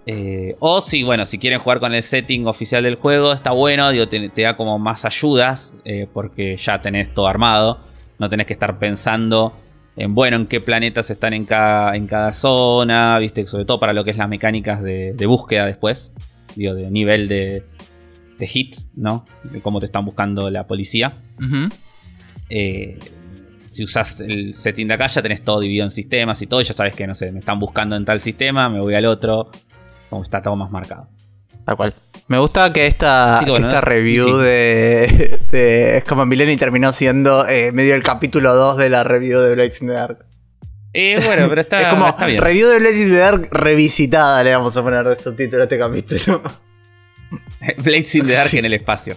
Eh, 0.05 0.57
o 0.59 0.81
si, 0.81 1.03
bueno, 1.03 1.25
si 1.25 1.37
quieren 1.37 1.59
jugar 1.59 1.79
con 1.79 1.93
el 1.93 2.03
setting 2.03 2.45
oficial 2.47 2.83
del 2.83 2.95
juego, 2.95 3.31
está 3.31 3.51
bueno, 3.51 3.89
digo, 3.91 4.07
te, 4.07 4.29
da 4.41 4.57
como 4.57 4.77
más 4.77 5.05
ayudas, 5.05 5.75
eh, 5.85 6.07
porque 6.11 6.57
ya 6.57 6.81
tenés 6.81 7.13
todo 7.13 7.27
armado. 7.27 7.79
No 8.19 8.29
tenés 8.29 8.47
que 8.47 8.53
estar 8.53 8.77
pensando 8.79 9.53
en, 9.95 10.13
bueno, 10.15 10.37
en 10.37 10.47
qué 10.47 10.61
planetas 10.61 11.09
están 11.09 11.33
en 11.33 11.45
cada, 11.45 11.95
en 11.95 12.07
cada 12.07 12.33
zona, 12.33 13.17
viste, 13.19 13.45
sobre 13.47 13.65
todo 13.65 13.79
para 13.79 13.93
lo 13.93 14.03
que 14.03 14.11
es 14.11 14.17
las 14.17 14.29
mecánicas 14.29 14.81
de, 14.81 15.15
búsqueda 15.25 15.65
después. 15.65 16.13
digo, 16.55 16.73
de 16.73 16.89
nivel 16.91 17.27
de, 17.27 17.63
de 18.37 18.47
hit, 18.47 18.75
¿no? 18.95 19.25
De 19.43 19.61
cómo 19.61 19.79
te 19.79 19.85
están 19.85 20.05
buscando 20.05 20.49
la 20.49 20.67
policía. 20.67 21.17
Eh, 22.49 22.99
si 23.69 23.83
usas 23.83 24.21
el 24.21 24.55
setting 24.55 24.87
de 24.87 24.93
acá, 24.93 25.07
ya 25.07 25.21
tenés 25.21 25.43
todo 25.43 25.59
dividido 25.59 25.85
en 25.85 25.91
sistemas 25.91 26.41
y 26.41 26.47
todo. 26.47 26.61
ya 26.61 26.73
sabes 26.73 26.95
que, 26.95 27.07
no 27.07 27.15
sé, 27.15 27.31
me 27.31 27.39
están 27.39 27.59
buscando 27.59 27.95
en 27.95 28.05
tal 28.05 28.19
sistema, 28.19 28.69
me 28.69 28.79
voy 28.79 28.93
al 28.93 29.05
otro. 29.05 29.49
Como 30.09 30.21
está 30.21 30.41
todo 30.41 30.55
más 30.55 30.69
marcado. 30.69 31.09
Tal 31.65 31.75
cual. 31.75 31.93
Me 32.27 32.37
gusta 32.37 32.71
que 32.71 32.87
esta, 32.87 33.41
esta 33.41 33.81
review 33.81 34.37
de, 34.37 35.39
de 35.51 36.01
Scam 36.05 36.27
Millennium 36.27 36.57
terminó 36.57 36.93
siendo 36.93 37.47
eh, 37.47 37.71
medio 37.71 37.95
el 37.95 38.03
capítulo 38.03 38.53
2 38.53 38.77
de 38.77 38.89
la 38.89 39.03
review 39.03 39.39
de 39.39 39.55
Blazing 39.55 39.87
the 39.87 39.93
Dark. 39.93 40.25
Eh, 40.93 41.19
bueno, 41.25 41.49
pero 41.49 41.61
está, 41.61 41.81
es 41.81 41.87
como 41.87 42.07
está 42.07 42.27
bien. 42.27 42.41
Review 42.41 42.69
de 42.69 42.79
Blazing 42.79 43.09
the 43.09 43.17
Dark 43.17 43.49
revisitada, 43.51 44.43
le 44.43 44.53
vamos 44.53 44.75
a 44.77 44.83
poner 44.83 45.07
de 45.07 45.15
subtítulo 45.15 45.61
a 45.61 45.63
este 45.63 45.77
capítulo. 45.77 46.41
Blazing 47.83 48.25
the 48.25 48.33
Dark 48.33 48.53
en 48.53 48.65
el 48.65 48.73
espacio. 48.73 49.15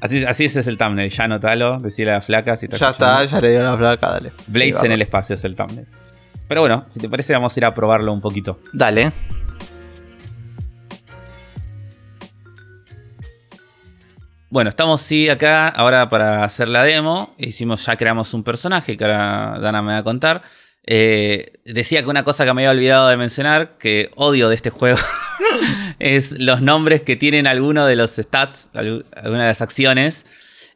Así, 0.00 0.24
así 0.24 0.46
ese 0.46 0.60
es 0.60 0.66
el 0.66 0.78
thumbnail, 0.78 1.10
ya 1.10 1.24
anotalo, 1.24 1.78
decirle 1.78 2.12
a 2.12 2.16
la 2.16 2.22
flaca 2.22 2.56
si 2.56 2.66
Ya 2.68 2.90
está, 2.90 3.24
ya 3.24 3.40
le 3.40 3.50
dio 3.50 3.60
a 3.60 3.64
la 3.64 3.76
flaca, 3.76 4.10
dale. 4.10 4.32
Blades 4.46 4.82
en 4.82 4.92
el 4.92 5.02
espacio 5.02 5.34
es 5.34 5.44
el 5.44 5.54
thumbnail. 5.54 5.86
Pero 6.48 6.62
bueno, 6.62 6.84
si 6.88 6.98
te 7.00 7.08
parece 7.08 7.32
vamos 7.32 7.54
a 7.56 7.60
ir 7.60 7.64
a 7.64 7.74
probarlo 7.74 8.12
un 8.12 8.20
poquito. 8.20 8.60
Dale. 8.72 9.12
Bueno, 14.48 14.68
estamos 14.68 15.00
sí 15.00 15.28
acá 15.28 15.68
ahora 15.68 16.08
para 16.08 16.42
hacer 16.42 16.68
la 16.68 16.82
demo. 16.82 17.34
Hicimos, 17.38 17.86
ya 17.86 17.96
creamos 17.96 18.34
un 18.34 18.42
personaje 18.42 18.96
que 18.96 19.04
ahora 19.04 19.58
Dana 19.60 19.80
me 19.80 19.92
va 19.92 19.98
a 19.98 20.02
contar. 20.02 20.42
Eh, 20.84 21.60
decía 21.64 22.02
que 22.02 22.08
una 22.08 22.24
cosa 22.24 22.44
que 22.44 22.52
me 22.52 22.66
había 22.66 22.72
olvidado 22.72 23.08
de 23.08 23.16
mencionar, 23.16 23.78
que 23.78 24.10
odio 24.16 24.48
de 24.48 24.56
este 24.56 24.70
juego, 24.70 24.98
es 25.98 26.38
los 26.38 26.62
nombres 26.62 27.02
que 27.02 27.16
tienen 27.16 27.46
algunos 27.46 27.88
de 27.88 27.96
los 27.96 28.16
stats, 28.16 28.70
algunas 28.74 29.06
de 29.22 29.38
las 29.38 29.62
acciones. 29.62 30.26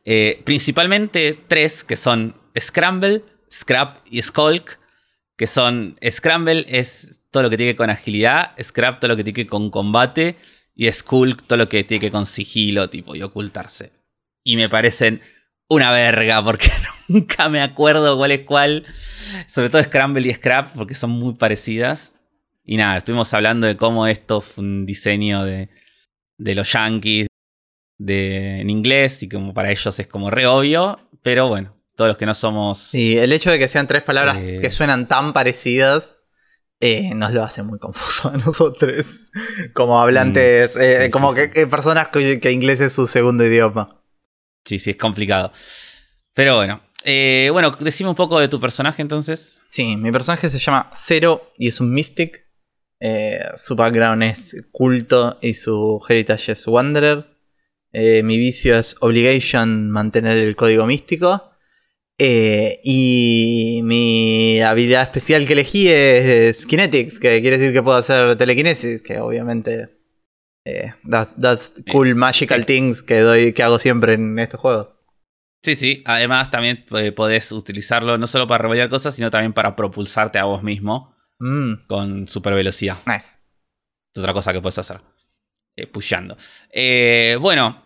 Eh, 0.05 0.43
principalmente 0.45 1.39
tres, 1.49 1.85
que 1.85 1.97
son 1.97 2.37
Scramble, 2.59 3.23
Scrap 3.51 3.99
y 4.11 4.23
Skulk. 4.23 4.79
Que 5.37 5.47
son 5.47 5.99
Scramble 6.09 6.65
es 6.69 7.23
todo 7.31 7.43
lo 7.43 7.51
que 7.51 7.57
tiene 7.57 7.73
que 7.73 7.77
con 7.77 7.91
agilidad, 7.91 8.53
Scrap 8.63 9.01
todo 9.01 9.09
lo 9.09 9.17
que 9.17 9.25
tiene 9.25 9.35
que 9.35 9.47
con 9.47 9.71
combate 9.71 10.37
y 10.77 10.91
Skulk 10.91 11.47
todo 11.47 11.57
lo 11.57 11.69
que 11.69 11.83
tiene 11.83 12.01
que 12.01 12.11
con 12.13 12.27
sigilo 12.27 12.89
tipo 12.89 13.17
y 13.17 13.23
ocultarse. 13.23 13.93
Y 14.45 14.57
me 14.57 14.69
parecen 14.69 15.23
una 15.69 15.91
verga 15.91 16.45
porque 16.45 16.71
nunca 17.09 17.49
me 17.49 17.61
acuerdo 17.61 18.17
cuál 18.17 18.31
es 18.33 18.41
cuál. 18.41 18.85
Sobre 19.47 19.71
todo 19.71 19.83
Scramble 19.83 20.29
y 20.29 20.35
Scrap 20.35 20.75
porque 20.75 20.95
son 20.95 21.11
muy 21.11 21.35
parecidas. 21.35 22.17
Y 22.65 22.79
nada, 22.79 22.99
estuvimos 22.99 23.33
hablando 23.35 23.67
de 23.67 23.77
cómo 23.77 24.07
esto 24.07 24.41
fue 24.41 24.65
un 24.65 24.87
diseño 24.87 25.45
de, 25.45 25.69
de 26.39 26.55
los 26.55 26.73
yankees 26.73 27.27
de, 27.99 28.61
en 28.61 28.71
inglés 28.71 29.23
y 29.23 29.29
como 29.29 29.55
para 29.55 29.71
ellos 29.71 29.99
es 29.99 30.07
como 30.07 30.31
re 30.31 30.47
obvio, 30.47 30.99
pero 31.23 31.49
bueno, 31.49 31.77
todos 31.95 32.09
los 32.09 32.17
que 32.17 32.27
no 32.27 32.35
somos... 32.35 32.95
Y 32.95 33.19
el 33.19 33.33
hecho 33.33 33.51
de 33.51 33.59
que 33.59 33.69
sean 33.69 33.87
tres 33.87 34.03
palabras 34.03 34.37
eh, 34.39 34.59
que 34.61 34.71
suenan 34.71 35.09
tan 35.09 35.33
parecidas 35.33 36.17
eh, 36.81 37.15
nos 37.15 37.33
lo 37.33 37.45
hace 37.45 37.63
muy 37.63 37.79
confuso 37.79 38.29
a 38.29 38.37
nosotros 38.37 39.31
como 39.75 40.01
hablantes, 40.01 40.75
mm, 40.77 40.81
eh, 40.81 41.11
como 41.11 41.35
que, 41.35 41.49
personas 41.67 42.09
que, 42.09 42.41
que, 42.41 42.51
inglés 42.51 42.81
es 42.81 42.93
su 42.93 43.07
segundo 43.07 43.45
idioma. 43.45 44.01
Sí, 44.65 44.79
sí, 44.79 44.91
es 44.91 44.97
complicado. 44.97 45.53
Pero 46.33 46.57
bueno, 46.57 46.81
bueno, 47.53 47.71
decime 47.79 48.09
un 48.11 48.17
poco 48.17 48.41
de 48.41 48.49
tu 48.49 48.59
personaje 48.59 49.03
entonces. 49.03 49.63
Sí, 49.67 49.97
mi 49.97 50.11
personaje 50.11 50.51
se 50.51 50.59
llama 50.59 50.91
Zero 50.95 51.53
y 51.59 51.69
es 51.69 51.81
un 51.81 51.93
Mystic. 51.93 52.44
Eh, 53.07 53.39
su 53.59 53.77
background 53.77 54.23
es 54.23 54.57
culto 54.73 55.39
y 55.43 55.53
su 55.53 56.03
heritage 56.09 56.53
es 56.53 56.67
Wanderer. 56.67 57.27
Eh, 57.93 58.23
mi 58.23 58.39
vicio 58.39 58.79
es 58.79 58.97
Obligation, 59.01 59.91
mantener 59.91 60.39
el 60.39 60.57
código 60.57 60.87
místico. 60.87 61.51
Eh, 62.17 62.81
y 62.83 63.83
mi 63.85 64.59
habilidad 64.63 65.03
especial 65.03 65.47
que 65.47 65.53
elegí 65.53 65.87
es, 65.91 66.65
Kinetics, 66.65 67.21
que 67.21 67.43
quiere 67.43 67.59
decir 67.59 67.75
que 67.75 67.83
puedo 67.83 67.99
hacer 67.99 68.37
telequinesis, 68.39 69.03
que 69.03 69.19
obviamente 69.19 69.99
that's, 71.07 71.75
cool 71.93 72.15
magical 72.15 72.65
things 72.65 73.03
que 73.03 73.21
doy 73.21 73.53
que 73.53 73.63
hago 73.63 73.79
siempre 73.79 74.15
en 74.15 74.39
este 74.39 74.57
juego. 74.57 74.99
Sí, 75.63 75.77
sí. 75.77 76.03
Además, 76.07 76.51
también 76.51 76.87
podés 77.15 77.53
utilizarlo 77.53 78.17
no 78.17 78.27
solo 78.27 78.47
para 78.47 78.63
revelar 78.63 78.89
cosas, 78.89 79.15
sino 79.15 79.31
también 79.31 79.53
para 79.53 79.77
propulsarte 79.77 80.39
a 80.39 80.45
vos 80.45 80.63
mismo. 80.63 81.14
Mm. 81.39 81.87
con 81.87 82.29
super 82.29 82.55
velocidad. 82.55 82.97
Nice. 83.07 83.39
Es 84.15 84.21
otra 84.21 84.33
cosa 84.33 84.53
que 84.53 84.61
puedes 84.61 84.79
hacer. 84.79 85.01
Eh, 85.77 85.89
pusheando. 85.89 86.37
Eh, 86.71 87.37
bueno, 87.41 87.83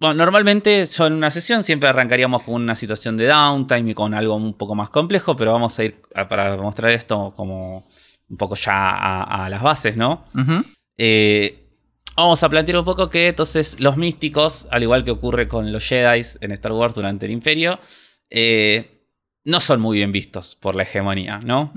normalmente 0.00 0.84
yo 0.84 1.06
en 1.06 1.14
una 1.14 1.30
sesión 1.30 1.64
siempre 1.64 1.88
arrancaríamos 1.88 2.42
con 2.42 2.56
una 2.56 2.76
situación 2.76 3.16
de 3.16 3.26
downtime 3.26 3.92
y 3.92 3.94
con 3.94 4.12
algo 4.12 4.34
un 4.34 4.52
poco 4.52 4.74
más 4.74 4.90
complejo, 4.90 5.34
pero 5.34 5.52
vamos 5.52 5.78
a 5.78 5.84
ir 5.84 6.02
para 6.28 6.56
mostrar 6.58 6.90
esto 6.90 7.32
como 7.34 7.86
un 8.28 8.36
poco 8.36 8.54
ya 8.54 9.22
a, 9.22 9.48
las 9.48 9.62
bases, 9.62 9.96
¿no? 9.96 10.26
Eh, 10.98 11.70
vamos 12.14 12.42
a 12.42 12.48
plantear 12.50 12.78
un 12.78 12.84
poco 12.84 13.08
que 13.08 13.28
entonces 13.28 13.80
los 13.80 13.96
místicos, 13.96 14.68
al 14.70 14.82
igual 14.82 15.02
que 15.02 15.10
ocurre 15.10 15.48
con 15.48 15.72
los 15.72 15.88
Jedi 15.88 16.22
en 16.42 16.52
Star 16.52 16.72
Wars 16.72 16.94
durante 16.94 17.24
el 17.24 17.32
Imperio, 17.32 17.80
no 19.44 19.60
son 19.60 19.80
muy 19.80 19.96
bien 19.96 20.12
vistos 20.12 20.54
por 20.54 20.74
la 20.74 20.82
hegemonía, 20.82 21.38
¿no? 21.38 21.72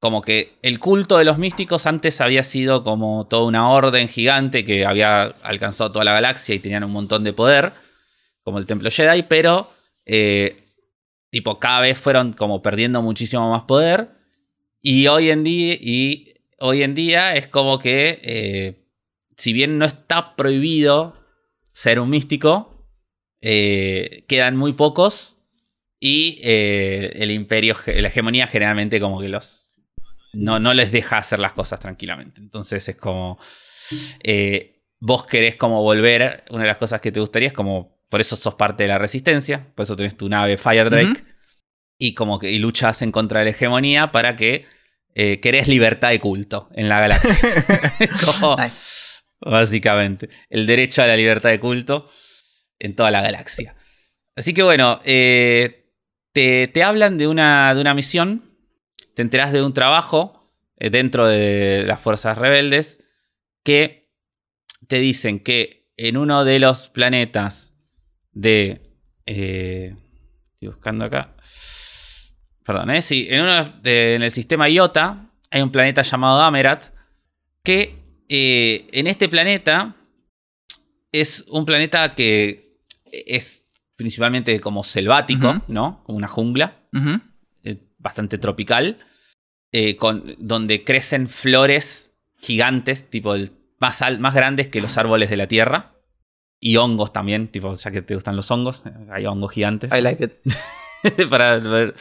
Como 0.00 0.22
que 0.22 0.54
el 0.62 0.80
culto 0.80 1.18
de 1.18 1.24
los 1.24 1.36
místicos 1.36 1.86
antes 1.86 2.22
había 2.22 2.42
sido 2.42 2.82
como 2.82 3.26
toda 3.28 3.44
una 3.44 3.68
orden 3.68 4.08
gigante 4.08 4.64
que 4.64 4.86
había 4.86 5.24
alcanzado 5.42 5.92
toda 5.92 6.06
la 6.06 6.14
galaxia 6.14 6.54
y 6.54 6.58
tenían 6.58 6.84
un 6.84 6.90
montón 6.90 7.22
de 7.22 7.34
poder, 7.34 7.74
como 8.42 8.58
el 8.58 8.64
templo 8.64 8.90
Jedi, 8.90 9.24
pero 9.24 9.70
eh, 10.06 10.64
tipo 11.28 11.60
cada 11.60 11.82
vez 11.82 11.98
fueron 11.98 12.32
como 12.32 12.62
perdiendo 12.62 13.02
muchísimo 13.02 13.50
más 13.50 13.64
poder. 13.64 14.08
Y 14.80 15.06
hoy 15.06 15.28
en 15.28 15.44
día, 15.44 15.74
y 15.74 16.34
hoy 16.58 16.82
en 16.82 16.94
día 16.94 17.36
es 17.36 17.46
como 17.48 17.78
que 17.78 18.20
eh, 18.22 18.86
si 19.36 19.52
bien 19.52 19.76
no 19.76 19.84
está 19.84 20.34
prohibido 20.34 21.14
ser 21.68 22.00
un 22.00 22.08
místico, 22.08 22.88
eh, 23.42 24.24
quedan 24.28 24.56
muy 24.56 24.72
pocos 24.72 25.36
y 26.02 26.40
el 26.42 27.30
imperio, 27.30 27.76
la 27.86 28.08
hegemonía 28.08 28.46
generalmente 28.46 28.98
como 28.98 29.20
que 29.20 29.28
los 29.28 29.59
no, 30.32 30.58
no 30.60 30.74
les 30.74 30.92
deja 30.92 31.18
hacer 31.18 31.38
las 31.38 31.52
cosas 31.52 31.80
tranquilamente. 31.80 32.40
Entonces 32.40 32.88
es 32.88 32.96
como. 32.96 33.38
Eh, 34.22 34.82
vos 34.98 35.26
querés 35.26 35.56
como 35.56 35.82
volver. 35.82 36.44
Una 36.50 36.62
de 36.62 36.68
las 36.68 36.76
cosas 36.76 37.00
que 37.00 37.12
te 37.12 37.20
gustaría 37.20 37.48
es 37.48 37.54
como. 37.54 38.00
Por 38.08 38.20
eso 38.20 38.36
sos 38.36 38.54
parte 38.54 38.84
de 38.84 38.88
la 38.88 38.98
resistencia. 38.98 39.72
Por 39.74 39.84
eso 39.84 39.96
tenés 39.96 40.16
tu 40.16 40.28
nave 40.28 40.56
Fire 40.56 40.90
Drake. 40.90 41.24
Y 41.98 42.14
como 42.14 42.38
que 42.38 42.50
y 42.50 42.58
luchas 42.58 43.02
en 43.02 43.12
contra 43.12 43.40
de 43.40 43.46
la 43.46 43.50
hegemonía 43.50 44.10
para 44.10 44.34
que 44.36 44.66
eh, 45.14 45.38
querés 45.40 45.68
libertad 45.68 46.10
de 46.10 46.18
culto 46.18 46.68
en 46.72 46.88
la 46.88 47.00
galaxia. 47.00 47.36
Básicamente. 49.40 50.28
El 50.48 50.66
derecho 50.66 51.02
a 51.02 51.06
la 51.06 51.16
libertad 51.16 51.50
de 51.50 51.60
culto 51.60 52.10
en 52.78 52.94
toda 52.94 53.10
la 53.10 53.20
galaxia. 53.20 53.76
Así 54.36 54.54
que 54.54 54.62
bueno, 54.62 55.00
eh, 55.04 55.92
te, 56.32 56.68
te, 56.68 56.82
hablan 56.82 57.18
de 57.18 57.26
una, 57.26 57.74
de 57.74 57.80
una 57.80 57.94
misión 57.94 58.49
te 59.20 59.22
enterás 59.22 59.52
de 59.52 59.62
un 59.62 59.74
trabajo 59.74 60.50
eh, 60.78 60.88
dentro 60.88 61.26
de 61.26 61.84
las 61.86 62.00
fuerzas 62.00 62.38
rebeldes 62.38 63.04
que 63.62 64.08
te 64.88 64.96
dicen 64.96 65.40
que 65.40 65.92
en 65.98 66.16
uno 66.16 66.42
de 66.42 66.58
los 66.58 66.88
planetas 66.88 67.76
de... 68.32 68.96
Eh, 69.26 69.94
estoy 70.54 70.68
buscando 70.68 71.04
acá. 71.04 71.36
Perdón, 72.64 72.92
¿eh? 72.92 73.02
Sí, 73.02 73.26
en, 73.28 73.42
uno 73.42 73.74
en 73.84 74.22
el 74.22 74.30
sistema 74.30 74.70
Iota 74.70 75.30
hay 75.50 75.60
un 75.60 75.70
planeta 75.70 76.00
llamado 76.00 76.40
Amerat 76.40 76.86
que 77.62 78.22
eh, 78.30 78.88
en 78.92 79.06
este 79.06 79.28
planeta 79.28 79.96
es 81.12 81.44
un 81.48 81.66
planeta 81.66 82.14
que 82.14 82.80
es 83.04 83.64
principalmente 83.96 84.58
como 84.60 84.82
selvático, 84.82 85.62
¿no? 85.68 86.02
Como 86.04 86.16
una 86.16 86.28
jungla 86.28 86.78
bastante 87.98 88.38
tropical, 88.38 88.98
eh, 89.72 89.96
con, 89.96 90.34
donde 90.38 90.82
crecen 90.82 91.28
flores 91.28 92.14
gigantes, 92.38 93.08
tipo 93.08 93.34
más, 93.78 94.02
más 94.18 94.34
grandes 94.34 94.68
que 94.68 94.80
los 94.80 94.98
árboles 94.98 95.30
de 95.30 95.36
la 95.36 95.46
tierra. 95.46 95.94
Y 96.58 96.76
hongos 96.76 97.12
también, 97.12 97.48
tipo, 97.48 97.72
ya 97.74 97.90
que 97.90 98.02
te 98.02 98.14
gustan 98.14 98.36
los 98.36 98.50
hongos, 98.50 98.84
hay 99.10 99.24
hongos 99.26 99.52
gigantes. 99.52 99.90
I 99.92 100.00
like 100.00 100.24
it. 100.24 100.32
Para 101.30 101.94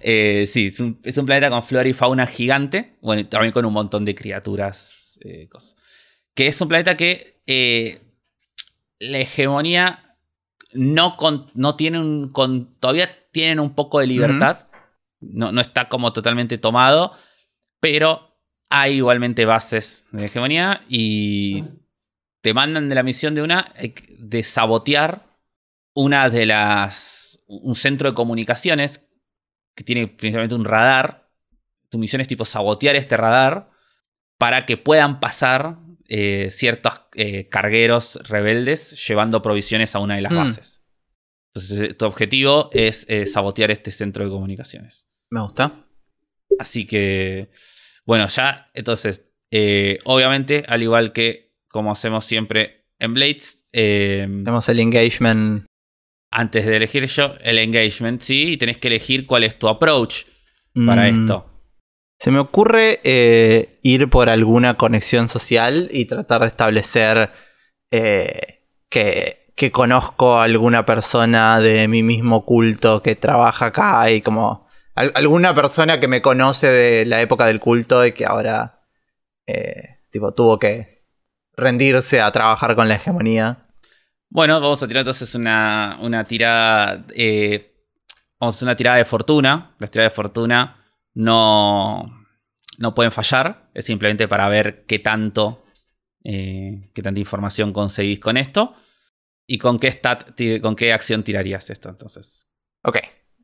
eh, 0.00 0.44
sí, 0.48 0.66
es 0.66 0.80
un, 0.80 1.26
planeta 1.26 1.50
con 1.50 1.62
flora 1.62 1.88
y 1.88 1.92
fauna 1.92 2.26
gigante. 2.26 2.96
Bueno, 3.00 3.28
también 3.28 3.52
con 3.52 3.64
un 3.64 3.72
montón 3.72 4.04
de 4.04 4.14
criaturas. 4.14 5.20
Eh, 5.22 5.48
cosas. 5.48 5.76
Que 6.34 6.48
es 6.48 6.60
un 6.60 6.68
planeta 6.68 6.96
que 6.96 7.40
la 8.98 9.18
hegemonía 9.18 10.16
no, 10.72 11.16
no 11.54 11.76
tiene 11.76 12.00
un. 12.00 12.32
todavía 12.80 13.08
tienen 13.32 13.60
un 13.60 13.74
poco 13.74 14.00
de 14.00 14.06
libertad 14.06 14.69
no, 15.20 15.60
está 15.60 15.88
como 15.88 16.12
totalmente 16.12 16.58
tomado, 16.58 17.12
pero 17.78 18.38
hay 18.68 18.96
igualmente 18.96 19.44
bases 19.44 20.06
de 20.12 20.26
hegemonía 20.26 20.84
y 20.88 21.64
te 22.40 22.54
mandan 22.54 22.88
de 22.88 22.94
la 22.94 23.02
misión 23.02 23.34
de 23.34 23.42
una 23.42 23.72
eh, 23.76 23.94
de 24.18 24.42
sabotear 24.42 25.26
una 25.94 26.30
de 26.30 26.46
las 26.46 27.42
un 27.46 27.74
centro 27.74 28.10
de 28.10 28.14
comunicaciones 28.14 29.08
que 29.74 29.84
tiene 29.84 30.06
principalmente 30.06 30.54
un 30.54 30.64
radar. 30.64 31.30
Tu 31.90 31.98
misión 31.98 32.22
es 32.22 32.28
tipo 32.28 32.44
sabotear 32.44 32.96
este 32.96 33.16
radar 33.16 33.70
para 34.38 34.64
que 34.64 34.76
puedan 34.76 35.20
pasar 35.20 35.78
eh, 36.08 36.48
ciertos 36.50 37.02
eh, 37.14 37.48
cargueros 37.48 38.20
rebeldes 38.28 39.06
llevando 39.06 39.42
provisiones 39.42 39.94
a 39.94 39.98
una 39.98 40.14
de 40.14 40.22
las 40.22 40.32
mm. 40.32 40.36
bases. 40.36 40.84
Entonces, 41.52 41.96
tu 41.96 42.04
objetivo 42.06 42.70
es 42.72 43.08
sabotear 43.26 43.72
este 43.72 43.90
centro 43.90 44.24
de 44.24 44.30
comunicaciones. 44.30 45.09
Me 45.30 45.40
gusta. 45.40 45.86
Así 46.58 46.86
que 46.86 47.50
bueno, 48.10 48.26
ya, 48.26 48.68
entonces, 48.74 49.30
eh, 49.52 49.98
obviamente, 50.04 50.64
al 50.66 50.82
igual 50.82 51.12
que 51.12 51.54
como 51.68 51.92
hacemos 51.92 52.24
siempre 52.24 52.86
en 52.98 53.14
Blades. 53.14 53.68
Eh, 53.72 54.26
Tenemos 54.26 54.68
el 54.68 54.80
engagement. 54.80 55.64
Antes 56.32 56.66
de 56.66 56.76
elegir 56.76 57.06
yo, 57.06 57.34
el 57.40 57.58
engagement, 57.58 58.20
sí, 58.20 58.52
y 58.52 58.56
tenés 58.56 58.78
que 58.78 58.88
elegir 58.88 59.26
cuál 59.26 59.44
es 59.44 59.58
tu 59.60 59.68
approach 59.68 60.24
para 60.86 61.02
mm. 61.02 61.20
esto. 61.20 61.46
Se 62.18 62.32
me 62.32 62.40
ocurre 62.40 62.98
eh, 63.04 63.78
ir 63.82 64.10
por 64.10 64.28
alguna 64.28 64.74
conexión 64.74 65.28
social 65.28 65.88
y 65.92 66.06
tratar 66.06 66.40
de 66.40 66.48
establecer 66.48 67.30
que, 67.90 69.52
que 69.54 69.70
conozco 69.70 70.36
a 70.36 70.44
alguna 70.44 70.84
persona 70.84 71.60
de 71.60 71.86
mi 71.86 72.02
mismo 72.02 72.44
culto 72.44 73.02
que 73.02 73.14
trabaja 73.14 73.66
acá 73.66 74.10
y 74.10 74.20
como 74.20 74.68
alguna 74.94 75.54
persona 75.54 76.00
que 76.00 76.08
me 76.08 76.20
conoce 76.22 76.68
de 76.68 77.06
la 77.06 77.20
época 77.20 77.46
del 77.46 77.60
culto 77.60 78.04
y 78.04 78.12
que 78.12 78.26
ahora 78.26 78.80
eh, 79.46 80.00
tipo, 80.10 80.32
tuvo 80.32 80.58
que 80.58 81.04
rendirse 81.56 82.20
a 82.20 82.30
trabajar 82.30 82.74
con 82.74 82.88
la 82.88 82.96
hegemonía. 82.96 83.66
Bueno, 84.28 84.60
vamos 84.60 84.82
a 84.82 84.88
tirar 84.88 85.00
entonces 85.00 85.34
una, 85.34 85.98
una 86.00 86.24
tirada. 86.24 87.04
Eh, 87.14 87.74
vamos 88.38 88.54
a 88.54 88.56
hacer 88.56 88.66
una 88.66 88.76
tirada 88.76 88.96
de 88.98 89.04
fortuna. 89.04 89.74
Las 89.78 89.90
tiradas 89.90 90.12
de 90.12 90.16
fortuna 90.16 90.84
no, 91.14 92.26
no 92.78 92.94
pueden 92.94 93.12
fallar. 93.12 93.70
Es 93.74 93.86
simplemente 93.86 94.28
para 94.28 94.48
ver 94.48 94.84
qué 94.86 94.98
tanto. 94.98 95.64
Eh, 96.22 96.90
qué 96.94 97.02
tanta 97.02 97.18
información 97.18 97.72
conseguís 97.72 98.20
con 98.20 98.36
esto. 98.36 98.74
Y 99.46 99.58
con 99.58 99.80
qué 99.80 99.88
stat, 99.90 100.30
con 100.62 100.76
qué 100.76 100.92
acción 100.92 101.24
tirarías 101.24 101.70
esto, 101.70 101.88
entonces. 101.88 102.46
Ok. 102.84 102.98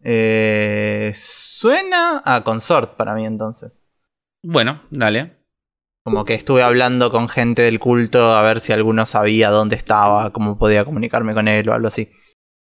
Eh, 0.08 1.12
suena 1.16 2.22
a 2.24 2.44
consort 2.44 2.96
para 2.96 3.14
mí 3.14 3.26
entonces. 3.26 3.82
Bueno, 4.40 4.82
dale. 4.90 5.44
Como 6.04 6.24
que 6.24 6.34
estuve 6.34 6.62
hablando 6.62 7.10
con 7.10 7.28
gente 7.28 7.62
del 7.62 7.80
culto 7.80 8.32
a 8.36 8.42
ver 8.42 8.60
si 8.60 8.72
alguno 8.72 9.04
sabía 9.04 9.50
dónde 9.50 9.74
estaba, 9.74 10.32
cómo 10.32 10.56
podía 10.56 10.84
comunicarme 10.84 11.34
con 11.34 11.48
él 11.48 11.68
o 11.68 11.74
algo 11.74 11.88
así. 11.88 12.08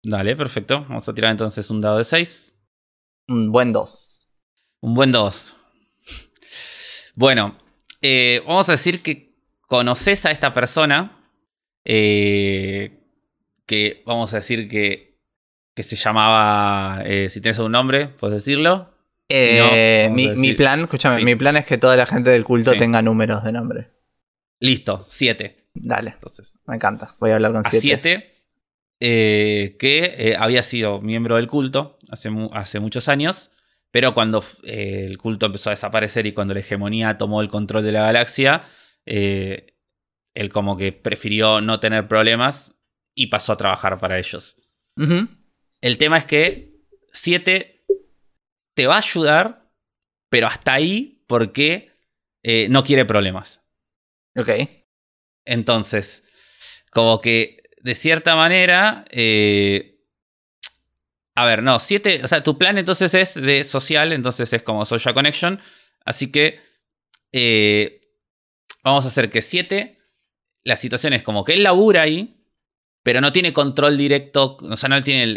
Dale, 0.03 0.37
perfecto. 0.37 0.87
Vamos 0.89 1.07
a 1.07 1.13
tirar 1.13 1.31
entonces 1.31 1.69
un 1.71 1.83
dado 1.83 1.99
de 1.99 2.05
6. 2.05 2.59
Un 3.29 3.53
buen 3.53 3.75
2. 3.75 4.27
Un 4.81 4.95
buen 4.95 5.13
2. 5.13 5.57
Bueno, 7.15 7.59
eh, 8.01 8.43
vamos 8.47 8.71
a 8.71 8.73
decir 8.73 9.03
que 9.03 9.37
conoces 9.67 10.25
a 10.25 10.31
esta 10.31 10.55
persona. 10.55 11.31
Eh, 11.85 13.05
que 13.67 14.03
vamos 14.07 14.33
a 14.33 14.37
decir 14.37 14.67
que 14.69 15.08
que 15.79 15.85
se 15.85 15.95
llamaba, 15.95 17.05
eh, 17.05 17.31
si 17.31 17.41
tienes 17.41 17.61
un 17.61 17.71
nombre, 17.71 18.09
puedes 18.09 18.45
decirlo. 18.45 18.91
Eh, 19.29 20.11
mi, 20.11 20.53
plan, 20.55 20.81
escúchame, 20.81 21.23
mi 21.23 21.37
plan 21.37 21.57
es 21.57 21.67
que 21.67 21.79
toda 21.79 21.97
la 21.97 22.05
gente 22.05 22.31
del 22.31 22.43
culto 22.43 22.73
tenga 22.73 23.01
números 23.01 23.45
de 23.45 23.53
nombre. 23.53 23.93
Listo, 24.59 25.01
siete. 25.05 25.69
Dale. 25.75 26.15
Entonces, 26.15 26.59
me 26.67 26.75
encanta. 26.75 27.15
Voy 27.21 27.31
a 27.31 27.37
hablar 27.37 27.53
con 27.53 27.63
siete. 27.63 27.79
Siete, 27.79 28.45
eh, 28.99 29.77
que 29.79 30.35
había 30.37 30.65
sido 30.65 31.01
miembro 31.01 31.37
del 31.37 31.47
culto 31.47 31.97
hace, 32.11 32.29
hace 32.55 32.81
muchos 32.81 33.09
años, 33.09 33.53
pero 33.93 34.15
cuando 34.15 34.43
el 34.65 35.17
culto 35.17 35.47
empezó 35.47 35.71
a 35.71 35.75
desaparecer 35.75 36.27
y 36.27 36.33
cuando 36.33 36.55
la 36.55 36.61
hegemonía 36.61 37.19
tomó 37.19 37.41
el 37.41 37.51
control 37.51 37.85
de 37.85 37.93
la 37.93 38.03
galaxia, 38.03 38.65
él 39.05 39.73
como 40.53 40.77
que 40.77 40.91
prefirió 40.91 41.61
no 41.61 41.79
tener 41.79 42.09
problemas 42.09 42.75
y 43.15 43.29
pasó 43.29 43.53
a 43.53 43.57
trabajar 43.57 44.01
para 44.01 44.19
ellos. 44.19 44.57
El 45.81 45.99
tema 45.99 46.19
es 46.19 46.25
que 46.25 46.83
7 47.13 47.87
te 48.75 48.87
va 48.87 48.97
a 48.97 48.99
ayudar, 48.99 49.71
pero 50.29 50.47
hasta 50.47 50.75
ahí 50.75 51.25
porque 51.27 51.93
eh, 52.43 52.69
no 52.69 52.85
quiere 52.85 53.05
problemas. 53.05 53.63
Ok. 54.37 54.51
Entonces, 55.45 56.85
como 56.91 57.21
que 57.21 57.63
de 57.81 57.95
cierta 57.95 58.37
manera... 58.37 59.05
Eh, 59.11 59.95
a 61.35 61.45
ver, 61.45 61.63
no, 61.63 61.79
7, 61.79 62.23
o 62.25 62.27
sea, 62.27 62.43
tu 62.43 62.59
plan 62.59 62.79
entonces 62.79 63.15
es 63.15 63.35
de 63.35 63.63
social, 63.63 64.13
entonces 64.13 64.53
es 64.53 64.63
como 64.65 64.85
social 64.85 65.15
connection. 65.15 65.61
Así 66.05 66.33
que 66.33 66.61
eh, 67.31 68.11
vamos 68.83 69.05
a 69.05 69.09
hacer 69.09 69.31
que 69.31 69.41
7, 69.41 69.99
la 70.65 70.77
situación 70.77 71.13
es 71.13 71.23
como 71.23 71.45
que 71.45 71.53
él 71.53 71.63
labura 71.63 72.03
ahí, 72.03 72.38
pero 73.03 73.21
no 73.21 73.33
tiene 73.33 73.53
control 73.53 73.97
directo, 73.97 74.59
o 74.61 74.77
sea, 74.77 74.89
no 74.89 75.03
tiene 75.03 75.35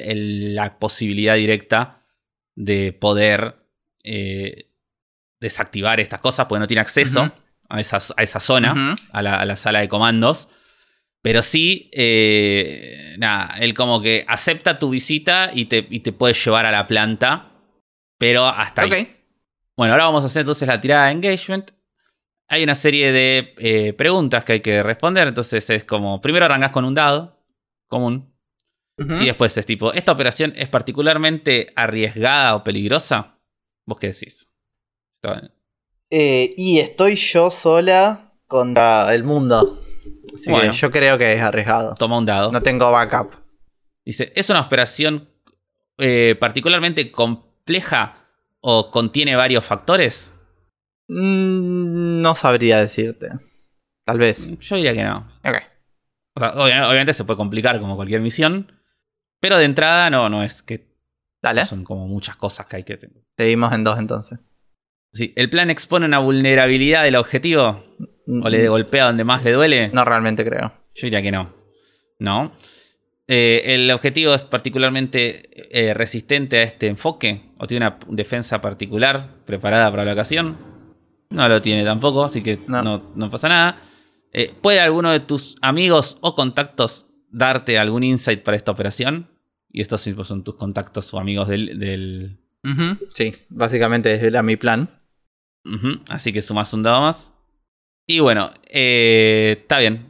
la 0.54 0.80
posibilidad 0.80 1.36
directa 1.36 2.04
de 2.56 2.94
poder 2.94 3.56
eh, 4.04 4.72
desactivar 5.40 6.00
estas 6.00 6.20
cosas, 6.20 6.46
porque 6.48 6.60
no 6.60 6.68
tiene 6.68 6.82
acceso 6.82 7.32
a, 7.70 7.80
esa, 7.80 7.98
a, 8.18 8.24
esa, 8.24 8.40
zona, 8.40 8.96
a, 9.12 9.22
la, 9.22 9.56
sala 9.56 9.80
de 9.80 9.90
comandos. 9.90 10.50
Pero 11.22 11.42
sí, 11.44 11.90
eh, 11.94 13.16
nada, 13.18 13.56
él 13.60 13.74
como 13.74 14.02
que 14.02 14.26
acepta 14.28 14.80
tu 14.80 14.90
visita 14.90 15.52
y 15.54 15.66
te, 15.66 15.84
te, 15.84 16.12
puede 16.12 16.34
llevar 16.34 16.66
a 16.66 16.72
la 16.72 16.88
planta, 16.88 17.52
pero 18.18 18.48
hasta 18.48 18.84
ahí. 18.84 19.18
Bueno, 19.78 19.94
ahora 19.94 20.06
vamos 20.06 20.24
a 20.24 20.28
hacer 20.28 20.42
entonces 20.42 20.68
la 20.68 20.82
tirada 20.82 21.08
de 21.08 21.14
engagement. 21.14 21.72
Hay 22.48 22.64
una 22.64 22.76
serie 22.76 23.12
de 23.12 23.54
eh, 23.60 23.94
preguntas 23.94 24.44
que 24.44 24.54
hay 24.54 24.60
que 24.60 24.84
responder, 24.84 25.28
entonces 25.28 25.70
es 25.70 25.86
como, 25.86 26.22
primero 26.22 26.46
arrancas 26.46 26.72
con 26.72 26.86
un 26.86 26.94
dado, 26.94 27.41
común. 27.92 28.34
Y 28.98 29.26
después 29.26 29.58
es 29.58 29.66
tipo, 29.66 29.92
¿esta 29.94 30.12
operación 30.12 30.54
es 30.56 30.70
particularmente 30.70 31.74
arriesgada 31.76 32.56
o 32.56 32.64
peligrosa? 32.64 33.40
¿Vos 33.88 33.98
qué 33.98 34.08
decís? 34.08 34.52
Eh, 36.12 36.54
y 36.56 36.78
estoy 36.78 37.16
yo 37.16 37.50
sola 37.50 38.36
contra 38.46 39.14
el 39.16 39.24
mundo. 39.24 39.82
Así 40.36 40.54
que 40.54 40.72
yo 40.74 40.92
creo 40.92 41.18
que 41.18 41.34
es 41.34 41.42
arriesgado. 41.42 41.96
Toma 41.96 42.20
un 42.20 42.28
dado. 42.28 42.52
No 42.52 42.62
tengo 42.62 42.92
backup. 42.92 43.34
Dice, 44.06 44.32
¿es 44.36 44.50
una 44.52 44.62
operación 44.62 45.28
eh, 45.98 46.36
particularmente 46.40 47.12
compleja 47.12 48.28
o 48.60 48.92
contiene 48.92 49.36
varios 49.36 49.66
factores? 49.66 50.38
Mm, 51.08 52.22
no 52.22 52.36
sabría 52.36 52.82
decirte. 52.82 53.30
Tal 54.06 54.20
vez. 54.20 54.60
Yo 54.60 54.76
diría 54.76 54.94
que 54.94 55.04
no. 55.04 55.28
Ok 55.44 55.71
obviamente 56.36 57.14
se 57.14 57.24
puede 57.24 57.38
complicar 57.38 57.80
como 57.80 57.96
cualquier 57.96 58.22
misión. 58.22 58.72
Pero 59.40 59.58
de 59.58 59.66
entrada 59.66 60.10
no, 60.10 60.30
no 60.30 60.44
es 60.44 60.62
que 60.62 60.88
Dale. 61.42 61.66
son 61.66 61.84
como 61.84 62.08
muchas 62.08 62.36
cosas 62.36 62.68
que 62.68 62.78
hay 62.78 62.84
que 62.84 62.98
tener. 62.98 63.24
Seguimos 63.38 63.74
en 63.74 63.84
dos 63.84 63.98
entonces. 63.98 64.40
Sí, 65.14 65.34
¿el 65.36 65.50
plan 65.50 65.70
expone 65.70 66.06
una 66.06 66.20
vulnerabilidad 66.20 67.04
del 67.04 67.16
objetivo? 67.16 67.84
¿O 68.28 68.50
le 68.50 68.66
mm. 68.66 68.70
golpea 68.70 69.06
donde 69.06 69.24
más 69.24 69.44
le 69.44 69.52
duele? 69.52 69.90
No 69.90 70.06
realmente 70.06 70.46
creo. 70.46 70.72
Yo 70.94 71.08
diría 71.08 71.22
que 71.22 71.32
no. 71.32 71.54
No. 72.20 72.54
Eh, 73.28 73.62
¿El 73.66 73.90
objetivo 73.92 74.34
es 74.34 74.46
particularmente 74.46 75.50
eh, 75.72 75.94
resistente 75.94 76.60
a 76.60 76.64
este 76.64 76.88
enfoque? 76.88 77.52
¿O 77.58 77.68
tiene 77.68 77.88
una 77.88 77.98
defensa 78.10 78.62
particular 78.62 79.44
preparada 79.46 79.90
para 79.90 80.06
la 80.06 80.14
ocasión? 80.14 80.58
No 81.30 81.48
lo 81.48 81.62
tiene 81.62 81.84
tampoco, 81.84 82.26
así 82.26 82.44
que 82.44 82.60
no, 82.68 82.84
no 82.84 83.30
pasa 83.30 83.50
nada. 83.50 83.82
Eh, 84.34 84.54
¿Puede 84.62 84.80
alguno 84.80 85.12
de 85.12 85.20
tus 85.20 85.56
amigos 85.62 86.18
o 86.22 86.36
contactos 86.36 87.08
darte 87.30 87.78
algún 87.78 88.04
insight 88.04 88.44
para 88.44 88.58
esta 88.58 88.72
operación? 88.72 89.30
Y 89.70 89.82
estos 89.82 90.02
son 90.02 90.44
tus 90.44 90.56
contactos 90.56 91.14
o 91.14 91.20
amigos 91.20 91.48
del. 91.48 92.38
Sí, 93.14 93.34
básicamente 93.50 94.14
es 94.14 94.44
mi 94.44 94.58
plan. 94.58 94.90
Así 96.10 96.34
que 96.34 96.42
sumas 96.42 96.74
un 96.74 96.84
dado 96.84 97.02
más. 97.02 97.34
Y 98.08 98.20
bueno, 98.20 98.52
eh, 98.66 99.58
está 99.62 99.80
bien. 99.80 100.08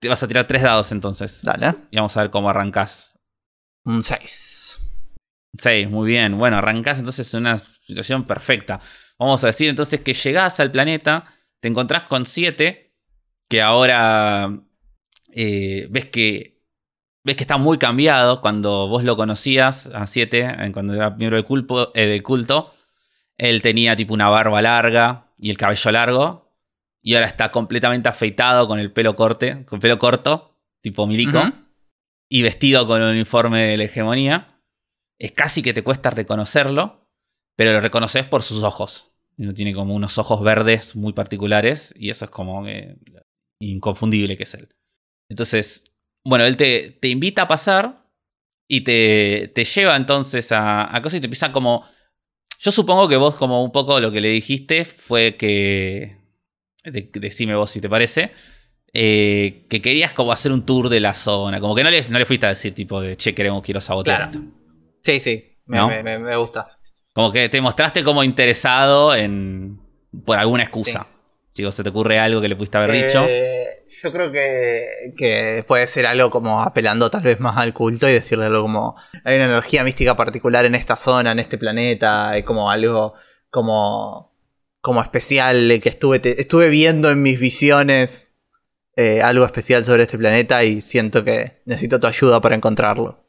Te 0.00 0.08
vas 0.08 0.22
a 0.22 0.28
tirar 0.28 0.46
tres 0.46 0.62
dados 0.62 0.90
entonces. 0.92 1.42
Dale. 1.42 1.74
Y 1.90 1.96
vamos 1.96 2.16
a 2.16 2.22
ver 2.22 2.30
cómo 2.30 2.48
arrancas. 2.48 3.18
Un 3.84 4.02
6. 4.02 4.78
6, 5.54 5.90
muy 5.90 6.08
bien. 6.08 6.38
Bueno, 6.38 6.56
arrancás 6.56 6.98
entonces 6.98 7.32
en 7.34 7.40
una 7.40 7.58
situación 7.58 8.24
perfecta. 8.24 8.80
Vamos 9.18 9.44
a 9.44 9.48
decir 9.48 9.68
entonces 9.68 10.00
que 10.00 10.14
llegás 10.14 10.60
al 10.60 10.70
planeta, 10.70 11.34
te 11.60 11.68
encontrás 11.68 12.04
con 12.04 12.24
7 12.24 12.91
que 13.52 13.60
ahora 13.60 14.50
eh, 15.30 15.86
ves 15.90 16.06
que 16.06 16.64
ves 17.22 17.36
que 17.36 17.42
está 17.42 17.58
muy 17.58 17.76
cambiado 17.76 18.40
cuando 18.40 18.88
vos 18.88 19.04
lo 19.04 19.14
conocías 19.14 19.90
a 19.92 20.06
7, 20.06 20.70
cuando 20.72 20.94
era 20.94 21.10
miembro 21.10 21.36
del, 21.36 21.44
culto, 21.44 21.92
eh, 21.94 22.06
del 22.06 22.22
culto. 22.22 22.72
Él 23.36 23.60
tenía 23.60 23.94
tipo 23.94 24.14
una 24.14 24.30
barba 24.30 24.62
larga, 24.62 25.34
y 25.36 25.50
el 25.50 25.58
cabello 25.58 25.90
largo. 25.92 26.56
Y 27.02 27.14
ahora 27.14 27.26
está 27.26 27.52
completamente 27.52 28.08
afeitado 28.08 28.66
con 28.66 28.78
el 28.78 28.90
pelo 28.90 29.16
corte, 29.16 29.66
con 29.66 29.80
pelo 29.80 29.98
corto, 29.98 30.56
tipo 30.80 31.06
milico. 31.06 31.52
Y 32.30 32.40
vestido 32.40 32.86
con 32.86 33.02
el 33.02 33.10
uniforme 33.10 33.66
de 33.66 33.76
la 33.76 33.84
hegemonía. 33.84 34.62
Es 35.18 35.32
casi 35.32 35.60
que 35.60 35.74
te 35.74 35.84
cuesta 35.84 36.08
reconocerlo, 36.08 37.06
pero 37.54 37.72
lo 37.72 37.82
reconoces 37.82 38.24
por 38.24 38.42
sus 38.42 38.62
ojos. 38.62 39.12
Tiene 39.54 39.74
como 39.74 39.94
unos 39.94 40.16
ojos 40.16 40.42
verdes 40.42 40.96
muy 40.96 41.12
particulares 41.12 41.94
y 41.98 42.08
eso 42.08 42.24
es 42.24 42.30
como 42.30 42.64
inconfundible 43.70 44.36
que 44.36 44.42
es 44.44 44.54
él. 44.54 44.68
Entonces, 45.28 45.84
bueno, 46.24 46.44
él 46.44 46.56
te, 46.56 46.90
te 47.00 47.08
invita 47.08 47.42
a 47.42 47.48
pasar 47.48 48.06
y 48.68 48.82
te, 48.82 49.50
te 49.54 49.64
lleva 49.64 49.96
entonces 49.96 50.52
a, 50.52 50.94
a 50.94 51.02
cosas 51.02 51.18
y 51.18 51.20
te 51.20 51.26
empieza 51.26 51.52
como... 51.52 51.84
Yo 52.58 52.70
supongo 52.70 53.08
que 53.08 53.16
vos 53.16 53.34
como 53.34 53.64
un 53.64 53.72
poco 53.72 53.98
lo 53.98 54.12
que 54.12 54.20
le 54.20 54.28
dijiste 54.28 54.84
fue 54.84 55.36
que... 55.36 56.16
decime 56.84 57.54
vos 57.54 57.70
si 57.70 57.80
te 57.80 57.88
parece. 57.88 58.32
Eh, 58.94 59.66
que 59.68 59.80
querías 59.80 60.12
como 60.12 60.32
hacer 60.32 60.52
un 60.52 60.64
tour 60.64 60.88
de 60.88 61.00
la 61.00 61.14
zona. 61.14 61.60
Como 61.60 61.74
que 61.74 61.82
no 61.82 61.90
le, 61.90 62.08
no 62.08 62.18
le 62.18 62.26
fuiste 62.26 62.46
a 62.46 62.50
decir 62.50 62.74
tipo 62.74 63.00
de, 63.00 63.16
che, 63.16 63.34
queremos, 63.34 63.62
quiero 63.62 63.80
sabotear 63.80 64.22
esto. 64.22 64.40
Sí, 65.02 65.18
sí, 65.18 65.58
me, 65.66 66.02
me, 66.02 66.36
gusta. 66.36 66.78
Como 67.12 67.32
que 67.32 67.48
te 67.48 67.60
mostraste 67.60 68.04
como 68.04 68.22
interesado 68.22 69.14
en... 69.14 69.80
por 70.24 70.38
alguna 70.38 70.62
excusa. 70.62 71.06
Vos 71.60 71.74
se 71.74 71.82
te 71.82 71.90
ocurre 71.90 72.18
algo 72.18 72.40
que 72.40 72.48
le 72.48 72.56
pudiste 72.56 72.78
haber 72.78 72.92
dicho. 72.92 73.24
Eh, 73.28 73.84
yo 74.02 74.12
creo 74.12 74.32
que, 74.32 75.64
puede 75.68 75.86
ser 75.86 76.06
algo 76.06 76.30
como 76.30 76.62
apelando 76.62 77.10
tal 77.10 77.22
vez 77.22 77.38
más 77.40 77.58
al 77.58 77.74
culto 77.74 78.08
y 78.08 78.12
decirle 78.12 78.46
algo 78.46 78.62
como 78.62 78.96
hay 79.24 79.36
una 79.36 79.44
energía 79.44 79.84
mística 79.84 80.16
particular 80.16 80.64
en 80.64 80.74
esta 80.74 80.96
zona, 80.96 81.32
en 81.32 81.38
este 81.38 81.58
planeta, 81.58 82.30
hay 82.30 82.42
como 82.42 82.70
algo 82.70 83.14
como, 83.50 84.34
como 84.80 85.02
especial 85.02 85.78
que 85.82 85.90
estuve, 85.90 86.20
estuve 86.24 86.70
viendo 86.70 87.10
en 87.10 87.22
mis 87.22 87.38
visiones 87.38 88.32
eh, 88.96 89.22
algo 89.22 89.44
especial 89.44 89.84
sobre 89.84 90.02
este 90.02 90.18
planeta 90.18 90.64
y 90.64 90.82
siento 90.82 91.24
que 91.24 91.62
necesito 91.66 92.00
tu 92.00 92.06
ayuda 92.06 92.40
para 92.40 92.56
encontrarlo. 92.56 93.22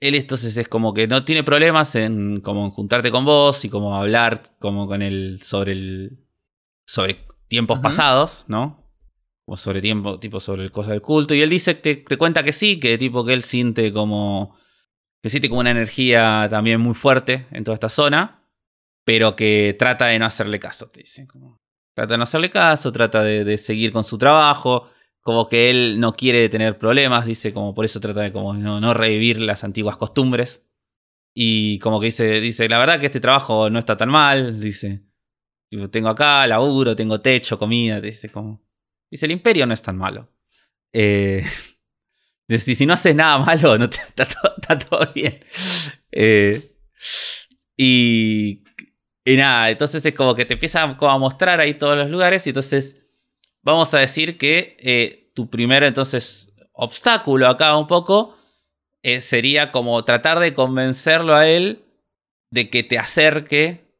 Él 0.00 0.14
entonces 0.14 0.56
es 0.56 0.68
como 0.68 0.92
que 0.92 1.06
no 1.06 1.24
tiene 1.24 1.42
problemas 1.42 1.94
en 1.94 2.40
como 2.40 2.70
juntarte 2.70 3.10
con 3.10 3.24
vos 3.24 3.64
y 3.64 3.70
como 3.70 3.96
hablar 3.96 4.42
como 4.58 4.86
con 4.86 5.00
él 5.00 5.38
sobre 5.42 5.72
el 5.72 6.25
sobre 6.86 7.26
tiempos 7.48 7.80
pasados, 7.80 8.44
¿no? 8.48 8.86
o 9.46 9.56
sobre 9.56 9.80
tiempo, 9.80 10.18
tipo 10.18 10.40
sobre 10.40 10.64
el 10.64 10.72
cosa 10.72 10.90
del 10.90 11.00
culto. 11.00 11.34
Y 11.34 11.40
él 11.40 11.50
dice, 11.50 11.74
te, 11.74 11.96
te 11.96 12.18
cuenta 12.18 12.42
que 12.42 12.52
sí, 12.52 12.78
que 12.78 12.98
tipo 12.98 13.24
que 13.24 13.32
él 13.32 13.44
siente 13.44 13.92
como. 13.92 14.56
que 15.22 15.30
siente 15.30 15.48
como 15.48 15.60
una 15.60 15.70
energía 15.70 16.48
también 16.50 16.80
muy 16.80 16.94
fuerte 16.94 17.46
en 17.52 17.64
toda 17.64 17.74
esta 17.74 17.88
zona. 17.88 18.42
Pero 19.04 19.36
que 19.36 19.76
trata 19.78 20.06
de 20.06 20.18
no 20.18 20.26
hacerle 20.26 20.58
caso, 20.58 20.88
te 20.88 21.00
dice. 21.00 21.26
Como, 21.28 21.60
trata 21.94 22.14
de 22.14 22.18
no 22.18 22.24
hacerle 22.24 22.50
caso, 22.50 22.90
trata 22.92 23.22
de, 23.22 23.56
seguir 23.56 23.92
con 23.92 24.04
su 24.04 24.18
trabajo. 24.18 24.90
Como 25.20 25.48
que 25.48 25.70
él 25.70 25.98
no 26.00 26.14
quiere 26.14 26.48
tener 26.48 26.78
problemas, 26.78 27.24
dice, 27.26 27.52
como 27.52 27.74
por 27.74 27.84
eso 27.84 28.00
trata 28.00 28.22
de 28.22 28.32
como 28.32 28.54
no, 28.54 28.80
no 28.80 28.94
revivir 28.94 29.40
las 29.40 29.64
antiguas 29.64 29.96
costumbres. 29.96 30.66
Y 31.34 31.78
como 31.80 32.00
que 32.00 32.06
dice, 32.06 32.40
dice, 32.40 32.68
la 32.68 32.78
verdad 32.78 32.98
que 32.98 33.06
este 33.06 33.20
trabajo 33.20 33.70
no 33.70 33.78
está 33.78 33.96
tan 33.96 34.08
mal, 34.08 34.60
dice. 34.60 35.05
Tengo 35.90 36.08
acá, 36.08 36.46
laburo, 36.46 36.94
tengo 36.96 37.20
techo, 37.20 37.58
comida, 37.58 38.00
dice, 38.00 38.30
como 38.30 38.66
Dice, 39.10 39.26
el 39.26 39.32
imperio 39.32 39.66
no 39.66 39.74
es 39.74 39.82
tan 39.82 39.96
malo. 39.96 40.28
Eh, 40.92 41.44
si, 42.58 42.86
no 42.86 42.94
haces 42.94 43.14
nada 43.14 43.38
malo, 43.38 43.78
no 43.78 43.84
está, 44.16 44.78
todo, 44.78 45.12
bien. 45.14 45.40
Eh, 46.10 46.76
y, 47.76 48.64
y, 49.24 49.36
nada, 49.36 49.70
entonces 49.70 50.04
es 50.04 50.14
como 50.14 50.34
que 50.34 50.44
te 50.44 50.54
empieza 50.54 50.82
a 50.82 51.18
mostrar 51.18 51.60
ahí 51.60 51.74
todos 51.74 51.96
los 51.96 52.10
lugares. 52.10 52.46
Y 52.46 52.50
entonces 52.50 53.06
vamos 53.62 53.92
a 53.94 53.98
decir 53.98 54.38
que 54.38 54.76
eh, 54.80 55.30
tu 55.34 55.50
primer 55.50 55.84
entonces 55.84 56.52
obstáculo 56.72 57.48
acá 57.48 57.76
un 57.76 57.86
poco 57.86 58.36
sería 59.20 59.70
como 59.70 60.04
tratar 60.04 60.40
de 60.40 60.52
convencerlo 60.52 61.36
a 61.36 61.46
él 61.46 61.84
de 62.50 62.70
que 62.70 62.82
te 62.82 62.98
acerque 62.98 63.94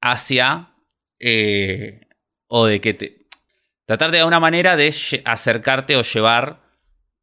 hacia... 0.00 0.72
o 2.48 2.66
de 2.66 2.80
que 2.80 2.94
te, 2.94 3.26
Tratar 3.86 4.10
de 4.10 4.18
alguna 4.18 4.40
manera 4.40 4.76
de 4.76 4.92
acercarte 5.24 5.96
o 5.96 6.02
llevar 6.02 6.60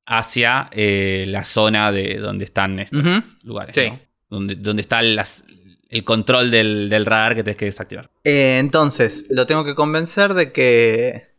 hacia 0.05 0.69
eh, 0.71 1.25
la 1.27 1.43
zona 1.43 1.91
de 1.91 2.15
donde 2.15 2.45
están 2.45 2.79
estos 2.79 3.05
lugares. 3.43 3.75
Sí. 3.75 3.91
Donde, 4.29 4.55
donde, 4.55 4.81
está 4.81 5.01
el 5.01 6.03
control 6.05 6.49
del, 6.49 7.05
radar 7.05 7.35
que 7.35 7.43
tienes 7.43 7.57
que 7.57 7.65
desactivar. 7.65 8.09
Eh, 8.23 8.59
entonces, 8.59 9.27
lo 9.29 9.45
tengo 9.45 9.65
que 9.65 9.75
convencer 9.75 10.33
de 10.33 10.53
que. 10.53 11.35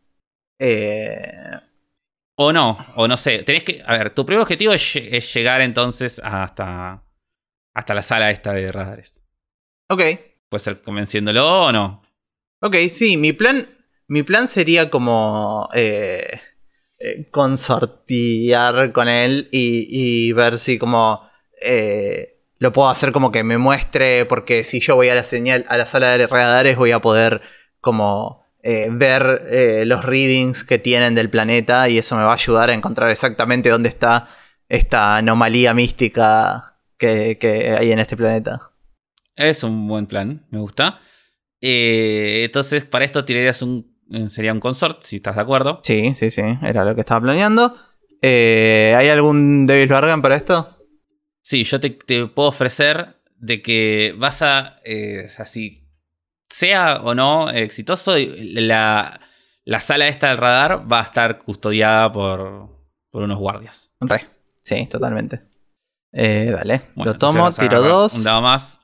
Eh, 0.58 1.32
o 2.36 2.52
no, 2.52 2.86
o 2.94 3.08
no 3.08 3.16
sé. 3.16 3.44
Tenés 3.44 3.62
que. 3.62 3.82
A 3.84 3.96
ver, 3.96 4.10
tu 4.10 4.26
primer 4.26 4.42
objetivo 4.42 4.74
es, 4.74 4.92
llegar 5.32 5.62
entonces 5.62 6.20
hasta. 6.22 7.02
hasta 7.72 7.94
la 7.94 8.02
sala 8.02 8.30
esta 8.30 8.52
de 8.52 8.70
radares. 8.70 9.24
Ok. 9.88 10.02
Puede 10.50 10.62
ser 10.62 10.82
convenciéndolo 10.82 11.64
o 11.64 11.72
no. 11.72 12.03
Ok, 12.64 12.76
sí, 12.88 13.18
mi 13.18 13.34
plan 13.34 13.68
mi 14.06 14.22
plan 14.22 14.48
sería 14.48 14.90
como 14.90 15.68
eh, 15.74 16.40
eh 16.98 17.28
con 17.30 17.58
él 19.08 19.48
y, 19.50 20.32
ver 20.32 20.58
si 20.58 20.78
como 20.78 21.28
eh, 21.60 22.40
lo 22.58 22.72
puedo 22.72 22.88
hacer 22.88 23.12
como 23.12 23.30
que 23.32 23.44
me 23.44 23.58
muestre, 23.58 24.24
porque 24.26 24.64
si 24.64 24.80
yo 24.80 24.96
voy 24.96 25.08
a 25.08 25.14
la 25.14 25.24
señal, 25.24 25.66
a 25.68 25.76
la 25.76 25.86
sala 25.86 26.16
de 26.16 26.26
radares 26.26 26.76
voy 26.76 26.92
a 26.92 27.00
poder 27.00 27.42
como 27.80 28.44
eh, 28.62 28.88
ver 28.90 29.84
los 29.86 30.04
readings 30.04 30.64
que 30.64 30.78
tienen 30.78 31.14
del 31.14 31.28
planeta 31.30 31.88
y 31.88 31.98
eso 31.98 32.16
me 32.16 32.22
va 32.22 32.30
a 32.30 32.34
ayudar 32.34 32.70
a 32.70 32.74
encontrar 32.74 33.10
exactamente 33.10 33.68
dónde 33.68 33.90
está 33.90 34.30
esta 34.68 35.16
anomalía 35.16 35.74
mística 35.74 36.78
que 36.96 37.76
hay 37.78 37.92
en 37.92 37.98
este 37.98 38.16
planeta. 38.16 38.70
Es 39.36 39.64
un 39.64 39.86
buen 39.86 40.06
plan, 40.06 40.46
me 40.50 40.60
gusta. 40.60 41.00
Entonces, 41.66 42.84
para 42.84 43.04
esto 43.04 43.24
tirarías 43.24 43.62
un 43.62 43.94
eh, 44.10 44.28
sería 44.28 44.52
un 44.52 44.60
consort, 44.60 45.02
si 45.02 45.16
estás 45.16 45.36
de 45.36 45.42
acuerdo. 45.42 45.80
Sí, 45.82 46.14
sí, 46.14 46.30
sí, 46.30 46.42
era 46.62 46.84
lo 46.84 46.94
que 46.94 47.00
estaba 47.00 47.20
planeando. 47.22 47.74
Eh, 48.20 48.94
¿Hay 48.96 49.08
algún 49.08 49.66
Devil 49.66 49.88
Bargain 49.88 50.22
para 50.22 50.36
esto? 50.36 50.78
Sí, 51.42 51.64
yo 51.64 51.80
te, 51.80 51.90
puedo 51.90 52.48
ofrecer 52.48 53.20
de 53.36 53.62
que 53.62 54.14
vas 54.16 54.42
a, 54.42 54.80
eh, 54.84 55.28
así, 55.38 55.88
sea 56.48 57.00
o 57.02 57.14
no 57.14 57.50
exitoso, 57.50 58.14
la, 58.16 59.20
la 59.64 59.80
sala 59.80 60.08
esta 60.08 60.28
del 60.28 60.38
radar 60.38 60.90
va 60.90 61.00
a 61.00 61.04
estar 61.04 61.38
custodiada 61.42 62.12
por, 62.12 62.68
por 63.10 63.22
unos 63.22 63.38
guardias. 63.38 63.92
Re, 64.00 64.28
sí, 64.62 64.86
totalmente. 64.86 65.42
dale, 66.12 66.82
lo 66.96 67.18
tomo, 67.18 67.50
tiro 67.50 67.82
dos. 67.82 68.14
Un 68.14 68.24
dado 68.24 68.40
más. 68.40 68.80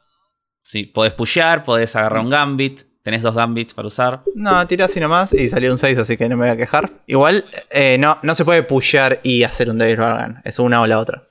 Sí, 0.63 0.85
podés 0.85 1.13
pushear, 1.15 1.65
podés 1.65 1.97
agarrar 1.97 2.23
un 2.23 2.31
gambit. 2.31 2.83
Tenés 3.03 3.23
dos 3.23 3.35
gambits 3.35 3.73
para 3.73 3.89
usar. 3.89 4.23
No, 4.35 4.67
tiré 4.67 4.85
así 4.85 5.01
nomás 5.01 5.33
y 5.33 5.49
salió 5.49 5.73
un 5.73 5.79
6, 5.79 5.97
así 5.97 6.17
que 6.19 6.29
no 6.29 6.37
me 6.37 6.45
voy 6.45 6.51
a 6.51 6.57
quejar. 6.57 7.03
Igual, 7.07 7.47
eh, 7.71 7.97
no, 7.99 8.19
no 8.23 8.35
se 8.35 8.45
puede 8.45 8.63
pushear 8.63 9.21
y 9.23 9.43
hacer 9.43 9.71
un 9.71 9.79
Devil 9.79 9.97
Bargain. 9.97 10.37
Es 10.45 10.59
una 10.59 10.83
o 10.83 10.87
la 10.87 10.99
otra. 10.99 11.29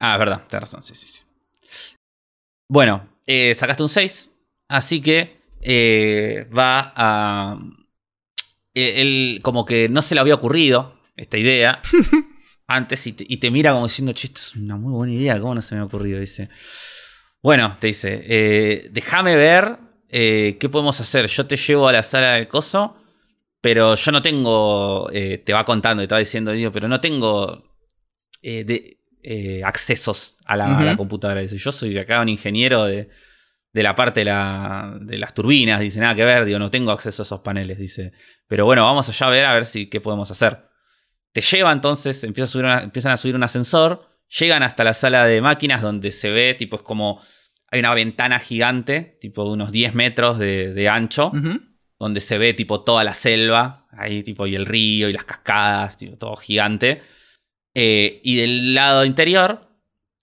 Ah, 0.00 0.14
es 0.14 0.18
verdad, 0.18 0.42
tenés 0.48 0.62
razón, 0.62 0.82
sí, 0.82 0.94
sí, 0.94 1.08
sí. 1.08 1.22
Bueno, 2.68 3.06
eh, 3.26 3.54
sacaste 3.54 3.82
un 3.82 3.90
6, 3.90 4.30
así 4.68 5.02
que 5.02 5.40
eh, 5.60 6.48
va 6.56 6.92
a. 6.96 7.58
Él, 8.72 9.40
como 9.42 9.66
que 9.66 9.88
no 9.88 10.02
se 10.02 10.14
le 10.14 10.20
había 10.20 10.34
ocurrido 10.34 10.98
esta 11.16 11.38
idea 11.38 11.80
antes 12.66 13.06
y 13.06 13.12
te, 13.12 13.24
y 13.28 13.36
te, 13.36 13.50
mira 13.50 13.72
como 13.72 13.86
diciendo, 13.86 14.12
che, 14.12 14.26
esto 14.26 14.40
es 14.40 14.56
una 14.56 14.76
muy 14.76 14.92
buena 14.92 15.12
idea, 15.12 15.38
¿cómo 15.38 15.54
no 15.54 15.62
se 15.62 15.74
me 15.74 15.82
ha 15.82 15.84
ocurrido? 15.84 16.18
Dice. 16.18 16.48
Bueno, 17.44 17.76
te 17.78 17.86
dice, 17.86 18.88
déjame 18.90 19.36
ver 19.36 19.78
eh, 20.16 20.58
¿qué 20.60 20.68
podemos 20.68 21.00
hacer? 21.00 21.26
Yo 21.26 21.44
te 21.44 21.56
llevo 21.56 21.88
a 21.88 21.92
la 21.92 22.04
sala 22.04 22.34
del 22.34 22.46
coso, 22.46 22.96
pero 23.60 23.96
yo 23.96 24.12
no 24.12 24.22
tengo, 24.22 25.10
eh, 25.12 25.38
te 25.38 25.52
va 25.52 25.64
contando 25.64 26.04
y 26.04 26.06
te 26.06 26.14
va 26.14 26.20
diciendo, 26.20 26.52
pero 26.72 26.86
no 26.86 27.00
tengo 27.00 27.64
eh, 28.40 29.60
accesos 29.64 30.36
a 30.44 30.56
la, 30.56 30.96
computadora. 30.96 31.42
yo 31.44 31.72
soy 31.72 31.98
acá 31.98 32.20
un 32.20 32.28
ingeniero 32.28 32.84
de, 32.84 33.08
la 33.72 33.96
parte 33.96 34.20
de, 34.20 35.18
las 35.18 35.34
turbinas, 35.34 35.80
dice, 35.80 35.98
nada 35.98 36.14
que 36.14 36.24
ver, 36.24 36.44
digo, 36.44 36.60
no 36.60 36.70
tengo 36.70 36.92
acceso 36.92 37.22
a 37.22 37.24
esos 37.24 37.40
paneles, 37.40 37.76
dice, 37.76 38.12
pero 38.46 38.66
bueno, 38.66 38.84
vamos 38.84 39.08
allá 39.08 39.26
a 39.26 39.30
ver 39.30 39.46
a 39.46 39.54
ver 39.54 39.66
si 39.66 39.90
qué 39.90 40.00
podemos 40.00 40.30
hacer. 40.30 40.68
Te 41.32 41.40
lleva 41.40 41.72
entonces, 41.72 42.22
empiezan 42.22 43.10
a 43.10 43.16
subir 43.16 43.34
un 43.34 43.42
ascensor, 43.42 44.13
llegan 44.38 44.62
hasta 44.62 44.84
la 44.84 44.94
sala 44.94 45.24
de 45.24 45.40
máquinas 45.40 45.82
donde 45.82 46.12
se 46.12 46.30
ve, 46.30 46.54
tipo, 46.54 46.76
es 46.76 46.82
como 46.82 47.20
hay 47.70 47.80
una 47.80 47.94
ventana 47.94 48.38
gigante, 48.38 49.18
tipo 49.20 49.44
de 49.44 49.50
unos 49.50 49.72
10 49.72 49.94
metros 49.94 50.38
de, 50.38 50.88
ancho, 50.88 51.32
donde 51.98 52.20
se 52.20 52.38
ve 52.38 52.54
tipo 52.54 52.82
toda 52.82 53.02
la 53.02 53.14
selva, 53.14 53.88
ahí 53.90 54.22
tipo 54.22 54.46
y 54.46 54.54
el 54.54 54.64
río 54.64 55.08
y 55.08 55.12
las 55.12 55.24
cascadas, 55.24 55.96
tipo 55.96 56.16
todo 56.16 56.36
gigante. 56.36 57.02
Eh, 57.74 58.20
y 58.22 58.36
del 58.36 58.74
lado 58.74 59.04
interior 59.04 59.68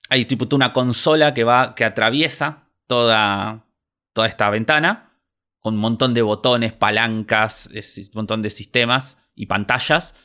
hay 0.08 0.24
tipo 0.26 0.48
una 0.56 0.72
consola 0.72 1.34
que 1.34 1.44
va, 1.44 1.76
que 1.76 1.84
atraviesa 1.84 2.70
toda, 2.88 3.66
toda 4.14 4.28
esta 4.28 4.50
ventana 4.50 5.12
con 5.60 5.76
un 5.76 5.80
montón 5.80 6.14
de 6.14 6.22
botones, 6.22 6.74
palancas, 6.74 7.70
un 7.74 8.10
montón 8.16 8.42
de 8.42 8.50
sistemas 8.50 9.18
y 9.36 9.46
pantallas. 9.46 10.16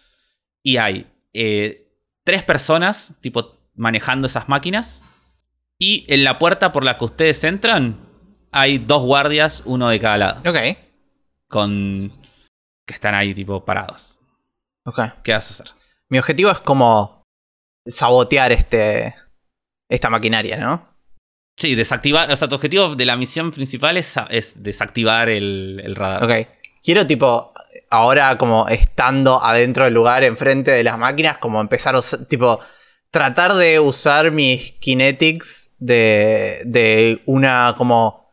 Y 0.63 0.79
hay 0.79 1.07
eh, 1.33 1.89
tres 2.25 2.43
personas, 2.43 3.15
tipo, 3.21 3.56
manejando 3.77 4.27
esas 4.27 4.49
máquinas. 4.49 5.05
Y 5.79 6.05
en 6.13 6.25
la 6.25 6.39
puerta 6.39 6.73
por 6.73 6.85
la 6.85 6.97
que 6.99 7.05
ustedes 7.05 7.45
entran, 7.45 8.01
hay 8.51 8.79
dos 8.79 9.03
guardias, 9.03 9.63
uno 9.67 9.89
de 9.89 10.01
cada 10.01 10.17
lado. 10.17 10.51
Ok. 10.51 10.79
Con. 11.49 12.13
que 12.87 12.95
están 12.95 13.15
ahí, 13.15 13.35
tipo, 13.35 13.65
parados. 13.65 14.21
Ok. 14.85 15.01
¿Qué 15.23 15.33
vas 15.33 15.51
a 15.51 15.63
hacer? 15.63 15.77
Mi 16.09 16.19
objetivo 16.19 16.51
es 16.51 16.61
como 16.61 17.23
sabotear 17.87 18.53
este. 18.53 19.15
esta 19.89 20.11
maquinaria, 20.11 20.57
¿no? 20.57 20.89
Sí, 21.59 21.75
desactivar. 21.75 22.31
O 22.31 22.37
sea, 22.37 22.49
tu 22.49 22.55
objetivo 22.55 22.97
de 22.97 23.05
la 23.05 23.17
misión 23.17 23.51
principal 23.51 23.97
es, 23.97 24.15
es 24.31 24.63
desactivar 24.63 25.29
el, 25.29 25.81
el 25.85 25.95
radar. 25.95 26.25
Ok. 26.25 26.49
Quiero, 26.83 27.07
tipo, 27.07 27.53
ahora 27.91 28.37
como 28.39 28.69
estando 28.69 29.43
adentro 29.43 29.85
del 29.85 29.95
lugar, 29.95 30.25
enfrente 30.25 30.71
de 30.71 30.85
las 30.85 30.99
máquinas, 30.99 31.39
como 31.39 31.61
empezar 31.61 31.95
a 31.95 31.99
usar, 31.99 32.25
tipo, 32.27 32.61
tratar 33.17 33.55
de 33.55 33.81
usar 33.81 34.31
mis 34.35 34.73
kinetics 34.73 35.71
de, 35.79 36.61
de 36.67 37.23
una 37.25 37.75
como 37.79 38.29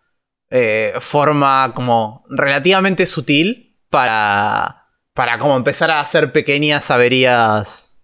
eh, 0.50 0.94
forma 1.00 1.72
como 1.74 2.26
relativamente 2.30 3.06
sutil 3.06 3.80
para, 3.90 4.90
para 5.14 5.38
como 5.38 5.56
empezar 5.56 5.90
a 5.90 6.02
hacer 6.02 6.34
pequeñas 6.34 6.92
averías 6.92 7.96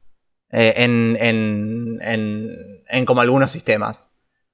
eh, 0.54 0.74
en, 0.78 1.18
en, 1.20 2.00
en, 2.02 2.50
en 2.88 3.06
como 3.06 3.20
algunos 3.20 3.52
sistemas. 3.52 4.08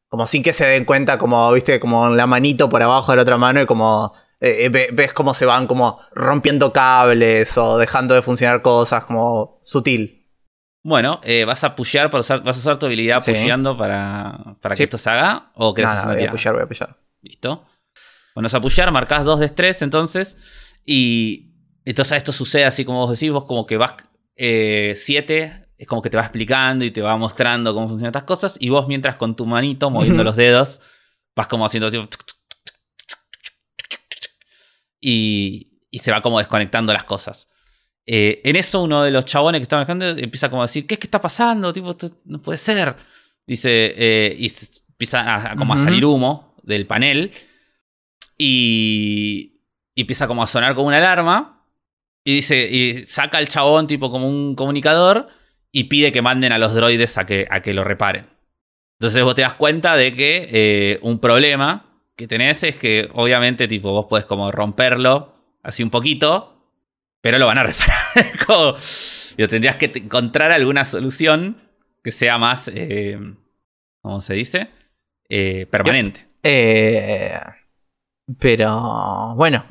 Como 0.07 0.25
sin 0.25 0.41
que 0.41 0.51
se 0.51 0.65
den 0.65 0.85
cuenta, 0.85 1.19
como, 1.19 1.51
viste, 1.51 1.79
como 1.79 2.09
la 2.09 2.25
manito 2.25 2.71
por 2.71 2.81
abajo 2.81 3.11
de 3.11 3.17
la 3.17 3.21
otra 3.21 3.37
mano 3.37 3.61
y 3.61 3.67
como 3.67 4.13
eh, 4.41 4.89
ves 4.93 5.13
cómo 5.13 5.35
se 5.35 5.45
van 5.45 5.67
como 5.67 5.99
rompiendo 6.15 6.73
cables 6.73 7.55
o 7.59 7.77
dejando 7.77 8.15
de 8.15 8.23
funcionar 8.23 8.63
cosas, 8.63 9.03
como 9.03 9.59
sutil. 9.61 10.24
Bueno, 10.85 11.19
eh, 11.23 11.45
¿vas 11.45 11.63
a 11.63 11.75
pushear 11.75 12.11
para 12.11 12.21
usar, 12.21 12.43
vas 12.43 12.57
a 12.57 12.59
usar 12.59 12.77
tu 12.77 12.85
habilidad 12.85 13.17
pusheando 13.17 13.75
para, 13.75 14.55
para 14.61 14.75
que 14.75 14.83
esto 14.83 14.99
se 14.99 15.09
haga? 15.09 15.49
¿O 15.55 15.73
querés 15.73 15.89
hacer 15.89 16.09
una 16.09 16.15
voy 16.15 16.25
a 16.25 16.31
pushear, 16.31 16.53
voy 16.53 16.63
a 16.63 16.67
pushear. 16.67 16.95
Listo. 17.23 17.65
Bueno, 18.35 18.45
vas 18.45 18.53
a 18.53 18.61
pushear, 18.61 18.91
marcás 18.91 19.25
dos 19.25 19.39
de 19.39 19.47
estrés 19.47 19.81
entonces. 19.81 20.37
Y 20.85 21.55
entonces 21.85 22.17
esto 22.17 22.31
sucede 22.31 22.65
así 22.65 22.85
como 22.85 22.99
vos 22.99 23.19
decís, 23.19 23.31
vos 23.31 23.45
como 23.45 23.65
que 23.65 23.77
vas 23.77 23.93
7, 24.37 24.93
eh, 25.41 25.67
es 25.75 25.87
como 25.87 26.03
que 26.03 26.11
te 26.11 26.17
va 26.17 26.23
explicando 26.23 26.85
y 26.85 26.91
te 26.91 27.01
va 27.01 27.17
mostrando 27.17 27.73
cómo 27.73 27.87
funcionan 27.87 28.11
estas 28.11 28.25
cosas. 28.25 28.55
Y 28.59 28.69
vos 28.69 28.87
mientras 28.87 29.15
con 29.15 29.35
tu 29.35 29.47
manito, 29.47 29.89
moviendo 29.89 30.23
los 30.23 30.35
dedos, 30.35 30.81
vas 31.35 31.47
como 31.47 31.65
haciendo 31.65 31.89
y, 35.01 35.79
y 35.89 35.97
se 35.97 36.11
va 36.11 36.21
como 36.21 36.37
desconectando 36.37 36.93
las 36.93 37.05
cosas. 37.05 37.47
Eh, 38.07 38.41
en 38.43 38.55
eso 38.55 38.83
uno 38.83 39.03
de 39.03 39.11
los 39.11 39.25
chabones 39.25 39.59
que 39.59 39.63
está 39.63 39.77
manejando 39.77 40.07
empieza 40.07 40.49
como 40.49 40.61
a 40.61 40.65
decir, 40.65 40.85
¿qué 40.85 40.93
es 40.95 40.99
que 40.99 41.07
está 41.07 41.19
pasando? 41.19 41.73
Tipo, 41.73 41.91
esto 41.91 42.11
no 42.25 42.41
puede 42.41 42.57
ser. 42.57 42.95
Dice, 43.47 43.93
eh, 43.97 44.35
y 44.37 44.51
empieza 44.89 45.51
a, 45.51 45.55
como 45.55 45.73
a 45.73 45.77
salir 45.77 46.05
humo 46.05 46.55
del 46.63 46.85
panel. 46.85 47.31
Y, 48.37 49.61
y, 49.95 50.01
empieza 50.01 50.27
como 50.27 50.43
a 50.43 50.47
sonar 50.47 50.75
como 50.75 50.87
una 50.87 50.97
alarma. 50.97 51.63
Y 52.23 52.35
dice, 52.35 52.67
y 52.69 53.05
saca 53.05 53.37
al 53.37 53.49
chabón 53.49 53.87
tipo 53.87 54.11
como 54.11 54.27
un 54.27 54.55
comunicador 54.55 55.29
y 55.71 55.85
pide 55.85 56.11
que 56.11 56.21
manden 56.21 56.53
a 56.53 56.57
los 56.57 56.73
droides 56.73 57.17
a 57.17 57.25
que, 57.25 57.47
a 57.49 57.61
que 57.61 57.73
lo 57.73 57.83
reparen. 57.83 58.27
Entonces 58.99 59.23
vos 59.23 59.35
te 59.35 59.41
das 59.41 59.55
cuenta 59.55 59.95
de 59.97 60.15
que 60.15 60.47
eh, 60.51 60.99
un 61.01 61.19
problema 61.19 61.99
que 62.15 62.27
tenés 62.27 62.63
es 62.63 62.77
que 62.77 63.09
obviamente 63.13 63.67
tipo 63.67 63.91
vos 63.91 64.05
podés 64.09 64.25
como 64.25 64.51
romperlo 64.51 65.35
así 65.63 65.83
un 65.83 65.89
poquito 65.89 66.54
pero 67.25 67.39
lo 67.39 67.47
van 67.47 67.57
a 67.57 67.63
reparar. 67.63 67.97
Como, 68.45 68.75
tendrías 69.49 69.77
que 69.77 69.91
encontrar 69.95 70.51
alguna 70.51 70.85
solución 70.85 71.57
que 72.03 72.11
sea 72.11 72.37
más, 72.37 72.69
eh, 72.71 73.17
¿cómo 74.03 74.21
se 74.21 74.35
dice? 74.35 74.67
Eh, 75.27 75.65
permanente. 75.65 76.27
Eh, 76.43 77.35
pero 78.37 79.33
bueno, 79.35 79.65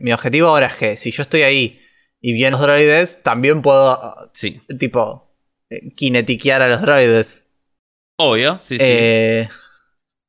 mi 0.00 0.12
objetivo 0.12 0.48
ahora 0.48 0.66
es 0.66 0.74
que 0.74 0.96
si 0.96 1.12
yo 1.12 1.22
estoy 1.22 1.42
ahí 1.42 1.80
y 2.20 2.32
vi 2.32 2.44
a 2.46 2.50
los 2.50 2.60
droides, 2.60 3.22
también 3.22 3.62
puedo, 3.62 4.32
sí. 4.34 4.60
tipo, 4.76 5.32
kinetiquear 5.94 6.62
a 6.62 6.68
los 6.68 6.80
droides. 6.80 7.46
Obvio, 8.16 8.58
sí, 8.58 8.76
sí. 8.76 9.48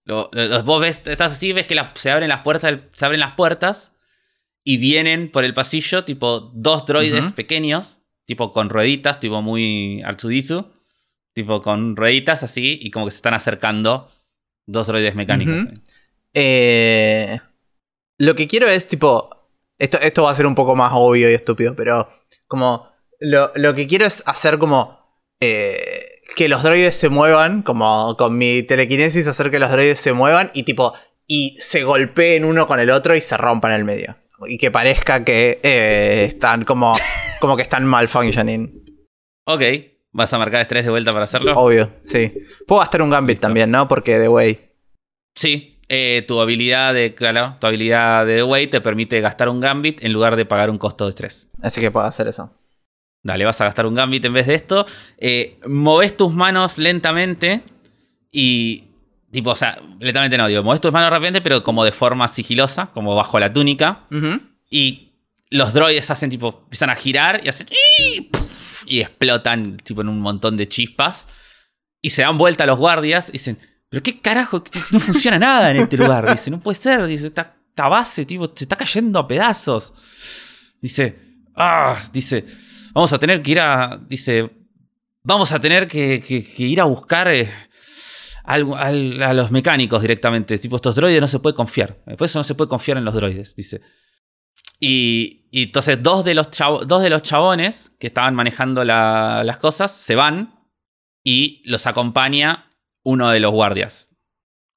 vos 0.06 0.82
ves, 0.82 1.02
estás 1.04 1.32
así, 1.32 1.52
ves 1.52 1.66
que 1.66 1.76
se 1.96 2.12
abren 2.12 2.30
las 2.30 2.42
puertas, 2.42 2.78
se 2.94 3.06
abren 3.06 3.22
las 3.22 3.32
puertas 3.32 3.96
y 4.64 4.78
vienen 4.78 5.32
por 5.32 5.44
el 5.44 5.54
pasillo, 5.54 6.04
tipo, 6.04 6.52
dos 6.54 6.86
droides 6.86 7.32
pequeños, 7.32 8.02
tipo 8.26 8.52
con 8.52 8.70
rueditas, 8.70 9.20
tipo 9.20 9.42
muy 9.42 10.02
Artudizu, 10.04 10.68
tipo 11.34 11.62
con 11.62 11.96
rueditas 11.96 12.44
así, 12.44 12.78
y 12.82 12.92
como 12.92 13.06
que 13.06 13.12
se 13.12 13.18
están 13.18 13.34
acercando 13.34 14.12
dos 14.68 14.88
droides 14.88 15.16
mecánicos. 15.16 15.64
Eh, 16.34 17.40
lo 18.18 18.36
que 18.36 18.48
quiero 18.48 18.68
es, 18.68 18.88
tipo, 18.88 19.30
esto, 19.78 20.00
esto 20.00 20.24
va 20.24 20.32
a 20.32 20.36
ser 20.36 20.46
un 20.46 20.56
poco 20.56 20.76
más 20.76 20.92
obvio 20.94 21.30
y 21.30 21.34
estúpido, 21.34 21.76
pero 21.76 22.10
como, 22.48 22.88
lo, 23.20 23.76
que 23.76 23.88
quiero 23.88 24.06
es 24.06 24.24
hacer 24.26 24.58
como... 24.58 25.00
Eh, 25.42 26.06
que 26.36 26.48
los 26.48 26.62
droides 26.62 26.96
se 26.96 27.10
muevan, 27.10 27.64
como 27.64 28.16
con 28.18 28.38
mi 28.38 28.62
telequinesis, 28.62 29.26
hacer 29.26 29.50
que 29.50 29.58
los 29.58 29.72
droides 29.72 30.00
se 30.00 30.14
muevan 30.14 30.52
y 30.54 30.62
tipo, 30.62 30.94
y 31.26 31.58
se 31.60 31.84
golpeen 31.84 32.46
uno 32.46 32.68
con 32.68 32.80
el 32.80 32.92
otro 32.92 33.16
y 33.16 33.22
se 33.22 33.36
rompan 33.36 33.72
en 33.72 33.78
el 33.78 33.84
medio 33.84 34.16
y 34.48 34.58
que 34.58 34.72
parezca 34.72 35.24
que 35.24 35.60
eh, 35.64 36.26
están 36.30 36.66
como, 36.66 36.94
como 37.40 37.56
que 37.56 37.64
están 37.64 37.86
malfunctioning. 37.86 39.04
Ok, 39.46 39.62
¿vas 40.12 40.32
a 40.34 40.38
marcar 40.38 40.62
estrés 40.62 40.86
de 40.86 40.92
vuelta 40.92 41.12
para 41.12 41.24
hacerlo? 41.24 41.54
Obvio, 41.56 41.92
sí. 42.04 42.34
Puedo 42.68 42.80
gastar 42.80 43.02
un 43.02 43.10
Gambit 43.10 43.40
también, 43.40 43.72
¿no? 43.72 43.88
Porque 43.88 44.20
The 44.20 44.28
Way. 44.28 44.60
Sí, 45.36 45.80
eh, 45.88 46.24
tu 46.28 46.40
habilidad 46.40 46.94
de, 46.94 47.16
claro, 47.16 47.58
tu 47.60 47.68
habilidad 47.68 48.26
de 48.26 48.38
The 48.38 48.44
Way 48.44 48.68
te 48.68 48.82
permite 48.82 49.22
gastar 49.22 49.50
un 49.50 49.60
Gambit 49.60 50.04
en 50.04 50.14
lugar 50.14 50.36
de 50.36 50.46
pagar 50.46 50.70
un 50.70 50.78
costo 50.78 51.06
de 51.06 51.10
estrés. 51.10 51.50
Así 51.62 51.82
que 51.82 51.92
puedo 51.92 52.06
hacer 52.06 52.28
eso. 52.28 52.54
Dale, 53.24 53.44
vas 53.44 53.60
a 53.60 53.66
gastar 53.66 53.86
un 53.86 53.96
Gambit 53.96 54.24
en 54.26 54.34
vez 54.34 54.48
de 54.48 54.56
esto. 54.56 54.86
Eh, 55.18 55.60
moves 55.68 56.16
tus 56.16 56.34
manos 56.34 56.78
lentamente 56.78 57.64
y 58.32 58.89
Tipo, 59.32 59.52
o 59.52 59.56
sea, 59.56 59.80
lentamente 60.00 60.38
no, 60.38 60.48
digo, 60.48 60.64
mueves 60.64 60.82
tus 60.82 60.92
manos 60.92 61.10
rápidamente, 61.12 61.42
pero 61.42 61.64
como 61.64 61.84
de 61.84 61.92
forma 61.92 62.28
sigilosa, 62.28 62.88
como 62.88 63.16
bajo 63.16 63.40
la 63.40 63.54
túnica. 63.54 64.08
Y 64.70 65.10
los 65.52 65.74
droides 65.74 66.10
hacen 66.10 66.30
tipo, 66.30 66.62
empiezan 66.64 66.90
a 66.90 66.96
girar 66.96 67.42
y 67.44 67.50
hacen. 67.50 67.68
Y 68.86 69.02
explotan 69.02 69.78
tipo 69.78 70.02
en 70.02 70.10
un 70.10 70.20
montón 70.20 70.58
de 70.58 70.68
chispas. 70.68 71.28
Y 72.02 72.10
se 72.10 72.24
dan 72.24 72.38
vuelta 72.38 72.64
a 72.64 72.68
los 72.68 72.80
guardias 72.80 73.30
y 73.30 73.34
dicen, 73.34 73.60
pero 73.90 74.02
qué 74.02 74.20
carajo, 74.20 74.64
no 74.92 75.00
funciona 75.00 75.38
nada 75.38 75.70
en 75.72 75.78
este 75.78 75.98
lugar. 75.98 76.32
Dice, 76.32 76.50
no 76.50 76.60
puede 76.60 76.80
ser, 76.80 77.06
dice, 77.06 77.28
esta, 77.28 77.56
base, 77.76 78.26
tipo, 78.26 78.52
se 78.56 78.64
está 78.64 78.76
cayendo 78.76 79.20
a 79.20 79.28
pedazos. 79.28 79.94
Dice, 80.82 81.18
ah, 81.56 81.98
dice, 82.12 82.46
vamos 82.94 83.14
a 83.14 83.20
tener 83.20 83.42
que 83.42 83.52
ir 83.52 83.60
a, 83.60 84.00
dice, 84.08 84.50
vamos 85.24 85.52
a 85.52 85.60
tener 85.60 85.88
que, 85.88 86.24
ir 86.58 86.82
a 86.82 86.86
buscar... 86.86 87.28
Eh, 87.28 87.69
a 88.50 89.34
los 89.34 89.52
mecánicos 89.52 90.02
directamente. 90.02 90.58
Tipo, 90.58 90.78
estos 90.78 90.96
droides 90.96 91.22
no 91.22 91.28
se 91.28 91.40
puede 91.40 91.56
confiar. 91.56 91.98
Por 92.18 92.26
eso 92.26 92.40
no 92.40 92.44
se 92.44 92.56
puede 92.56 92.68
confiar 92.68 92.98
en 92.98 93.06
los 93.06 93.14
droides, 93.14 93.56
dice. 93.56 93.82
Y, 94.80 95.48
entonces 95.52 96.02
dos 96.02 96.26
de, 96.26 96.34
los 96.34 96.50
dos 96.88 97.02
de 97.02 97.10
los 97.10 97.22
chabones 97.22 97.92
que 98.00 98.08
estaban 98.08 98.34
manejando 98.34 98.84
las 98.84 99.58
cosas 99.58 99.92
se 99.92 100.16
van 100.16 100.68
y 101.24 101.62
los 101.66 101.86
acompaña 101.86 102.72
uno 103.04 103.30
de 103.30 103.40
los 103.40 103.52
guardias. 103.52 104.16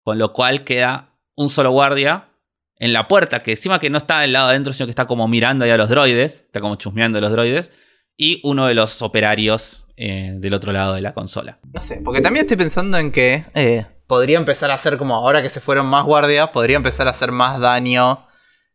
Con 0.03 0.19
lo 0.19 0.35
cual 0.35 0.65
queda 0.65 1.19
un 1.35 1.49
solo 1.49 1.71
guardia 1.71 2.29
en 2.77 2.93
la 2.93 3.09
puerta, 3.09 3.43
que 3.43 3.53
encima 3.53 3.79
que 3.79 3.89
no 3.89 3.99
está 3.99 4.21
del 4.21 4.33
lado 4.33 4.49
adentro, 4.49 4.73
sino 4.73 4.87
que 4.87 4.91
está 4.91 5.07
como 5.07 5.29
mirando 5.29 5.65
ahí 5.65 5.71
a 5.71 5.77
los 5.77 5.89
droides, 5.89 6.43
está 6.43 6.61
como 6.61 6.75
chusmeando 6.77 7.19
a 7.19 7.21
los 7.23 7.33
droides 7.33 7.73
y 8.17 8.41
uno 8.45 8.67
de 8.67 8.75
los 8.75 9.03
operarios 9.03 9.89
eh, 9.97 10.33
del 10.37 10.55
otro 10.55 10.73
lado 10.73 10.95
de 10.95 11.01
la 11.01 11.15
consola. 11.15 11.59
No 11.73 11.81
sé, 11.81 12.01
porque 12.05 12.21
también 12.21 12.45
estoy 12.45 12.57
pensando 12.57 12.99
en 12.99 13.11
que 13.11 13.45
eh, 13.55 13.87
podría 14.07 14.39
empezar 14.39 14.71
a 14.71 14.75
hacer 14.75 14.99
como 14.99 15.15
ahora 15.15 15.43
que 15.43 15.51
se 15.51 15.61
fueron 15.61 15.87
más 15.87 16.05
guardias, 16.05 16.51
podría 16.51 16.77
empezar 16.77 17.07
a 17.09 17.11
hacer 17.11 17.33
más 17.33 17.61
daño 17.61 18.27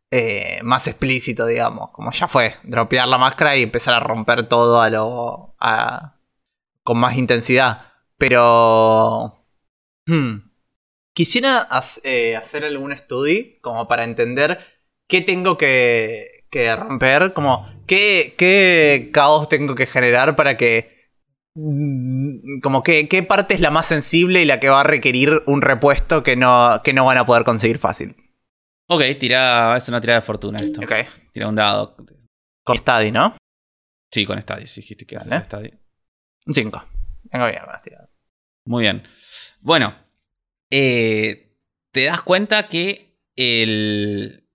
eh, 0.10 0.60
más 0.64 0.88
explícito, 0.88 1.46
digamos. 1.46 1.92
Como 1.92 2.12
ya 2.12 2.28
fue, 2.28 2.56
dropear 2.64 3.08
la 3.08 3.18
máscara 3.18 3.56
y 3.58 3.64
empezar 3.64 3.94
a 3.94 4.00
romper 4.00 4.48
todo 4.48 4.82
a 4.82 4.90
lo. 4.90 5.56
con 6.84 6.98
más 6.98 7.18
intensidad. 7.18 7.94
Pero. 8.18 9.46
Hmm, 10.06 10.52
quisiera 11.14 11.60
hacer 11.62 12.64
algún 12.64 12.94
estudio 12.94 13.44
como 13.62 13.88
para 13.88 14.06
entender 14.06 14.60
qué 15.08 15.22
tengo 15.22 15.58
que, 15.58 16.46
que 16.50 16.74
romper, 16.76 17.34
como 17.34 17.68
¿Qué, 17.88 19.10
caos 19.14 19.50
tengo 19.50 19.76
que 19.76 19.86
generar 19.86 20.36
para 20.36 20.58
que... 20.58 20.98
Mm, 21.56 22.60
como 22.62 22.84
que, 22.84 23.08
qué 23.08 23.24
parte 23.24 23.56
es 23.56 23.62
la 23.62 23.72
más 23.72 23.88
sensible 23.88 24.42
y 24.42 24.46
la 24.46 24.60
que 24.60 24.70
va 24.70 24.82
a 24.82 24.84
requerir 24.84 25.42
un 25.48 25.62
repuesto 25.62 26.22
que 26.22 26.36
no, 26.36 26.82
que 26.84 26.94
no 26.94 27.06
van 27.06 27.18
a 27.18 27.26
poder 27.26 27.44
conseguir 27.44 27.80
fácil? 27.80 28.16
Ok, 28.90 29.02
tira, 29.20 29.76
es 29.76 29.90
una 29.90 30.00
tirada 30.00 30.20
de 30.20 30.26
fortuna 30.26 30.58
esto. 30.58 30.82
Ok. 30.82 30.92
Tira 31.34 31.48
un 31.48 31.56
dado. 31.56 31.96
Con 32.64 32.78
Stadi, 32.78 33.12
¿no? 33.12 33.36
Sí, 34.12 34.26
con 34.26 34.42
Stadi, 34.42 34.68
sí, 34.68 34.82
dijiste 34.82 35.06
que 35.06 35.18
Vale. 35.18 35.30
con 35.30 35.44
Stadi. 35.44 35.74
Un 36.46 36.54
5. 36.54 36.86
Vengo 37.32 37.48
bien 37.48 37.62
las 37.66 37.82
tiradas. 37.82 38.22
Muy 38.66 38.84
bien. 38.84 39.04
Bueno, 39.62 39.96
eh, 40.70 41.58
te 41.92 42.06
das 42.06 42.22
cuenta 42.22 42.68
que 42.68 43.18
el 43.36 44.47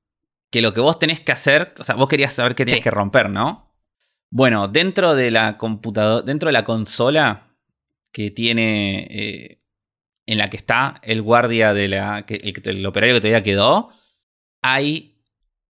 que 0.53 0.62
lo 0.62 0.72
que 0.72 0.80
vos 0.80 1.00
tenés 1.00 1.18
que 1.18 1.32
hacer, 1.32 1.74
o 1.80 1.82
sea, 1.84 1.96
vos 1.96 2.07
querías 2.09 2.32
saber 2.34 2.55
qué 2.55 2.64
tenías 2.64 2.78
Sí. 2.78 2.82
que 2.84 2.90
romper, 2.92 3.28
¿no? 3.30 3.74
Bueno, 4.30 4.68
dentro 4.68 5.14
de 5.16 5.30
la 5.32 5.59
computadora, 5.59 6.22
dentro 6.24 6.46
de 6.48 6.53
la 6.53 6.62
consola 6.64 7.57
que 8.12 8.30
tiene 8.30 9.09
eh, 9.11 9.62
en 10.26 10.38
la 10.38 10.48
que 10.50 10.57
está 10.57 11.00
el 11.03 11.22
guardia 11.22 11.74
de 11.74 11.88
la, 11.88 12.24
que, 12.26 12.36
el, 12.36 12.55
el 12.78 12.86
operario 12.86 13.16
que 13.16 13.20
todavía 13.22 13.42
quedó, 13.42 13.90
hay 14.62 15.18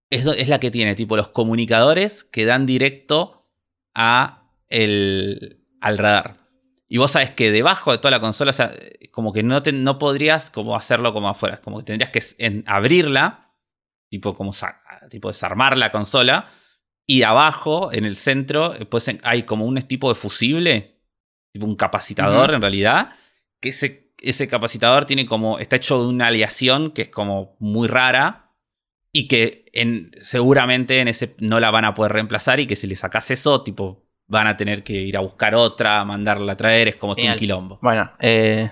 es, 0.09 0.25
es 0.27 0.47
la 0.47 0.59
que 0.59 0.69
tiene 0.69 0.93
tipo 0.95 1.17
los 1.17 1.29
comunicadores 1.29 2.23
que 2.23 2.45
dan 2.45 2.65
directo 2.65 3.49
a 3.95 4.49
el, 4.69 5.65
al 5.81 5.97
radar. 5.97 6.37
Y 6.87 6.97
vos 6.97 7.11
sabes 7.11 7.31
que 7.31 7.51
debajo 7.51 7.91
de 7.91 7.97
toda 7.97 8.11
la 8.11 8.19
consola, 8.19 8.51
o 8.51 8.53
sea, 8.53 8.71
como 9.11 9.33
que 9.33 9.41
no, 9.43 9.63
te- 9.63 9.71
no 9.71 9.97
podrías 9.97 10.51
como 10.51 10.75
hacerlo 10.75 11.13
como 11.13 11.29
afuera. 11.29 11.59
Como 11.61 11.79
que 11.79 11.85
tendrías 11.85 12.11
que 12.11 12.19
en- 12.45 12.63
abrirla, 12.67 13.52
tipo 14.13 14.35
como 14.35 14.51
tipo 15.09 15.29
desarmar 15.29 15.75
la 15.75 15.91
consola. 15.91 16.51
Y 17.07 17.23
abajo, 17.23 17.91
en 17.91 18.05
el 18.05 18.15
centro, 18.15 18.75
eh, 18.75 18.85
pues 18.85 19.09
hay 19.23 19.43
como 19.43 19.65
un 19.65 19.81
tipo 19.81 20.07
de 20.09 20.15
fusible, 20.15 21.01
tipo 21.51 21.65
un 21.65 21.75
capacitador 21.75 22.53
en 22.53 22.61
realidad. 22.61 23.15
Que 23.59 23.69
ese, 23.69 24.13
ese 24.19 24.47
capacitador 24.47 25.05
tiene 25.05 25.25
como. 25.25 25.57
está 25.57 25.77
hecho 25.77 25.99
de 25.99 26.09
una 26.09 26.27
aleación 26.27 26.91
que 26.91 27.03
es 27.03 27.09
como 27.09 27.57
muy 27.59 27.87
rara. 27.87 28.51
Y 29.11 29.27
que 29.27 29.65
en, 29.73 30.11
seguramente 30.19 30.99
en 30.99 31.07
ese 31.07 31.35
no 31.39 31.59
la 31.59 31.71
van 31.71 31.85
a 31.85 31.95
poder 31.95 32.13
reemplazar. 32.13 32.59
Y 32.59 32.67
que 32.67 32.75
si 32.75 32.85
le 32.85 32.95
sacas 32.95 33.31
eso, 33.31 33.63
tipo, 33.63 34.05
van 34.27 34.45
a 34.45 34.57
tener 34.57 34.83
que 34.83 34.93
ir 34.93 35.17
a 35.17 35.21
buscar 35.21 35.55
otra, 35.55 36.05
mandarla 36.05 36.53
a 36.53 36.57
traer. 36.57 36.87
Es 36.87 36.95
como 36.97 37.13
un 37.13 37.35
quilombo. 37.35 37.79
Bueno, 37.81 38.11
eh, 38.19 38.71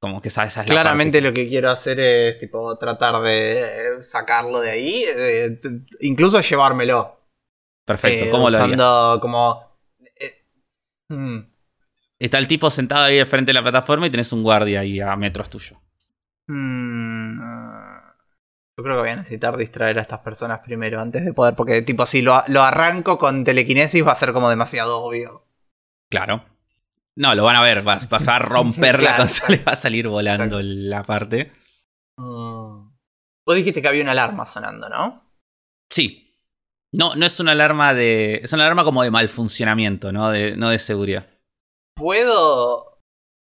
Como 0.00 0.20
que 0.20 0.28
esa, 0.28 0.44
esa 0.44 0.62
es 0.62 0.68
la 0.68 0.74
claramente 0.74 1.20
lo 1.20 1.32
que 1.32 1.48
quiero 1.48 1.70
hacer 1.70 1.98
es 2.00 2.38
tipo 2.38 2.76
tratar 2.78 3.22
de 3.22 3.60
eh, 3.98 4.02
sacarlo 4.02 4.60
de 4.60 4.70
ahí, 4.70 5.04
eh, 5.06 5.60
incluso 6.00 6.40
llevármelo. 6.40 7.16
Perfecto, 7.84 8.24
Eh, 8.24 8.30
¿cómo 8.30 8.50
lo 8.50 8.58
harías? 8.58 8.76
como 9.20 9.62
eh, 10.20 10.44
hmm, 11.10 11.38
Está 12.18 12.36
el 12.36 12.46
tipo 12.46 12.68
sentado 12.68 13.04
ahí 13.04 13.18
al 13.18 13.26
frente 13.26 13.48
de 13.50 13.54
la 13.54 13.62
plataforma 13.62 14.06
y 14.06 14.10
tenés 14.10 14.30
un 14.34 14.42
guardia 14.42 14.80
ahí 14.80 15.00
a 15.00 15.16
metros 15.16 15.48
tuyo. 15.48 15.80
hmm, 16.48 17.40
ah, 17.42 18.14
yo 18.78 18.84
creo 18.84 18.96
que 18.96 19.00
voy 19.02 19.10
a 19.10 19.16
necesitar 19.16 19.56
distraer 19.56 19.98
a 19.98 20.02
estas 20.02 20.20
personas 20.20 20.60
primero 20.60 21.00
antes 21.00 21.24
de 21.24 21.32
poder, 21.34 21.54
porque 21.56 21.82
tipo 21.82 22.06
si 22.06 22.22
lo, 22.22 22.42
lo 22.48 22.62
arranco 22.62 23.18
con 23.18 23.44
telequinesis 23.44 24.06
va 24.06 24.12
a 24.12 24.16
ser 24.16 24.32
como 24.32 24.50
demasiado 24.50 25.02
obvio. 25.02 25.44
Claro. 26.08 26.44
No, 27.18 27.34
lo 27.34 27.44
van 27.44 27.56
a 27.56 27.62
ver, 27.62 27.82
vas, 27.82 28.08
vas 28.08 28.28
a 28.28 28.38
romper 28.38 28.96
la 29.02 29.08
Claro. 29.14 29.22
consola 29.22 29.56
y 29.56 29.62
va 29.64 29.72
a 29.72 29.76
salir 29.76 30.06
volando 30.08 30.60
la 30.62 31.02
parte. 31.02 31.52
Mm. 32.18 32.90
Vos 33.46 33.56
dijiste 33.56 33.80
que 33.80 33.88
había 33.88 34.02
una 34.02 34.12
alarma 34.12 34.44
sonando, 34.46 34.88
¿no? 34.88 35.32
Sí. 35.90 36.22
No, 36.92 37.14
no 37.14 37.26
es 37.26 37.38
una 37.40 37.52
alarma 37.52 37.94
de. 37.94 38.40
Es 38.42 38.52
una 38.52 38.64
alarma 38.64 38.84
como 38.84 39.02
de 39.02 39.10
mal 39.10 39.28
funcionamiento, 39.28 40.12
¿no? 40.12 40.30
De, 40.30 40.56
no 40.56 40.70
de 40.70 40.78
seguridad. 40.78 41.26
Puedo 41.94 43.00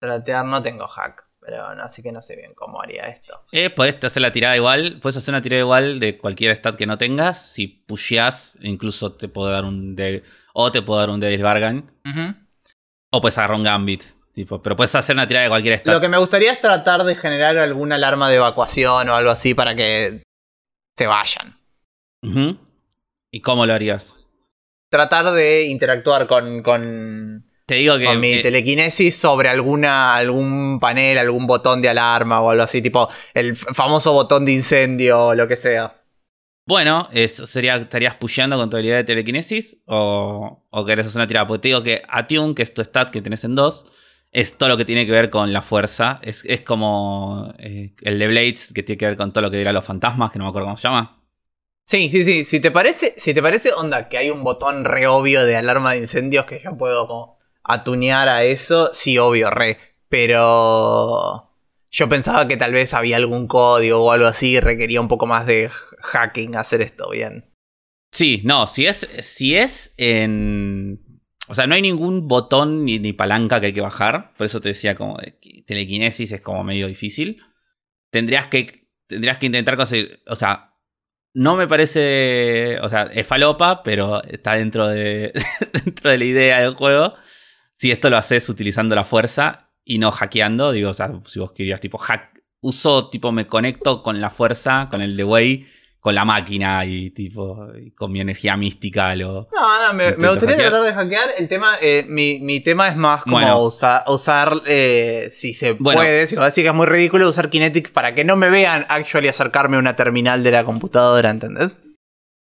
tratear, 0.01 0.45
no 0.45 0.63
tengo 0.63 0.87
hack, 0.87 1.29
pero 1.41 1.75
no, 1.75 1.83
así 1.83 2.03
que 2.03 2.13
no 2.13 2.23
sé 2.23 2.37
bien 2.37 2.55
cómo 2.55 2.81
haría 2.81 3.03
esto. 3.09 3.45
Eh, 3.53 3.71
podés 3.71 4.03
hacer 4.05 4.23
la 4.23 4.33
tirada 4.33 4.57
igual. 4.57 4.99
Puedes 5.01 5.17
hacer 5.17 5.33
una 5.33 5.43
tirada 5.43 5.61
igual 5.61 6.01
de 6.01 6.19
cualquier 6.19 6.55
stat 6.57 6.77
que 6.77 6.87
no 6.87 6.99
tengas. 6.99 7.51
Si 7.53 7.67
pusheás, 7.67 8.59
incluso 8.63 9.13
te 9.13 9.29
puedo 9.29 9.51
dar 9.51 9.65
un. 9.65 9.97
De, 9.97 10.23
o 10.55 10.71
te 10.71 10.83
puedo 10.83 11.01
dar 11.01 11.11
un 11.11 11.21
Devil's 11.21 11.43
Bargain. 11.43 11.91
O 13.11 13.21
puedes 13.21 13.39
agarrar 13.39 13.57
un 13.57 13.65
Gambit. 13.65 14.05
Tipo, 14.35 14.63
pero 14.63 14.77
puedes 14.77 14.95
hacer 14.95 15.17
una 15.17 15.27
tirada 15.27 15.45
de 15.45 15.51
cualquier 15.51 15.75
stat. 15.81 15.95
Lo 15.95 16.01
que 16.01 16.09
me 16.09 16.19
gustaría 16.19 16.53
es 16.53 16.61
tratar 16.61 17.03
de 17.03 17.17
generar 17.17 17.59
alguna 17.59 17.97
alarma 17.97 18.29
de 18.29 18.37
evacuación 18.37 19.09
o 19.09 19.15
algo 19.15 19.31
así 19.31 19.53
para 19.55 19.75
que 19.75 20.23
se 20.97 21.07
vayan. 21.09 21.59
¿Y 23.33 23.41
cómo 23.41 23.67
lo 23.67 23.75
harías? 23.75 24.17
Tratar 24.91 25.33
de 25.33 25.65
interactuar 25.65 26.29
con, 26.29 26.63
con, 26.63 27.51
Te 27.67 27.75
digo 27.75 27.99
que. 27.99 28.05
con 28.05 28.21
mi 28.21 28.41
telequinesis 28.41 29.17
sobre 29.17 29.49
alguna, 29.49 30.15
algún 30.15 30.79
panel, 30.81 31.19
algún 31.19 31.47
botón 31.49 31.83
de 31.83 31.89
alarma 31.89 32.41
o 32.41 32.51
algo 32.51 32.63
así, 32.63 32.81
tipo 32.81 33.09
el 33.35 33.57
famoso 33.57 34.13
botón 34.13 34.45
de 34.45 34.53
incendio 34.53 35.27
o 35.27 35.35
lo 35.35 35.49
que 35.49 35.57
sea. 35.57 35.98
Bueno, 36.69 37.09
eso 37.13 37.47
sería, 37.47 37.77
estarías 37.77 38.17
pusheando 38.17 38.59
con 38.59 38.69
tu 38.69 38.77
habilidad 38.77 38.99
de 38.99 39.05
telequinesis 39.05 39.79
o, 39.87 40.67
o 40.69 40.85
querés 40.85 41.07
hacer 41.07 41.19
una 41.19 41.27
tirada. 41.27 41.47
Porque 41.47 41.63
te 41.63 41.69
digo 41.69 41.83
que 41.83 42.03
Attune, 42.07 42.55
que 42.55 42.61
es 42.61 42.75
tu 42.75 42.83
stat 42.85 43.09
que 43.09 43.23
tenés 43.23 43.43
en 43.45 43.55
2, 43.55 43.87
es 44.33 44.59
todo 44.59 44.69
lo 44.69 44.77
que 44.77 44.85
tiene 44.85 45.07
que 45.07 45.13
ver 45.13 45.31
con 45.31 45.51
la 45.55 45.63
fuerza. 45.63 46.21
Es, 46.23 46.45
es 46.45 46.61
como 46.61 47.55
eh, 47.59 47.95
el 48.03 48.19
de 48.19 48.27
Blades, 48.29 48.71
que 48.75 48.83
tiene 48.83 48.99
que 48.99 49.07
ver 49.07 49.17
con 49.17 49.33
todo 49.33 49.41
lo 49.41 49.51
que 49.51 49.57
dirán 49.57 49.75
los 49.75 49.85
fantasmas, 49.87 50.31
que 50.31 50.39
no 50.39 50.45
me 50.45 50.51
acuerdo 50.51 50.67
cómo 50.67 50.77
se 50.77 50.89
llama. 50.89 51.25
Sí, 51.85 52.11
sí, 52.11 52.23
sí. 52.23 52.45
Si 52.45 52.61
te 52.61 52.71
parece, 52.71 53.15
si 53.17 53.33
te 53.33 53.41
parece, 53.41 53.73
onda, 53.73 54.11
que 54.11 54.19
hay 54.19 54.29
un 54.29 54.45
botón 54.45 54.85
re 54.85 55.07
obvio 55.07 55.47
de 55.47 55.57
alarma 55.57 55.93
de 55.93 56.01
incendios 56.01 56.45
que 56.45 56.61
yo 56.63 56.77
puedo 56.77 57.09
como 57.09 57.39
atunear 57.65 58.29
a 58.29 58.45
eso, 58.45 58.91
sí, 58.93 59.17
obvio, 59.17 59.49
re. 59.49 59.79
Pero 60.11 61.49
yo 61.91 62.09
pensaba 62.11 62.47
que 62.47 62.59
tal 62.59 62.73
vez 62.73 62.93
había 62.93 63.17
algún 63.17 63.47
código 63.47 64.05
o 64.05 64.13
algo 64.13 64.27
así 64.27 64.61
requería 64.61 65.01
un 65.01 65.09
poco 65.09 65.25
más 65.25 65.47
de 65.47 65.71
hacking 66.03 66.57
hacer 66.57 66.83
esto 66.83 67.11
bien. 67.11 67.49
Sí, 68.13 68.43
no, 68.45 68.67
si 68.67 68.87
es, 68.87 69.09
si 69.21 69.57
es 69.57 69.95
en. 69.97 71.21
O 71.49 71.55
sea, 71.55 71.67
no 71.67 71.75
hay 71.75 71.83
ningún 71.83 72.29
botón 72.29 72.85
ni, 72.85 72.99
ni 72.99 73.13
palanca 73.13 73.61
que 73.61 73.67
hay 73.67 73.73
que 73.73 73.81
bajar. 73.81 74.35
Por 74.37 74.45
eso 74.47 74.61
te 74.61 74.71
decía 74.71 74.95
como 74.95 75.17
de 75.19 75.39
telequinesis 75.67 76.33
es 76.33 76.41
como 76.41 76.65
medio 76.65 76.87
difícil. 76.87 77.43
Tendrías 78.11 78.47
que. 78.47 78.89
Tendrías 79.07 79.39
que 79.39 79.47
intentar 79.47 79.77
conseguir. 79.77 80.23
O 80.27 80.37
sea. 80.37 80.65
No 81.35 81.57
me 81.57 81.69
parece. 81.69 82.79
O 82.81 82.89
sea, 82.89 83.03
es 83.13 83.27
falopa, 83.27 83.83
pero 83.83 84.23
está 84.25 84.55
dentro 84.55 84.89
de. 84.89 85.33
dentro 85.85 86.11
de 86.11 86.19
la 86.19 86.25
idea 86.25 86.61
del 86.61 86.75
juego. 86.75 87.15
Si 87.75 87.91
esto 87.93 88.11
lo 88.11 88.17
haces 88.17 88.49
utilizando 88.49 88.95
la 88.95 89.05
fuerza 89.05 89.71
y 89.85 89.99
no 89.99 90.11
hackeando. 90.11 90.73
Digo, 90.73 90.91
o 90.91 90.95
sea, 90.95 91.13
si 91.27 91.39
vos 91.39 91.53
querías 91.53 91.81
tipo 91.81 91.99
hack. 91.99 92.43
Uso, 92.61 93.09
tipo, 93.09 93.31
me 93.31 93.47
conecto 93.47 94.03
con 94.03 94.21
la 94.21 94.31
fuerza, 94.31 94.89
con 94.91 95.01
el 95.01 95.17
de 95.17 95.23
Way, 95.23 95.67
con 96.09 96.15
la 96.15 96.25
máquina 96.25 96.87
y 96.87 97.11
tipo. 97.11 97.67
y 97.79 97.91
con 97.91 98.11
mi 98.11 98.21
energía 98.21 98.57
mística 98.57 99.15
lo. 99.15 99.47
No, 99.53 99.87
no, 99.87 99.93
me, 99.93 100.17
me 100.17 100.29
gustaría 100.31 100.57
hackear. 100.57 100.71
tratar 100.71 100.83
de 100.87 100.95
hackear. 100.95 101.31
El 101.37 101.49
tema, 101.49 101.73
eh, 101.83 102.07
mi, 102.09 102.41
mi 102.41 102.61
tema 102.61 102.89
es 102.89 102.97
más 102.97 103.25
como 103.25 103.37
Bueno. 103.37 103.61
usa- 103.63 104.05
usar, 104.09 104.53
eh, 104.67 105.27
si 105.31 105.53
se 105.53 105.73
Bueno. 105.75 106.01
puede, 106.01 106.27
si 106.27 106.35
decir 106.37 106.65
que 106.65 106.69
es 106.69 106.75
muy 106.75 106.87
ridículo, 106.87 107.29
usar 107.29 107.51
Kinetic 107.51 107.93
para 107.93 108.15
que 108.15 108.25
no 108.25 108.37
me 108.37 108.49
vean 108.49 108.87
actually 108.89 109.29
acercarme 109.29 109.77
a 109.77 109.81
una 109.81 109.97
terminal 109.97 110.43
de 110.43 110.51
la 110.51 110.65
computadora, 110.65 111.29
¿entendés? 111.29 111.79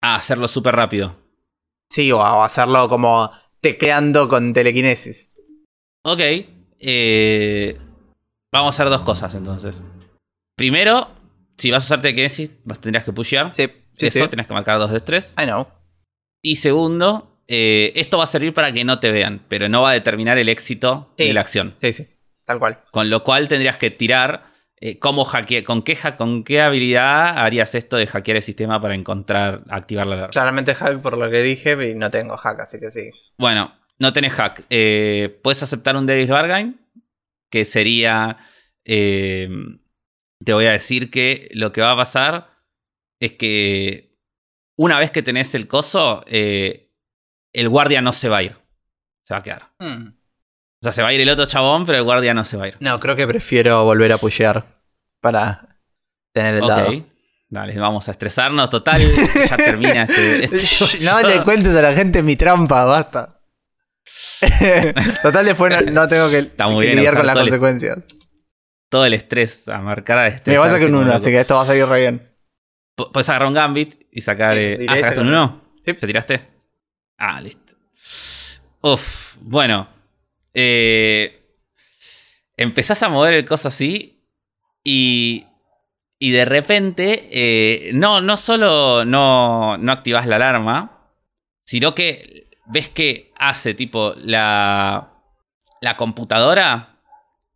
Ah, 0.02 0.16
hacerlo 0.16 0.48
súper 0.48 0.76
rápido. 0.76 1.16
Sí, 1.90 2.12
o, 2.12 2.18
o 2.18 2.42
hacerlo 2.42 2.90
como 2.90 3.30
tecleando 3.62 4.28
con 4.28 4.52
telequinesis. 4.52 5.32
Ok. 6.04 6.20
eh, 6.78 7.78
vamos 8.52 8.66
a 8.66 8.82
hacer 8.82 8.90
dos 8.90 9.00
cosas 9.00 9.34
entonces. 9.34 9.82
Primero, 10.58 11.08
si 11.56 11.70
vas 11.70 11.84
a 11.84 11.86
usar 11.86 12.00
telequinesis, 12.02 12.52
vas- 12.64 12.80
tendrías 12.80 13.04
que 13.04 13.12
pushear. 13.12 13.52
Sí, 13.54 13.66
sí, 13.98 14.06
Eso, 14.06 14.24
sí. 14.24 14.28
tenés 14.28 14.46
que 14.46 14.52
marcar 14.54 14.78
dos 14.78 14.90
de 14.90 14.98
estrés. 14.98 15.34
I 15.40 15.44
know. 15.46 15.66
Y 16.42 16.56
segundo, 16.56 17.40
eh, 17.48 17.92
esto 17.96 18.18
va 18.18 18.24
a 18.24 18.28
servir 18.28 18.54
para 18.54 18.72
que 18.72 18.84
no 18.84 19.00
te 19.00 19.10
vean, 19.10 19.42
pero 19.48 19.68
no 19.68 19.82
va 19.82 19.90
a 19.90 19.94
determinar 19.94 20.38
el 20.38 20.48
éxito 20.48 21.12
de 21.16 21.32
la 21.32 21.40
acción. 21.40 21.74
Sí, 21.80 21.92
sí. 21.92 22.06
Tal 22.44 22.58
cual. 22.58 22.80
Con 22.92 23.10
lo 23.10 23.24
cual 23.24 23.48
tendrías 23.48 23.76
que 23.76 23.90
tirar 23.90 24.52
eh, 24.80 24.98
cómo 24.98 25.24
hackear, 25.24 25.64
con 25.64 25.82
qué, 25.82 25.96
con 26.16 26.44
qué 26.44 26.60
habilidad 26.60 27.38
harías 27.38 27.74
esto 27.74 27.96
de 27.96 28.06
hackear 28.06 28.36
el 28.36 28.42
sistema 28.42 28.80
para 28.80 28.94
encontrar, 28.94 29.62
activar 29.70 30.06
la 30.06 30.14
alarma. 30.14 30.30
Claramente 30.30 30.74
hack 30.74 31.00
por 31.00 31.16
lo 31.16 31.28
que 31.30 31.42
dije 31.42 31.72
y 31.90 31.94
no 31.94 32.10
tengo 32.10 32.36
hack, 32.36 32.60
así 32.60 32.78
que 32.78 32.90
sí. 32.92 33.10
Bueno, 33.38 33.74
no 33.98 34.12
tenés 34.12 34.34
hack. 34.34 34.64
Eh, 34.70 35.40
puedes 35.42 35.62
aceptar 35.62 35.96
un 35.96 36.06
Devil's 36.06 36.30
Bargain, 36.30 36.78
que 37.50 37.64
sería. 37.64 38.36
Te 40.44 40.52
voy 40.52 40.66
a 40.66 40.72
decir 40.72 41.10
que 41.10 41.48
lo 41.52 41.72
que 41.72 41.80
va 41.80 41.92
a 41.92 41.96
pasar 41.96 42.50
es 43.20 43.32
que 43.32 44.16
una 44.76 44.98
vez 44.98 45.10
que 45.10 45.22
tenés 45.22 45.54
el 45.54 45.66
coso, 45.66 46.24
eh, 46.26 46.92
el 47.52 47.68
guardia 47.68 48.02
no 48.02 48.12
se 48.12 48.28
va 48.28 48.38
a 48.38 48.42
ir. 48.42 48.56
Se 49.22 49.34
va 49.34 49.40
a 49.40 49.42
quedar. 49.42 49.72
Hmm. 49.78 50.08
O 50.08 50.82
sea, 50.82 50.92
se 50.92 51.02
va 51.02 51.08
a 51.08 51.12
ir 51.12 51.20
el 51.20 51.30
otro 51.30 51.46
chabón, 51.46 51.86
pero 51.86 51.98
el 51.98 52.04
guardia 52.04 52.34
no 52.34 52.44
se 52.44 52.56
va 52.56 52.64
a 52.64 52.68
ir. 52.68 52.76
No, 52.80 53.00
creo 53.00 53.16
que 53.16 53.26
prefiero 53.26 53.84
volver 53.84 54.12
a 54.12 54.18
pushear 54.18 54.82
para 55.20 55.80
tener 56.32 56.56
el 56.56 56.66
dado. 56.66 56.90
Ok. 56.90 57.04
Dale, 57.48 57.78
vamos 57.78 58.08
a 58.08 58.10
estresarnos. 58.10 58.68
Total, 58.68 59.00
ya 59.00 59.56
termina 59.56 60.02
este. 60.02 60.44
este 60.44 61.04
no 61.04 61.22
le 61.22 61.42
cuentes 61.42 61.74
a 61.74 61.82
la 61.82 61.94
gente 61.94 62.22
mi 62.22 62.36
trampa, 62.36 62.84
basta. 62.84 63.40
Total, 65.22 65.44
después 65.44 65.72
no, 65.86 65.92
no 65.92 66.08
tengo 66.08 66.28
que, 66.28 66.38
Está 66.38 66.68
muy 66.68 66.84
que 66.84 66.88
bien 66.88 66.98
lidiar 66.98 67.16
con 67.16 67.26
las 67.26 67.36
consecuencias. 67.36 67.98
Todo 68.88 69.04
el 69.04 69.14
estrés 69.14 69.68
a 69.68 69.78
marcar 69.80 70.18
a 70.18 70.22
Me 70.22 70.28
estrés. 70.28 70.58
pasa 70.58 70.78
que 70.78 70.86
un 70.86 70.94
1, 70.94 71.12
así 71.12 71.26
que 71.26 71.40
esto 71.40 71.54
va 71.56 71.62
a 71.62 71.66
salir 71.66 71.86
re 71.86 72.00
bien. 72.00 72.32
Puedes 72.94 73.28
agarrar 73.28 73.48
un 73.48 73.54
Gambit 73.54 74.06
y 74.10 74.20
sacar. 74.22 74.56
Eh, 74.58 74.86
ah, 74.88 74.96
sacaste 74.96 75.20
un 75.20 75.28
uno. 75.28 75.62
Sí. 75.84 75.92
¿Te 75.94 76.06
tiraste? 76.06 76.48
Ah, 77.18 77.40
listo. 77.40 77.76
Uf, 78.80 79.36
bueno. 79.40 79.88
Eh, 80.54 81.58
empezás 82.56 83.02
a 83.02 83.08
mover 83.08 83.34
el 83.34 83.46
coso 83.46 83.68
así 83.68 84.24
y. 84.82 85.46
Y 86.18 86.30
de 86.30 86.46
repente, 86.46 87.28
eh, 87.30 87.90
no, 87.92 88.22
no 88.22 88.38
solo 88.38 89.04
no, 89.04 89.76
no 89.76 89.92
activas 89.92 90.26
la 90.26 90.36
alarma, 90.36 91.10
sino 91.66 91.94
que 91.94 92.48
ves 92.64 92.88
que 92.88 93.32
hace 93.38 93.74
tipo 93.74 94.14
la. 94.16 95.12
La 95.82 95.96
computadora 95.98 97.00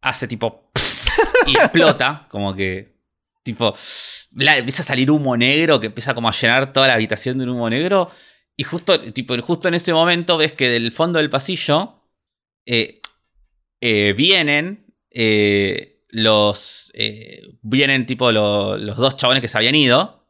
hace 0.02 0.28
tipo. 0.28 0.59
Y 1.50 1.56
explota, 1.56 2.26
como 2.30 2.54
que. 2.54 2.98
Tipo 3.42 3.74
empieza 4.32 4.82
a 4.82 4.86
salir 4.86 5.10
humo 5.10 5.36
negro 5.36 5.80
que 5.80 5.86
empieza 5.86 6.14
como 6.14 6.28
a 6.28 6.32
llenar 6.32 6.72
toda 6.72 6.86
la 6.88 6.94
habitación 6.94 7.38
de 7.38 7.44
un 7.44 7.50
humo 7.50 7.70
negro. 7.70 8.10
Y 8.56 8.64
justo, 8.64 9.00
tipo, 9.12 9.40
justo 9.40 9.68
en 9.68 9.74
ese 9.74 9.92
momento 9.92 10.36
ves 10.36 10.52
que 10.52 10.68
del 10.68 10.92
fondo 10.92 11.18
del 11.18 11.30
pasillo 11.30 12.02
eh, 12.66 13.00
eh, 13.80 14.14
vienen 14.16 14.94
eh, 15.10 16.04
los. 16.08 16.92
vienen 17.62 18.06
tipo 18.06 18.30
los 18.32 18.96
dos 18.96 19.16
chabones 19.16 19.40
que 19.40 19.48
se 19.48 19.58
habían 19.58 19.74
ido. 19.74 20.26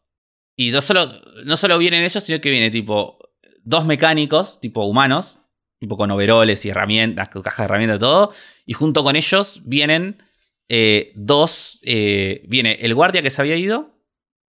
Y 0.57 0.71
no 0.71 0.81
solo, 0.81 1.11
no 1.45 1.57
solo 1.57 1.79
vienen 1.79 2.05
ellos, 2.05 2.23
sino 2.23 2.41
que 2.41 2.51
viene 2.51 2.71
tipo 2.71 3.19
dos 3.63 3.85
mecánicos, 3.87 4.61
tipo 4.61 4.85
humanos, 4.85 5.41
tipo 5.79 5.97
con 5.97 6.11
overoles 6.11 6.65
y 6.67 6.69
herramientas, 6.69 7.31
cajas 7.31 7.59
de 7.59 7.65
herramientas, 7.65 7.99
todo. 7.99 8.33
Y 8.67 8.75
junto 8.75 9.03
con 9.03 9.17
ellos 9.17 9.63
vienen 9.65 10.23
eh, 10.73 11.11
dos, 11.17 11.81
eh, 11.83 12.45
viene 12.47 12.79
el 12.81 12.95
guardia 12.95 13.23
que 13.23 13.31
se 13.33 13.43
había 13.43 13.57
ido 13.57 13.99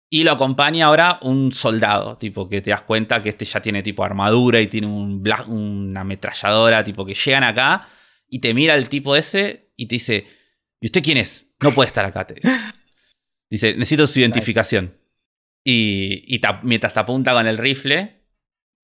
y 0.09 0.25
lo 0.25 0.33
acompaña 0.33 0.87
ahora 0.87 1.17
un 1.21 1.53
soldado, 1.53 2.17
tipo 2.17 2.49
que 2.49 2.59
te 2.59 2.71
das 2.71 2.81
cuenta 2.81 3.23
que 3.23 3.29
este 3.29 3.45
ya 3.45 3.61
tiene 3.61 3.81
tipo 3.83 4.03
armadura 4.03 4.59
y 4.59 4.67
tiene 4.67 4.87
un 4.87 5.23
una 5.47 6.01
ametralladora, 6.01 6.83
tipo 6.83 7.05
que 7.05 7.13
llegan 7.13 7.45
acá 7.45 7.87
y 8.27 8.39
te 8.39 8.53
mira 8.53 8.75
el 8.75 8.89
tipo 8.89 9.15
ese 9.15 9.71
y 9.77 9.85
te 9.85 9.95
dice, 9.95 10.27
¿y 10.81 10.87
usted 10.87 11.01
quién 11.01 11.15
es? 11.15 11.53
No 11.61 11.71
puede 11.71 11.87
estar 11.87 12.03
acá, 12.03 12.27
te 12.27 12.33
dice. 12.33 12.49
necesito 13.77 14.05
su 14.05 14.19
identificación. 14.19 14.97
Y, 15.63 16.41
mientras 16.63 16.93
te 16.93 16.99
apunta 16.99 17.31
con 17.31 17.47
el 17.47 17.57
rifle, 17.57 18.25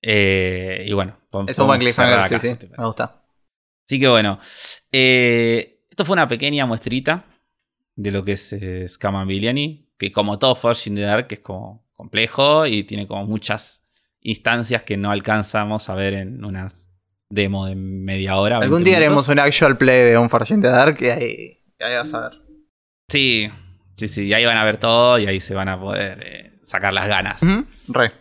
eh, 0.00 0.84
y 0.86 0.92
bueno, 0.94 1.20
es 1.46 1.58
un 1.58 1.66
buen 1.66 1.80
cliffhanger, 1.80 2.40
sí, 2.40 2.48
sí, 2.48 2.66
me 2.78 2.84
gusta. 2.84 3.26
Así 3.86 4.00
que 4.00 4.08
bueno, 4.08 4.40
eh, 4.90 5.75
esto 5.96 6.04
fue 6.04 6.12
una 6.12 6.28
pequeña 6.28 6.66
muestrita 6.66 7.24
de 7.94 8.10
lo 8.10 8.22
que 8.22 8.32
es 8.32 8.52
eh, 8.52 8.84
que 9.96 10.12
como 10.12 10.38
todo 10.38 10.54
Forge 10.54 10.90
in 10.90 10.96
the 10.96 11.00
Dark 11.00 11.28
es 11.30 11.38
como 11.38 11.88
complejo 11.94 12.66
y 12.66 12.84
tiene 12.84 13.06
como 13.06 13.24
muchas 13.24 13.86
instancias 14.20 14.82
que 14.82 14.98
no 14.98 15.10
alcanzamos 15.10 15.88
a 15.88 15.94
ver 15.94 16.12
en 16.12 16.44
unas 16.44 16.92
demo 17.30 17.64
de 17.64 17.76
media 17.76 18.36
hora. 18.36 18.58
Algún 18.58 18.84
día 18.84 18.98
haremos 18.98 19.26
un 19.28 19.38
actual 19.38 19.78
play 19.78 20.02
de 20.02 20.18
un 20.18 20.28
Forge 20.28 20.52
in 20.52 20.60
the 20.60 20.68
Dark 20.68 20.98
y 21.00 21.06
ahí, 21.06 21.58
vas 21.80 22.12
a 22.12 22.28
ver. 22.28 22.42
Sí, 23.08 23.50
sí, 23.96 24.08
sí, 24.08 24.26
y 24.26 24.34
ahí 24.34 24.44
van 24.44 24.58
a 24.58 24.64
ver 24.64 24.76
todo 24.76 25.18
y 25.18 25.26
ahí 25.26 25.40
se 25.40 25.54
van 25.54 25.70
a 25.70 25.80
poder 25.80 26.22
eh, 26.22 26.58
sacar 26.62 26.92
las 26.92 27.08
ganas. 27.08 27.40
Re. 27.88 28.12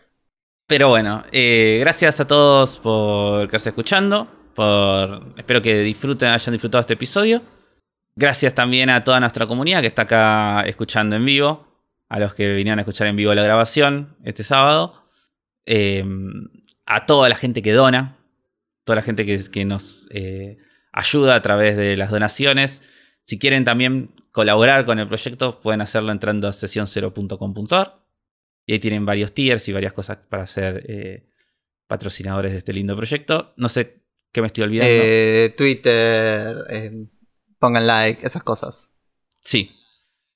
Pero 0.65 0.87
bueno, 0.87 1.25
eh, 1.33 1.79
gracias 1.81 2.21
a 2.21 2.25
todos 2.25 2.79
por 2.79 3.49
quedarse 3.49 3.67
escuchando. 3.67 4.29
Por, 4.55 5.33
espero 5.35 5.61
que 5.61 5.81
disfruten, 5.81 6.29
hayan 6.29 6.53
disfrutado 6.53 6.79
este 6.79 6.93
episodio. 6.93 7.41
Gracias 8.17 8.55
también 8.55 8.89
a 8.89 9.03
toda 9.03 9.19
nuestra 9.19 9.45
comunidad 9.45 9.81
que 9.81 9.87
está 9.87 10.03
acá 10.03 10.61
escuchando 10.61 11.17
en 11.17 11.25
vivo, 11.25 11.67
a 12.07 12.19
los 12.19 12.33
que 12.33 12.53
vinieron 12.53 12.79
a 12.79 12.83
escuchar 12.83 13.07
en 13.07 13.17
vivo 13.17 13.33
la 13.33 13.43
grabación 13.43 14.15
este 14.23 14.43
sábado, 14.43 15.05
em, 15.65 16.47
a 16.85 17.05
toda 17.05 17.27
la 17.27 17.35
gente 17.35 17.61
que 17.61 17.73
dona, 17.73 18.17
toda 18.85 18.95
la 18.97 19.01
gente 19.01 19.25
que, 19.25 19.65
nos 19.65 20.07
eh, 20.11 20.57
ayuda 20.93 21.35
a 21.35 21.41
través 21.41 21.75
de 21.75 21.97
las 21.97 22.09
donaciones. 22.09 22.83
Si 23.23 23.37
quieren 23.37 23.65
también 23.65 24.13
colaborar 24.31 24.85
con 24.85 24.99
el 24.99 25.07
proyecto, 25.07 25.59
pueden 25.59 25.81
hacerlo 25.81 26.11
entrando 26.11 26.47
a 26.47 26.51
sesión0.com.ar. 26.51 28.05
Y 28.65 28.73
ahí 28.73 28.79
tienen 28.79 29.05
varios 29.05 29.33
tiers 29.33 29.67
y 29.67 29.73
varias 29.73 29.93
cosas 29.93 30.19
para 30.29 30.47
ser 30.47 30.83
eh, 30.87 31.27
patrocinadores 31.87 32.53
de 32.53 32.59
este 32.59 32.73
lindo 32.73 32.95
proyecto. 32.95 33.53
No 33.57 33.67
sé 33.67 34.03
qué 34.31 34.41
me 34.41 34.47
estoy 34.47 34.63
olvidando. 34.63 34.93
Eh, 34.93 35.53
Twitter, 35.57 36.57
pongan 37.65 37.87
like, 37.87 38.23
esas 38.23 38.43
cosas. 38.43 38.91
Sí. 39.41 39.71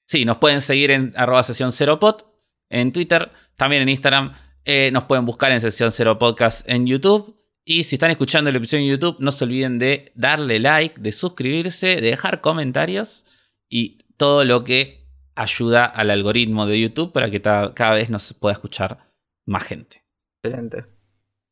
Sí, 0.04 0.26
nos 0.26 0.38
pueden 0.38 0.62
seguir 0.62 0.90
en 0.90 1.12
arroba 1.16 1.44
sesión 1.44 1.72
0 1.72 2.00
pod 2.00 2.24
en 2.70 2.92
Twitter, 2.92 3.32
también 3.56 3.84
en 3.84 3.90
Instagram. 3.90 4.34
Eh, 4.66 4.90
nos 4.92 5.04
pueden 5.04 5.28
buscar 5.28 5.52
en 5.52 5.62
sesión 5.62 5.92
0 5.92 6.18
podcast 6.18 6.68
en 6.68 6.88
YouTube. 6.88 7.40
Y 7.64 7.84
si 7.84 7.98
están 7.98 8.10
escuchando 8.10 8.50
el 8.50 8.56
episodio 8.56 8.84
en 8.84 8.90
YouTube, 8.90 9.18
no 9.20 9.32
se 9.32 9.44
olviden 9.44 9.78
de 9.78 10.12
darle 10.16 10.60
like, 10.60 11.00
de 11.00 11.12
suscribirse, 11.12 11.98
de 11.98 12.02
dejar 12.02 12.42
comentarios 12.42 13.26
y 13.70 14.00
todo 14.18 14.44
lo 14.44 14.64
que 14.64 15.08
ayuda 15.36 15.86
al 15.86 16.10
algoritmo 16.10 16.66
de 16.66 16.82
YouTube 16.82 17.14
para 17.14 17.30
que 17.30 17.42
cada 17.42 17.94
vez 17.94 18.10
nos 18.10 18.34
pueda 18.34 18.54
escuchar 18.54 19.12
más 19.46 19.66
gente. 19.66 20.04
Excelente. 20.42 20.86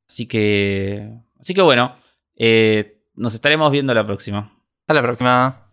Así 0.09 0.25
que, 0.25 1.13
así 1.39 1.53
que 1.53 1.61
bueno, 1.61 1.95
eh, 2.35 3.03
nos 3.13 3.35
estaremos 3.35 3.71
viendo 3.71 3.93
la 3.93 4.07
próxima. 4.07 4.57
Hasta 4.87 4.93
la 4.95 5.03
próxima. 5.03 5.66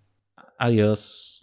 Adiós. 0.65 1.34